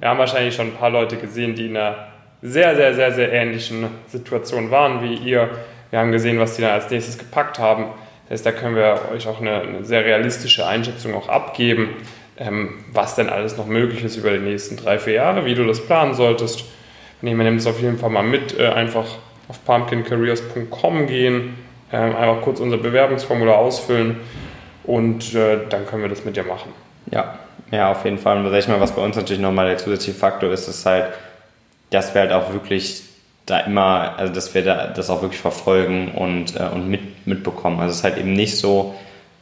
wir 0.00 0.08
haben 0.08 0.18
wahrscheinlich 0.18 0.54
schon 0.54 0.68
ein 0.68 0.74
paar 0.74 0.90
Leute 0.90 1.16
gesehen, 1.16 1.54
die 1.54 1.66
in 1.66 1.76
einer 1.76 2.08
sehr, 2.42 2.74
sehr, 2.74 2.94
sehr, 2.94 3.12
sehr 3.12 3.32
ähnlichen 3.32 3.86
Situation 4.08 4.70
waren 4.70 5.02
wie 5.02 5.14
ihr. 5.14 5.50
Wir 5.90 5.98
haben 5.98 6.10
gesehen, 6.10 6.38
was 6.38 6.56
die 6.56 6.62
dann 6.62 6.72
als 6.72 6.90
nächstes 6.90 7.18
gepackt 7.18 7.58
haben. 7.58 7.86
Das 8.28 8.38
heißt, 8.38 8.46
da 8.46 8.52
können 8.52 8.76
wir 8.76 9.00
euch 9.12 9.28
auch 9.28 9.40
eine, 9.40 9.60
eine 9.60 9.84
sehr 9.84 10.04
realistische 10.04 10.66
Einschätzung 10.66 11.14
auch 11.14 11.28
abgeben, 11.28 11.90
ähm, 12.38 12.84
was 12.92 13.14
denn 13.14 13.28
alles 13.28 13.56
noch 13.58 13.66
möglich 13.66 14.02
ist 14.02 14.16
über 14.16 14.30
die 14.30 14.38
nächsten 14.38 14.76
drei, 14.76 14.98
vier 14.98 15.14
Jahre, 15.14 15.44
wie 15.44 15.54
du 15.54 15.66
das 15.66 15.84
planen 15.84 16.14
solltest. 16.14 16.64
Nee, 17.20 17.34
man 17.34 17.44
nimmt 17.44 17.60
es 17.60 17.66
auf 17.66 17.80
jeden 17.82 17.98
Fall 17.98 18.10
mal 18.10 18.22
mit, 18.22 18.58
äh, 18.58 18.68
einfach 18.68 19.04
auf 19.48 19.64
pumpkincareers.com 19.64 21.06
gehen, 21.06 21.58
äh, 21.92 21.96
einfach 21.96 22.40
kurz 22.40 22.60
unser 22.60 22.78
Bewerbungsformular 22.78 23.58
ausfüllen 23.58 24.16
und 24.84 25.34
äh, 25.34 25.58
dann 25.68 25.86
können 25.86 26.02
wir 26.02 26.08
das 26.08 26.24
mit 26.24 26.36
dir 26.36 26.44
machen. 26.44 26.72
Ja, 27.10 27.38
ja, 27.70 27.90
auf 27.90 28.04
jeden 28.04 28.18
Fall. 28.18 28.38
Und 28.38 28.50
sag 28.50 28.58
ich 28.58 28.68
mal, 28.68 28.80
was 28.80 28.94
bei 28.94 29.02
uns 29.02 29.16
natürlich 29.16 29.40
nochmal 29.40 29.66
der 29.66 29.78
zusätzliche 29.78 30.18
Faktor 30.18 30.52
ist, 30.52 30.68
ist 30.68 30.86
halt, 30.86 31.06
dass 31.90 32.14
wir 32.14 32.22
halt 32.22 32.32
auch 32.32 32.52
wirklich 32.52 33.02
da 33.46 33.60
immer, 33.60 34.14
also 34.16 34.32
dass 34.32 34.54
wir 34.54 34.64
da 34.64 34.86
das 34.88 35.10
auch 35.10 35.22
wirklich 35.22 35.40
verfolgen 35.40 36.12
und, 36.12 36.56
äh, 36.58 36.68
und 36.72 36.88
mit, 36.88 37.26
mitbekommen. 37.26 37.80
Also 37.80 37.92
es 37.92 37.98
ist 37.98 38.04
halt 38.04 38.18
eben 38.18 38.32
nicht 38.32 38.56
so, 38.56 38.94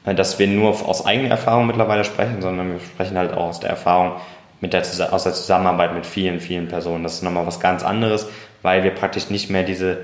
äh, 0.04 0.14
dass 0.14 0.38
wir 0.38 0.46
nur 0.46 0.70
aus 0.70 1.06
eigener 1.06 1.30
Erfahrung 1.30 1.66
mittlerweile 1.66 2.04
sprechen, 2.04 2.40
sondern 2.40 2.72
wir 2.72 2.80
sprechen 2.80 3.18
halt 3.18 3.32
auch 3.32 3.48
aus 3.48 3.60
der 3.60 3.70
Erfahrung 3.70 4.12
mit 4.60 4.72
der, 4.72 4.82
aus 5.12 5.24
der 5.24 5.32
Zusammenarbeit 5.32 5.94
mit 5.94 6.06
vielen, 6.06 6.40
vielen 6.40 6.68
Personen. 6.68 7.04
Das 7.04 7.14
ist 7.14 7.22
nochmal 7.22 7.46
was 7.46 7.60
ganz 7.60 7.84
anderes, 7.84 8.26
weil 8.62 8.82
wir 8.82 8.90
praktisch 8.90 9.30
nicht 9.30 9.50
mehr 9.50 9.62
diese 9.62 9.98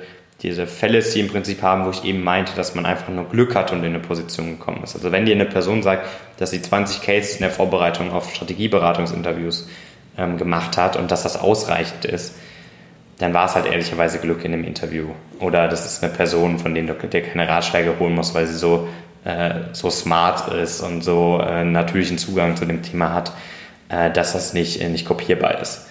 diese 0.45 0.67
Fallacy 0.67 1.21
im 1.21 1.29
Prinzip 1.29 1.63
haben, 1.63 1.87
wo 1.87 1.91
ich 1.91 2.05
eben 2.05 2.23
meinte, 2.23 2.53
dass 2.55 2.75
man 2.75 2.85
einfach 2.85 3.09
nur 3.09 3.25
Glück 3.25 3.55
hat 3.55 3.73
und 3.73 3.79
in 3.79 3.87
eine 3.87 3.99
Position 3.99 4.59
gekommen 4.59 4.83
ist. 4.85 4.95
Also 4.95 5.11
wenn 5.11 5.25
dir 5.25 5.35
eine 5.35 5.47
Person 5.47 5.83
sagt, 5.83 6.07
dass 6.37 6.51
sie 6.51 6.61
20 6.61 7.01
Cases 7.01 7.37
in 7.37 7.41
der 7.41 7.51
Vorbereitung 7.51 8.13
auf 8.13 8.33
Strategieberatungsinterviews 8.33 9.69
ähm, 10.19 10.37
gemacht 10.37 10.77
hat 10.77 10.97
und 10.97 11.11
dass 11.11 11.23
das 11.23 11.41
ausreichend 11.41 12.05
ist, 12.05 12.35
dann 13.19 13.33
war 13.33 13.47
es 13.47 13.55
halt 13.55 13.67
ehrlicherweise 13.67 14.19
Glück 14.19 14.45
in 14.45 14.53
dem 14.53 14.65
Interview. 14.65 15.07
Oder 15.41 15.67
das 15.67 15.87
ist 15.87 16.05
eine 16.05 16.13
Person, 16.13 16.59
von 16.59 16.75
der 16.75 16.85
du 16.85 16.95
dir 17.09 17.23
keine 17.23 17.49
Ratschläge 17.49 17.99
holen 17.99 18.15
musst, 18.15 18.35
weil 18.35 18.47
sie 18.47 18.55
so, 18.55 18.87
äh, 19.25 19.55
so 19.73 19.89
smart 19.89 20.53
ist 20.53 20.83
und 20.83 21.03
so 21.03 21.41
äh, 21.41 21.65
natürlichen 21.65 22.19
Zugang 22.19 22.55
zu 22.57 22.67
dem 22.67 22.83
Thema 22.83 23.15
hat, 23.15 23.33
äh, 23.89 24.11
dass 24.11 24.35
das 24.35 24.53
nicht, 24.53 24.83
äh, 24.83 24.91
nicht 24.91 25.07
kopierbar 25.07 25.61
ist. 25.61 25.87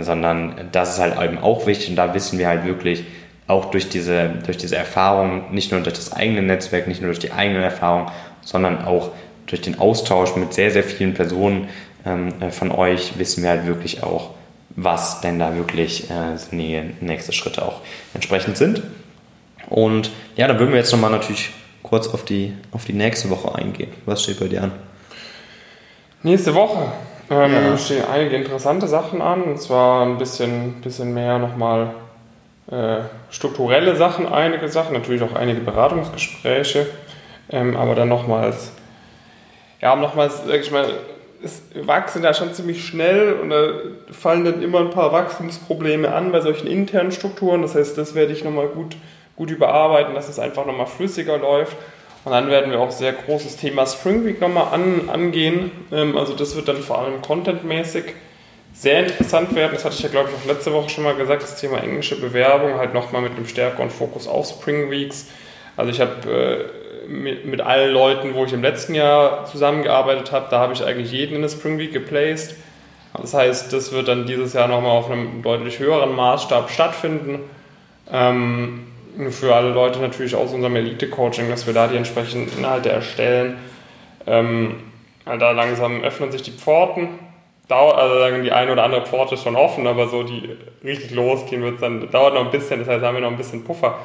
Sondern 0.00 0.54
das 0.72 0.94
ist 0.94 1.00
halt 1.00 1.20
eben 1.22 1.38
auch 1.38 1.66
wichtig 1.66 1.90
und 1.90 1.96
da 1.96 2.14
wissen 2.14 2.38
wir 2.38 2.48
halt 2.48 2.64
wirklich, 2.64 3.04
auch 3.52 3.66
durch 3.66 3.88
diese, 3.88 4.30
durch 4.44 4.56
diese 4.56 4.76
Erfahrung, 4.76 5.52
nicht 5.52 5.70
nur 5.70 5.80
durch 5.80 5.94
das 5.94 6.12
eigene 6.12 6.42
Netzwerk, 6.42 6.88
nicht 6.88 7.00
nur 7.00 7.08
durch 7.08 7.18
die 7.18 7.32
eigene 7.32 7.62
Erfahrung, 7.62 8.10
sondern 8.40 8.84
auch 8.84 9.10
durch 9.46 9.60
den 9.60 9.78
Austausch 9.78 10.34
mit 10.36 10.54
sehr, 10.54 10.70
sehr 10.70 10.82
vielen 10.82 11.14
Personen 11.14 11.68
ähm, 12.04 12.32
äh, 12.40 12.50
von 12.50 12.72
euch 12.72 13.18
wissen 13.18 13.42
wir 13.42 13.50
halt 13.50 13.66
wirklich 13.66 14.02
auch, 14.02 14.30
was 14.70 15.20
denn 15.20 15.38
da 15.38 15.54
wirklich 15.54 16.10
äh, 16.10 16.36
die 16.50 16.80
nächsten 17.00 17.32
Schritte 17.32 17.62
auch 17.62 17.80
entsprechend 18.14 18.56
sind. 18.56 18.82
Und 19.68 20.10
ja, 20.36 20.48
dann 20.48 20.58
würden 20.58 20.70
wir 20.70 20.78
jetzt 20.78 20.92
nochmal 20.92 21.10
natürlich 21.10 21.50
kurz 21.82 22.08
auf 22.08 22.24
die, 22.24 22.54
auf 22.72 22.84
die 22.84 22.92
nächste 22.92 23.30
Woche 23.30 23.54
eingehen. 23.54 23.92
Was 24.06 24.22
steht 24.22 24.40
bei 24.40 24.48
dir 24.48 24.64
an? 24.64 24.72
Nächste 26.22 26.54
Woche 26.54 26.92
ähm, 27.30 27.52
ja. 27.52 27.78
stehen 27.78 28.04
einige 28.04 28.36
interessante 28.36 28.88
Sachen 28.88 29.20
an. 29.20 29.42
Und 29.42 29.60
zwar 29.60 30.04
ein 30.06 30.18
bisschen, 30.18 30.80
bisschen 30.80 31.14
mehr 31.14 31.38
nochmal 31.38 31.94
äh, 32.70 32.98
strukturelle 33.30 33.96
Sachen, 33.96 34.26
einige 34.26 34.68
Sachen, 34.68 34.92
natürlich 34.94 35.22
auch 35.22 35.34
einige 35.34 35.60
Beratungsgespräche, 35.60 36.86
ähm, 37.50 37.76
aber 37.76 37.94
dann 37.94 38.08
nochmals, 38.08 38.72
ja, 39.80 39.96
nochmals, 39.96 40.42
sag 40.46 40.60
ich 40.60 40.70
mal, 40.70 40.86
es 41.44 41.62
wachsen 41.74 42.22
da 42.22 42.34
schon 42.34 42.54
ziemlich 42.54 42.84
schnell 42.84 43.32
und 43.34 43.50
da 43.50 43.68
fallen 44.10 44.44
dann 44.44 44.62
immer 44.62 44.80
ein 44.80 44.90
paar 44.90 45.12
Wachstumsprobleme 45.12 46.12
an 46.12 46.30
bei 46.30 46.40
solchen 46.40 46.68
internen 46.68 47.10
Strukturen. 47.10 47.62
Das 47.62 47.74
heißt, 47.74 47.98
das 47.98 48.14
werde 48.14 48.32
ich 48.32 48.44
nochmal 48.44 48.68
gut, 48.68 48.96
gut 49.34 49.50
überarbeiten, 49.50 50.14
dass 50.14 50.28
es 50.28 50.38
einfach 50.38 50.66
nochmal 50.66 50.86
flüssiger 50.86 51.38
läuft. 51.38 51.76
Und 52.24 52.30
dann 52.30 52.48
werden 52.48 52.70
wir 52.70 52.78
auch 52.78 52.92
sehr 52.92 53.12
großes 53.12 53.56
Thema 53.56 53.86
Spring 53.86 54.24
Week 54.24 54.40
nochmal 54.40 54.68
an, 54.72 55.10
angehen. 55.10 55.72
Ähm, 55.90 56.16
also 56.16 56.34
das 56.34 56.54
wird 56.54 56.68
dann 56.68 56.76
vor 56.76 57.00
allem 57.00 57.20
contentmäßig 57.20 58.04
sehr 58.72 59.06
interessant 59.06 59.54
werden. 59.54 59.72
Das 59.74 59.84
hatte 59.84 59.94
ich 59.96 60.02
ja, 60.02 60.08
glaube 60.08 60.30
ich, 60.30 60.34
auch 60.34 60.46
letzte 60.46 60.72
Woche 60.72 60.88
schon 60.88 61.04
mal 61.04 61.14
gesagt, 61.14 61.42
das 61.42 61.60
Thema 61.60 61.82
englische 61.82 62.20
Bewerbung, 62.20 62.74
halt 62.74 62.94
nochmal 62.94 63.22
mit 63.22 63.32
einem 63.32 63.46
stärkeren 63.46 63.90
Fokus 63.90 64.26
auf 64.26 64.48
Spring 64.48 64.90
Weeks. 64.90 65.26
Also 65.76 65.90
ich 65.90 66.00
habe 66.00 66.70
äh, 67.06 67.08
mit, 67.08 67.60
allen 67.60 67.92
Leuten, 67.92 68.34
wo 68.34 68.44
ich 68.44 68.52
im 68.52 68.62
letzten 68.62 68.94
Jahr 68.94 69.44
zusammengearbeitet 69.46 70.32
habe, 70.32 70.46
da 70.50 70.58
habe 70.58 70.72
ich 70.72 70.84
eigentlich 70.84 71.12
jeden 71.12 71.36
in 71.36 71.42
der 71.42 71.48
Spring 71.48 71.78
Week 71.78 71.92
geplaced. 71.92 72.54
Das 73.20 73.34
heißt, 73.34 73.72
das 73.72 73.92
wird 73.92 74.08
dann 74.08 74.26
dieses 74.26 74.54
Jahr 74.54 74.68
nochmal 74.68 74.92
auf 74.92 75.10
einem 75.10 75.42
deutlich 75.42 75.78
höheren 75.78 76.14
Maßstab 76.14 76.70
stattfinden. 76.70 77.40
Ähm, 78.10 78.86
für 79.30 79.54
alle 79.54 79.70
Leute 79.70 79.98
natürlich 79.98 80.34
aus 80.34 80.52
unserem 80.52 80.76
Elite-Coaching, 80.76 81.50
dass 81.50 81.66
wir 81.66 81.74
da 81.74 81.88
die 81.88 81.96
entsprechenden 81.96 82.56
Inhalte 82.56 82.88
erstellen. 82.88 83.58
Ähm, 84.26 84.76
da 85.26 85.50
langsam 85.50 86.02
öffnen 86.02 86.32
sich 86.32 86.42
die 86.42 86.50
Pforten. 86.50 87.08
Also 87.72 88.18
sagen 88.18 88.42
die 88.42 88.52
eine 88.52 88.72
oder 88.72 88.84
andere 88.84 89.04
Pforte 89.04 89.34
ist 89.34 89.42
schon 89.42 89.56
offen, 89.56 89.86
aber 89.86 90.08
so 90.08 90.22
die 90.22 90.56
richtig 90.84 91.12
losgehen 91.12 91.62
wird 91.62 91.82
dann, 91.82 92.10
dauert 92.10 92.34
noch 92.34 92.44
ein 92.44 92.50
bisschen, 92.50 92.80
das 92.80 92.88
heißt, 92.88 93.04
haben 93.04 93.14
wir 93.14 93.22
noch 93.22 93.30
ein 93.30 93.36
bisschen 93.36 93.64
Puffer. 93.64 93.98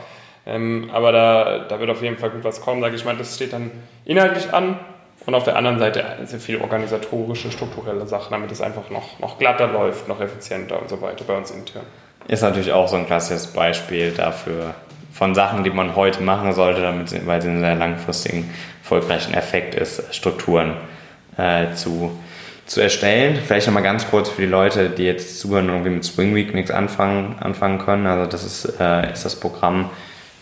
Ähm, 0.45 0.89
aber 0.93 1.11
da, 1.11 1.59
da 1.67 1.79
wird 1.79 1.89
auf 1.89 2.01
jeden 2.01 2.17
Fall 2.17 2.29
gut 2.29 2.43
was 2.43 2.61
kommen, 2.61 2.81
sage 2.81 2.95
ich 2.95 3.03
mal. 3.03 3.15
Das 3.15 3.35
steht 3.35 3.53
dann 3.53 3.71
inhaltlich 4.05 4.53
an 4.53 4.79
und 5.25 5.35
auf 5.35 5.43
der 5.43 5.57
anderen 5.57 5.77
Seite 5.77 6.05
sehr 6.23 6.39
viel 6.39 6.61
organisatorische, 6.61 7.51
strukturelle 7.51 8.07
Sachen, 8.07 8.31
damit 8.31 8.51
es 8.51 8.61
einfach 8.61 8.89
noch, 8.89 9.19
noch 9.19 9.37
glatter 9.37 9.67
läuft, 9.67 10.07
noch 10.07 10.21
effizienter 10.21 10.81
und 10.81 10.89
so 10.89 11.01
weiter 11.01 11.25
bei 11.27 11.37
uns 11.37 11.51
intern. 11.51 11.83
Ist 12.27 12.41
natürlich 12.41 12.71
auch 12.71 12.87
so 12.87 12.95
ein 12.95 13.05
klassisches 13.05 13.47
Beispiel 13.47 14.11
dafür, 14.11 14.73
von 15.17 15.33
Sachen, 15.33 15.63
die 15.63 15.71
man 15.71 15.95
heute 15.95 16.21
machen 16.21 16.53
sollte, 16.53 16.81
damit 16.81 17.25
weil 17.25 17.41
sie 17.41 17.49
einen 17.49 17.61
sehr 17.61 17.75
langfristigen, 17.75 18.53
erfolgreichen 18.83 19.33
Effekt 19.33 19.73
ist, 19.73 20.15
Strukturen 20.15 20.73
äh, 21.37 21.73
zu, 21.73 22.11
zu 22.67 22.81
erstellen. 22.81 23.39
Vielleicht 23.43 23.65
nochmal 23.67 23.83
ganz 23.83 24.09
kurz 24.09 24.29
für 24.29 24.41
die 24.41 24.47
Leute, 24.47 24.89
die 24.89 25.03
jetzt 25.03 25.39
zuhören 25.39 25.69
und 25.69 25.75
irgendwie 25.75 25.91
mit 25.91 26.05
Spring 26.05 26.35
Week 26.35 26.53
nichts 26.53 26.69
anfangen, 26.69 27.37
anfangen 27.39 27.79
können. 27.79 28.05
Also 28.05 28.29
das 28.29 28.43
ist, 28.43 28.79
äh, 28.79 29.11
ist 29.11 29.25
das 29.25 29.39
Programm, 29.39 29.89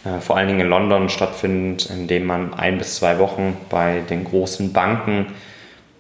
äh, 0.04 0.20
vor 0.20 0.36
allen 0.36 0.48
Dingen 0.48 0.62
in 0.62 0.68
London 0.68 1.10
stattfindet, 1.10 1.90
in 1.90 2.08
dem 2.08 2.26
man 2.26 2.54
ein 2.56 2.78
bis 2.80 2.96
zwei 2.96 3.20
Wochen 3.20 3.56
bei 3.70 4.02
den 4.10 4.24
großen 4.24 4.74
Banken 4.74 5.28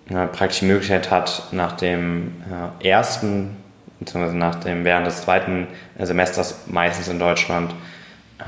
äh, 0.10 0.28
praktisch 0.28 0.60
die 0.60 0.66
Möglichkeit 0.66 1.12
hat, 1.12 1.44
nach 1.52 1.74
dem 1.74 2.34
äh, 2.82 2.88
ersten, 2.88 3.58
beziehungsweise 4.00 4.38
nach 4.38 4.56
dem, 4.56 4.84
während 4.84 5.08
des 5.08 5.22
zweiten 5.22 5.68
Semesters 5.98 6.64
meistens 6.68 7.08
in 7.08 7.20
Deutschland, 7.20 7.74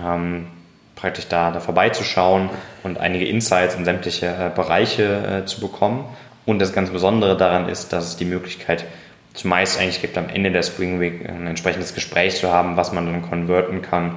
ähm, 0.03 0.47
praktisch 0.95 1.27
da, 1.27 1.51
da 1.51 1.59
vorbeizuschauen 1.59 2.49
und 2.83 2.99
einige 2.99 3.25
Insights 3.27 3.75
in 3.75 3.85
sämtliche 3.85 4.27
äh, 4.27 4.51
Bereiche 4.53 5.41
äh, 5.43 5.45
zu 5.45 5.61
bekommen. 5.61 6.05
Und 6.47 6.59
das 6.59 6.71
ganz 6.71 6.89
Besondere 6.89 7.35
daran 7.35 7.67
ist, 7.67 7.91
dass 7.91 8.07
es 8.07 8.15
die 8.15 8.23
Möglichkeit 8.25 8.85
zumeist 9.33 9.79
eigentlich 9.79 9.99
gibt, 10.01 10.17
am 10.17 10.29
Ende 10.29 10.49
der 10.49 10.63
Spring 10.63 11.01
Week 11.01 11.27
ein 11.27 11.45
entsprechendes 11.45 11.93
Gespräch 11.93 12.37
zu 12.37 12.53
haben, 12.53 12.77
was 12.77 12.93
man 12.93 13.05
dann 13.05 13.21
konverten 13.21 13.81
kann, 13.81 14.15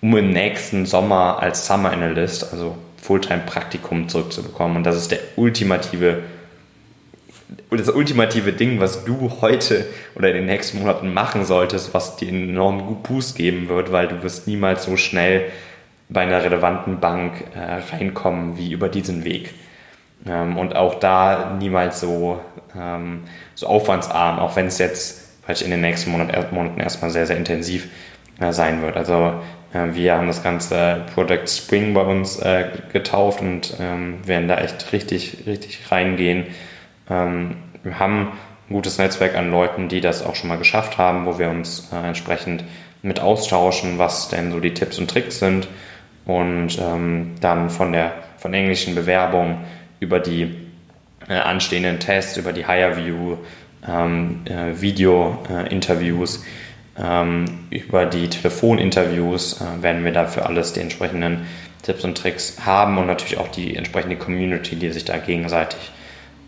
um 0.00 0.16
im 0.16 0.30
nächsten 0.30 0.86
Sommer 0.86 1.42
als 1.42 1.66
Summer 1.66 1.90
Analyst, 1.90 2.52
also 2.52 2.76
Fulltime-Praktikum 3.02 4.08
zurückzubekommen. 4.08 4.76
Und 4.76 4.84
das 4.84 4.96
ist 4.96 5.10
der 5.10 5.18
ultimative 5.34 6.22
das 7.70 7.90
ultimative 7.90 8.52
Ding, 8.52 8.78
was 8.78 9.04
du 9.04 9.40
heute 9.40 9.84
oder 10.14 10.28
in 10.28 10.36
den 10.36 10.46
nächsten 10.46 10.78
Monaten 10.78 11.12
machen 11.12 11.44
solltest, 11.44 11.92
was 11.92 12.16
dir 12.16 12.28
einen 12.28 12.50
enormen 12.50 13.02
Boost 13.02 13.36
geben 13.36 13.68
wird, 13.68 13.90
weil 13.90 14.06
du 14.06 14.22
wirst 14.22 14.46
niemals 14.46 14.84
so 14.84 14.96
schnell 14.96 15.50
bei 16.08 16.20
einer 16.20 16.42
relevanten 16.42 17.00
Bank 17.00 17.44
äh, 17.54 17.94
reinkommen 17.94 18.56
wie 18.56 18.72
über 18.72 18.88
diesen 18.88 19.24
Weg. 19.24 19.54
Ähm, 20.26 20.56
und 20.56 20.76
auch 20.76 20.94
da 20.96 21.56
niemals 21.58 22.00
so, 22.00 22.40
ähm, 22.78 23.24
so 23.54 23.66
aufwandsarm, 23.66 24.38
auch 24.38 24.56
wenn 24.56 24.66
es 24.66 24.78
jetzt 24.78 25.22
in 25.62 25.70
den 25.70 25.82
nächsten 25.82 26.10
Monat, 26.10 26.52
Monaten 26.52 26.80
erstmal 26.80 27.10
sehr, 27.10 27.26
sehr 27.26 27.36
intensiv 27.36 27.88
äh, 28.40 28.52
sein 28.52 28.80
wird. 28.80 28.96
Also 28.96 29.34
äh, 29.74 29.92
wir 29.92 30.16
haben 30.16 30.26
das 30.26 30.42
ganze 30.42 31.02
Project 31.14 31.50
Spring 31.50 31.92
bei 31.92 32.00
uns 32.00 32.38
äh, 32.38 32.70
getauft 32.92 33.42
und 33.42 33.74
ähm, 33.78 34.26
werden 34.26 34.48
da 34.48 34.56
echt 34.56 34.92
richtig, 34.92 35.44
richtig 35.46 35.92
reingehen 35.92 36.46
ähm, 37.08 37.56
wir 37.82 37.98
haben 37.98 38.32
ein 38.68 38.72
gutes 38.72 38.98
Netzwerk 38.98 39.36
an 39.36 39.50
Leuten, 39.50 39.88
die 39.88 40.00
das 40.00 40.24
auch 40.24 40.34
schon 40.34 40.48
mal 40.48 40.58
geschafft 40.58 40.98
haben, 40.98 41.26
wo 41.26 41.38
wir 41.38 41.50
uns 41.50 41.90
äh, 41.92 42.06
entsprechend 42.06 42.64
mit 43.02 43.20
austauschen, 43.20 43.98
was 43.98 44.28
denn 44.28 44.52
so 44.52 44.60
die 44.60 44.74
Tipps 44.74 44.98
und 44.98 45.10
Tricks 45.10 45.38
sind 45.38 45.68
und 46.24 46.78
ähm, 46.78 47.34
dann 47.40 47.68
von 47.68 47.92
der 47.92 48.12
von 48.38 48.54
englischen 48.54 48.94
Bewerbung 48.94 49.58
über 50.04 50.20
die 50.20 50.54
äh, 51.28 51.34
anstehenden 51.34 51.98
Tests, 51.98 52.36
über 52.36 52.52
die 52.52 52.66
Higher 52.66 52.96
View, 52.98 53.38
ähm, 53.88 54.42
äh, 54.44 54.80
Video-Interviews, 54.80 56.44
ähm, 56.98 57.66
über 57.70 58.06
die 58.06 58.28
Telefoninterviews 58.28 59.60
äh, 59.60 59.82
werden 59.82 60.04
wir 60.04 60.12
dafür 60.12 60.46
alles 60.46 60.74
die 60.74 60.80
entsprechenden 60.80 61.46
Tipps 61.82 62.04
und 62.04 62.16
Tricks 62.16 62.58
haben 62.64 62.98
und 62.98 63.06
natürlich 63.06 63.38
auch 63.38 63.48
die 63.48 63.74
entsprechende 63.74 64.16
Community, 64.16 64.76
die 64.76 64.90
sich 64.90 65.04
da 65.04 65.16
gegenseitig 65.16 65.90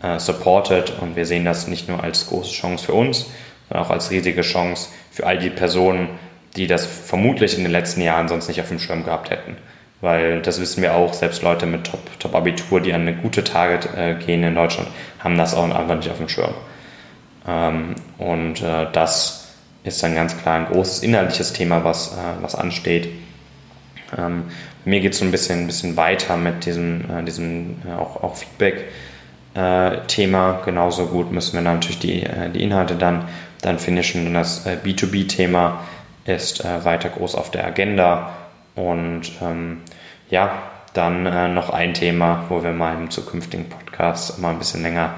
äh, 0.03 0.19
supported 0.19 0.93
und 1.01 1.15
wir 1.15 1.25
sehen 1.25 1.43
das 1.43 1.67
nicht 1.67 1.89
nur 1.89 2.03
als 2.03 2.27
große 2.27 2.53
Chance 2.53 2.85
für 2.85 2.93
uns, 2.93 3.25
sondern 3.67 3.85
auch 3.85 3.91
als 3.91 4.11
riesige 4.11 4.41
Chance 4.41 4.89
für 5.11 5.25
all 5.25 5.37
die 5.39 5.49
Personen, 5.49 6.09
die 6.55 6.67
das 6.67 6.85
vermutlich 6.85 7.57
in 7.57 7.63
den 7.63 7.71
letzten 7.71 8.01
Jahren 8.01 8.27
sonst 8.27 8.47
nicht 8.47 8.61
auf 8.61 8.69
dem 8.69 8.79
Schirm 8.79 9.03
gehabt 9.03 9.31
hätten. 9.31 9.57
Weil 9.99 10.41
das 10.41 10.61
wissen 10.61 10.83
wir 10.83 10.93
auch, 10.95 11.13
selbst 11.13 11.41
Leute 11.41 11.65
mit 11.65 11.89
Top-Abitur, 12.19 12.79
Top 12.79 12.83
die 12.83 12.93
an 12.93 13.01
eine 13.01 13.15
gute 13.15 13.43
Target 13.43 13.89
äh, 13.95 14.15
gehen 14.15 14.43
in 14.43 14.53
Deutschland, 14.53 14.89
haben 15.19 15.37
das 15.37 15.55
auch 15.55 15.63
einfach 15.63 15.95
nicht 15.95 16.11
auf 16.11 16.17
dem 16.17 16.29
Schirm. 16.29 16.53
Ähm, 17.47 17.95
und 18.19 18.61
äh, 18.61 18.87
das 18.91 19.47
ist 19.83 20.03
dann 20.03 20.13
ganz 20.13 20.37
klar 20.37 20.59
ein 20.59 20.65
großes 20.67 21.01
inhaltliches 21.01 21.53
Thema, 21.53 21.83
was, 21.83 22.11
äh, 22.11 22.41
was 22.41 22.55
ansteht. 22.55 23.09
Ähm, 24.17 24.45
mir 24.85 24.99
geht 24.99 25.13
es 25.13 25.19
so 25.19 25.25
ein 25.25 25.31
bisschen, 25.31 25.61
ein 25.61 25.67
bisschen 25.67 25.97
weiter 25.97 26.37
mit 26.37 26.65
diesem, 26.65 27.01
äh, 27.09 27.23
diesem 27.23 27.81
äh, 27.87 27.93
auch, 27.93 28.23
auch 28.23 28.35
Feedback 28.35 28.85
äh. 30.07 30.61
Genauso 30.65 31.07
gut 31.07 31.31
müssen 31.31 31.53
wir 31.53 31.61
natürlich 31.61 31.97
die, 31.97 32.23
die 32.53 32.61
Inhalte 32.61 32.93
dann, 32.93 33.27
dann 33.63 33.79
finishen. 33.79 34.27
Und 34.27 34.35
das 34.35 34.67
äh, 34.67 34.77
B2B-Thema 34.83 35.79
ist 36.25 36.63
weiter 36.63 37.09
groß 37.09 37.33
auf 37.33 37.49
der 37.49 37.65
Agenda. 37.65 38.33
Und 38.77 39.23
ähm, 39.41 39.81
ja, 40.29 40.63
dann 40.93 41.25
äh, 41.25 41.49
noch 41.49 41.69
ein 41.69 41.93
Thema, 41.93 42.45
wo 42.47 42.63
wir 42.63 42.71
mal 42.71 42.95
im 42.95 43.11
zukünftigen 43.11 43.67
Podcast 43.67 44.39
mal 44.39 44.51
ein 44.51 44.59
bisschen 44.59 44.81
länger 44.81 45.15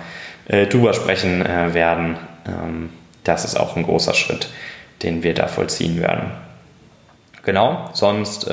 äh, 0.47 0.65
drüber 0.65 0.93
sprechen 0.95 1.43
werden. 1.45 2.17
Ähm, 2.47 2.89
das 3.23 3.45
ist 3.45 3.59
auch 3.59 3.75
ein 3.75 3.83
großer 3.83 4.15
Schritt, 4.15 4.49
den 5.03 5.21
wir 5.21 5.35
da 5.35 5.45
vollziehen 5.45 6.01
werden. 6.01 6.31
Genau, 7.43 7.89
sonst 7.93 8.49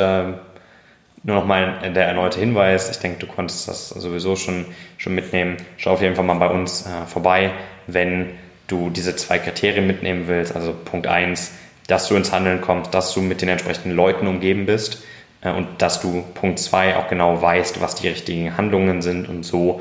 nur 1.27 1.35
noch 1.35 1.47
mal 1.47 1.81
der 1.93 2.07
erneute 2.07 2.39
Hinweis, 2.39 2.89
ich 2.89 2.99
denke, 2.99 3.19
du 3.19 3.27
konntest 3.27 3.67
das 3.67 3.89
sowieso 3.89 4.37
schon, 4.37 4.65
schon 4.97 5.13
mitnehmen. 5.13 5.57
Schau 5.77 5.95
auf 5.95 6.01
jeden 6.01 6.15
Fall 6.15 6.25
mal 6.25 6.35
bei 6.35 6.49
uns 6.49 6.87
äh, 6.87 7.07
vorbei, 7.07 7.51
wenn 7.89 8.31
du 8.69 8.91
diese 8.91 9.17
zwei 9.17 9.41
Kriterien 9.41 9.89
mitnehmen 9.89 10.29
willst. 10.29 10.55
Also 10.55 10.73
Punkt 10.73 11.09
1, 11.09 11.51
dass 11.87 12.09
du 12.09 12.17
ins 12.17 12.33
Handeln 12.33 12.61
kommst, 12.61 12.93
dass 12.95 13.13
du 13.15 13.21
mit 13.21 13.43
den 13.43 13.49
entsprechenden 13.49 13.95
Leuten 13.95 14.27
umgeben 14.27 14.67
bist 14.67 15.03
äh, 15.43 15.51
und 15.51 15.69
dass 15.79 16.01
du 16.01 16.25
Punkt 16.35 16.59
2 16.59 16.97
auch 16.97 17.09
genau 17.09 17.41
weißt, 17.41 17.81
was 17.81 17.95
die 17.95 18.09
richtigen 18.09 18.57
Handlungen 18.57 19.03
sind 19.03 19.29
und 19.29 19.45
so 19.45 19.81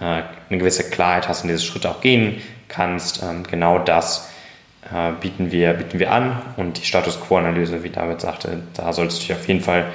äh, 0.00 0.04
eine 0.04 0.58
gewisse 0.58 0.90
Klarheit 0.90 1.28
hast 1.28 1.42
und 1.42 1.48
diese 1.48 1.62
Schritte 1.62 1.90
auch 1.90 2.00
gehen 2.00 2.40
kannst. 2.68 3.22
Ähm, 3.22 3.42
genau 3.48 3.78
das 3.78 4.30
äh, 4.84 5.12
bieten, 5.20 5.52
wir, 5.52 5.74
bieten 5.74 5.98
wir 5.98 6.12
an 6.12 6.40
und 6.56 6.78
die 6.78 6.84
Status 6.84 7.20
Quo-Analyse, 7.20 7.82
wie 7.82 7.90
David 7.90 8.20
sagte, 8.20 8.62
da 8.74 8.92
solltest 8.92 9.22
du 9.22 9.26
dich 9.26 9.32
auf 9.34 9.48
jeden 9.48 9.60
Fall 9.60 9.86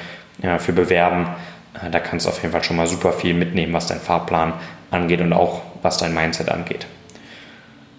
ja, 0.42 0.58
für 0.58 0.74
bewerben. 0.74 1.28
Äh, 1.74 1.90
da 1.90 2.00
kannst 2.00 2.26
du 2.26 2.30
auf 2.30 2.42
jeden 2.42 2.52
Fall 2.52 2.64
schon 2.64 2.78
mal 2.78 2.88
super 2.88 3.14
viel 3.14 3.34
mitnehmen, 3.34 3.74
was 3.74 3.88
dein 3.88 4.00
Fahrplan 4.00 4.54
angeht 4.92 5.22
und 5.22 5.34
auch 5.34 5.62
was 5.82 5.98
dein 5.98 6.14
Mindset 6.14 6.50
angeht. 6.50 6.86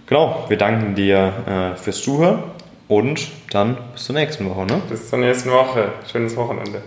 Genau, 0.07 0.45
wir 0.49 0.57
danken 0.57 0.95
dir 0.95 1.75
äh, 1.75 1.77
fürs 1.77 2.03
Zuhören 2.03 2.45
und 2.89 3.29
dann 3.51 3.77
bis 3.93 4.05
zur 4.05 4.15
nächsten 4.15 4.49
Woche. 4.49 4.67
Ne? 4.67 4.83
Bis 4.89 5.09
zur 5.09 5.19
nächsten 5.19 5.51
Woche. 5.51 5.93
Schönes 6.11 6.37
Wochenende. 6.37 6.83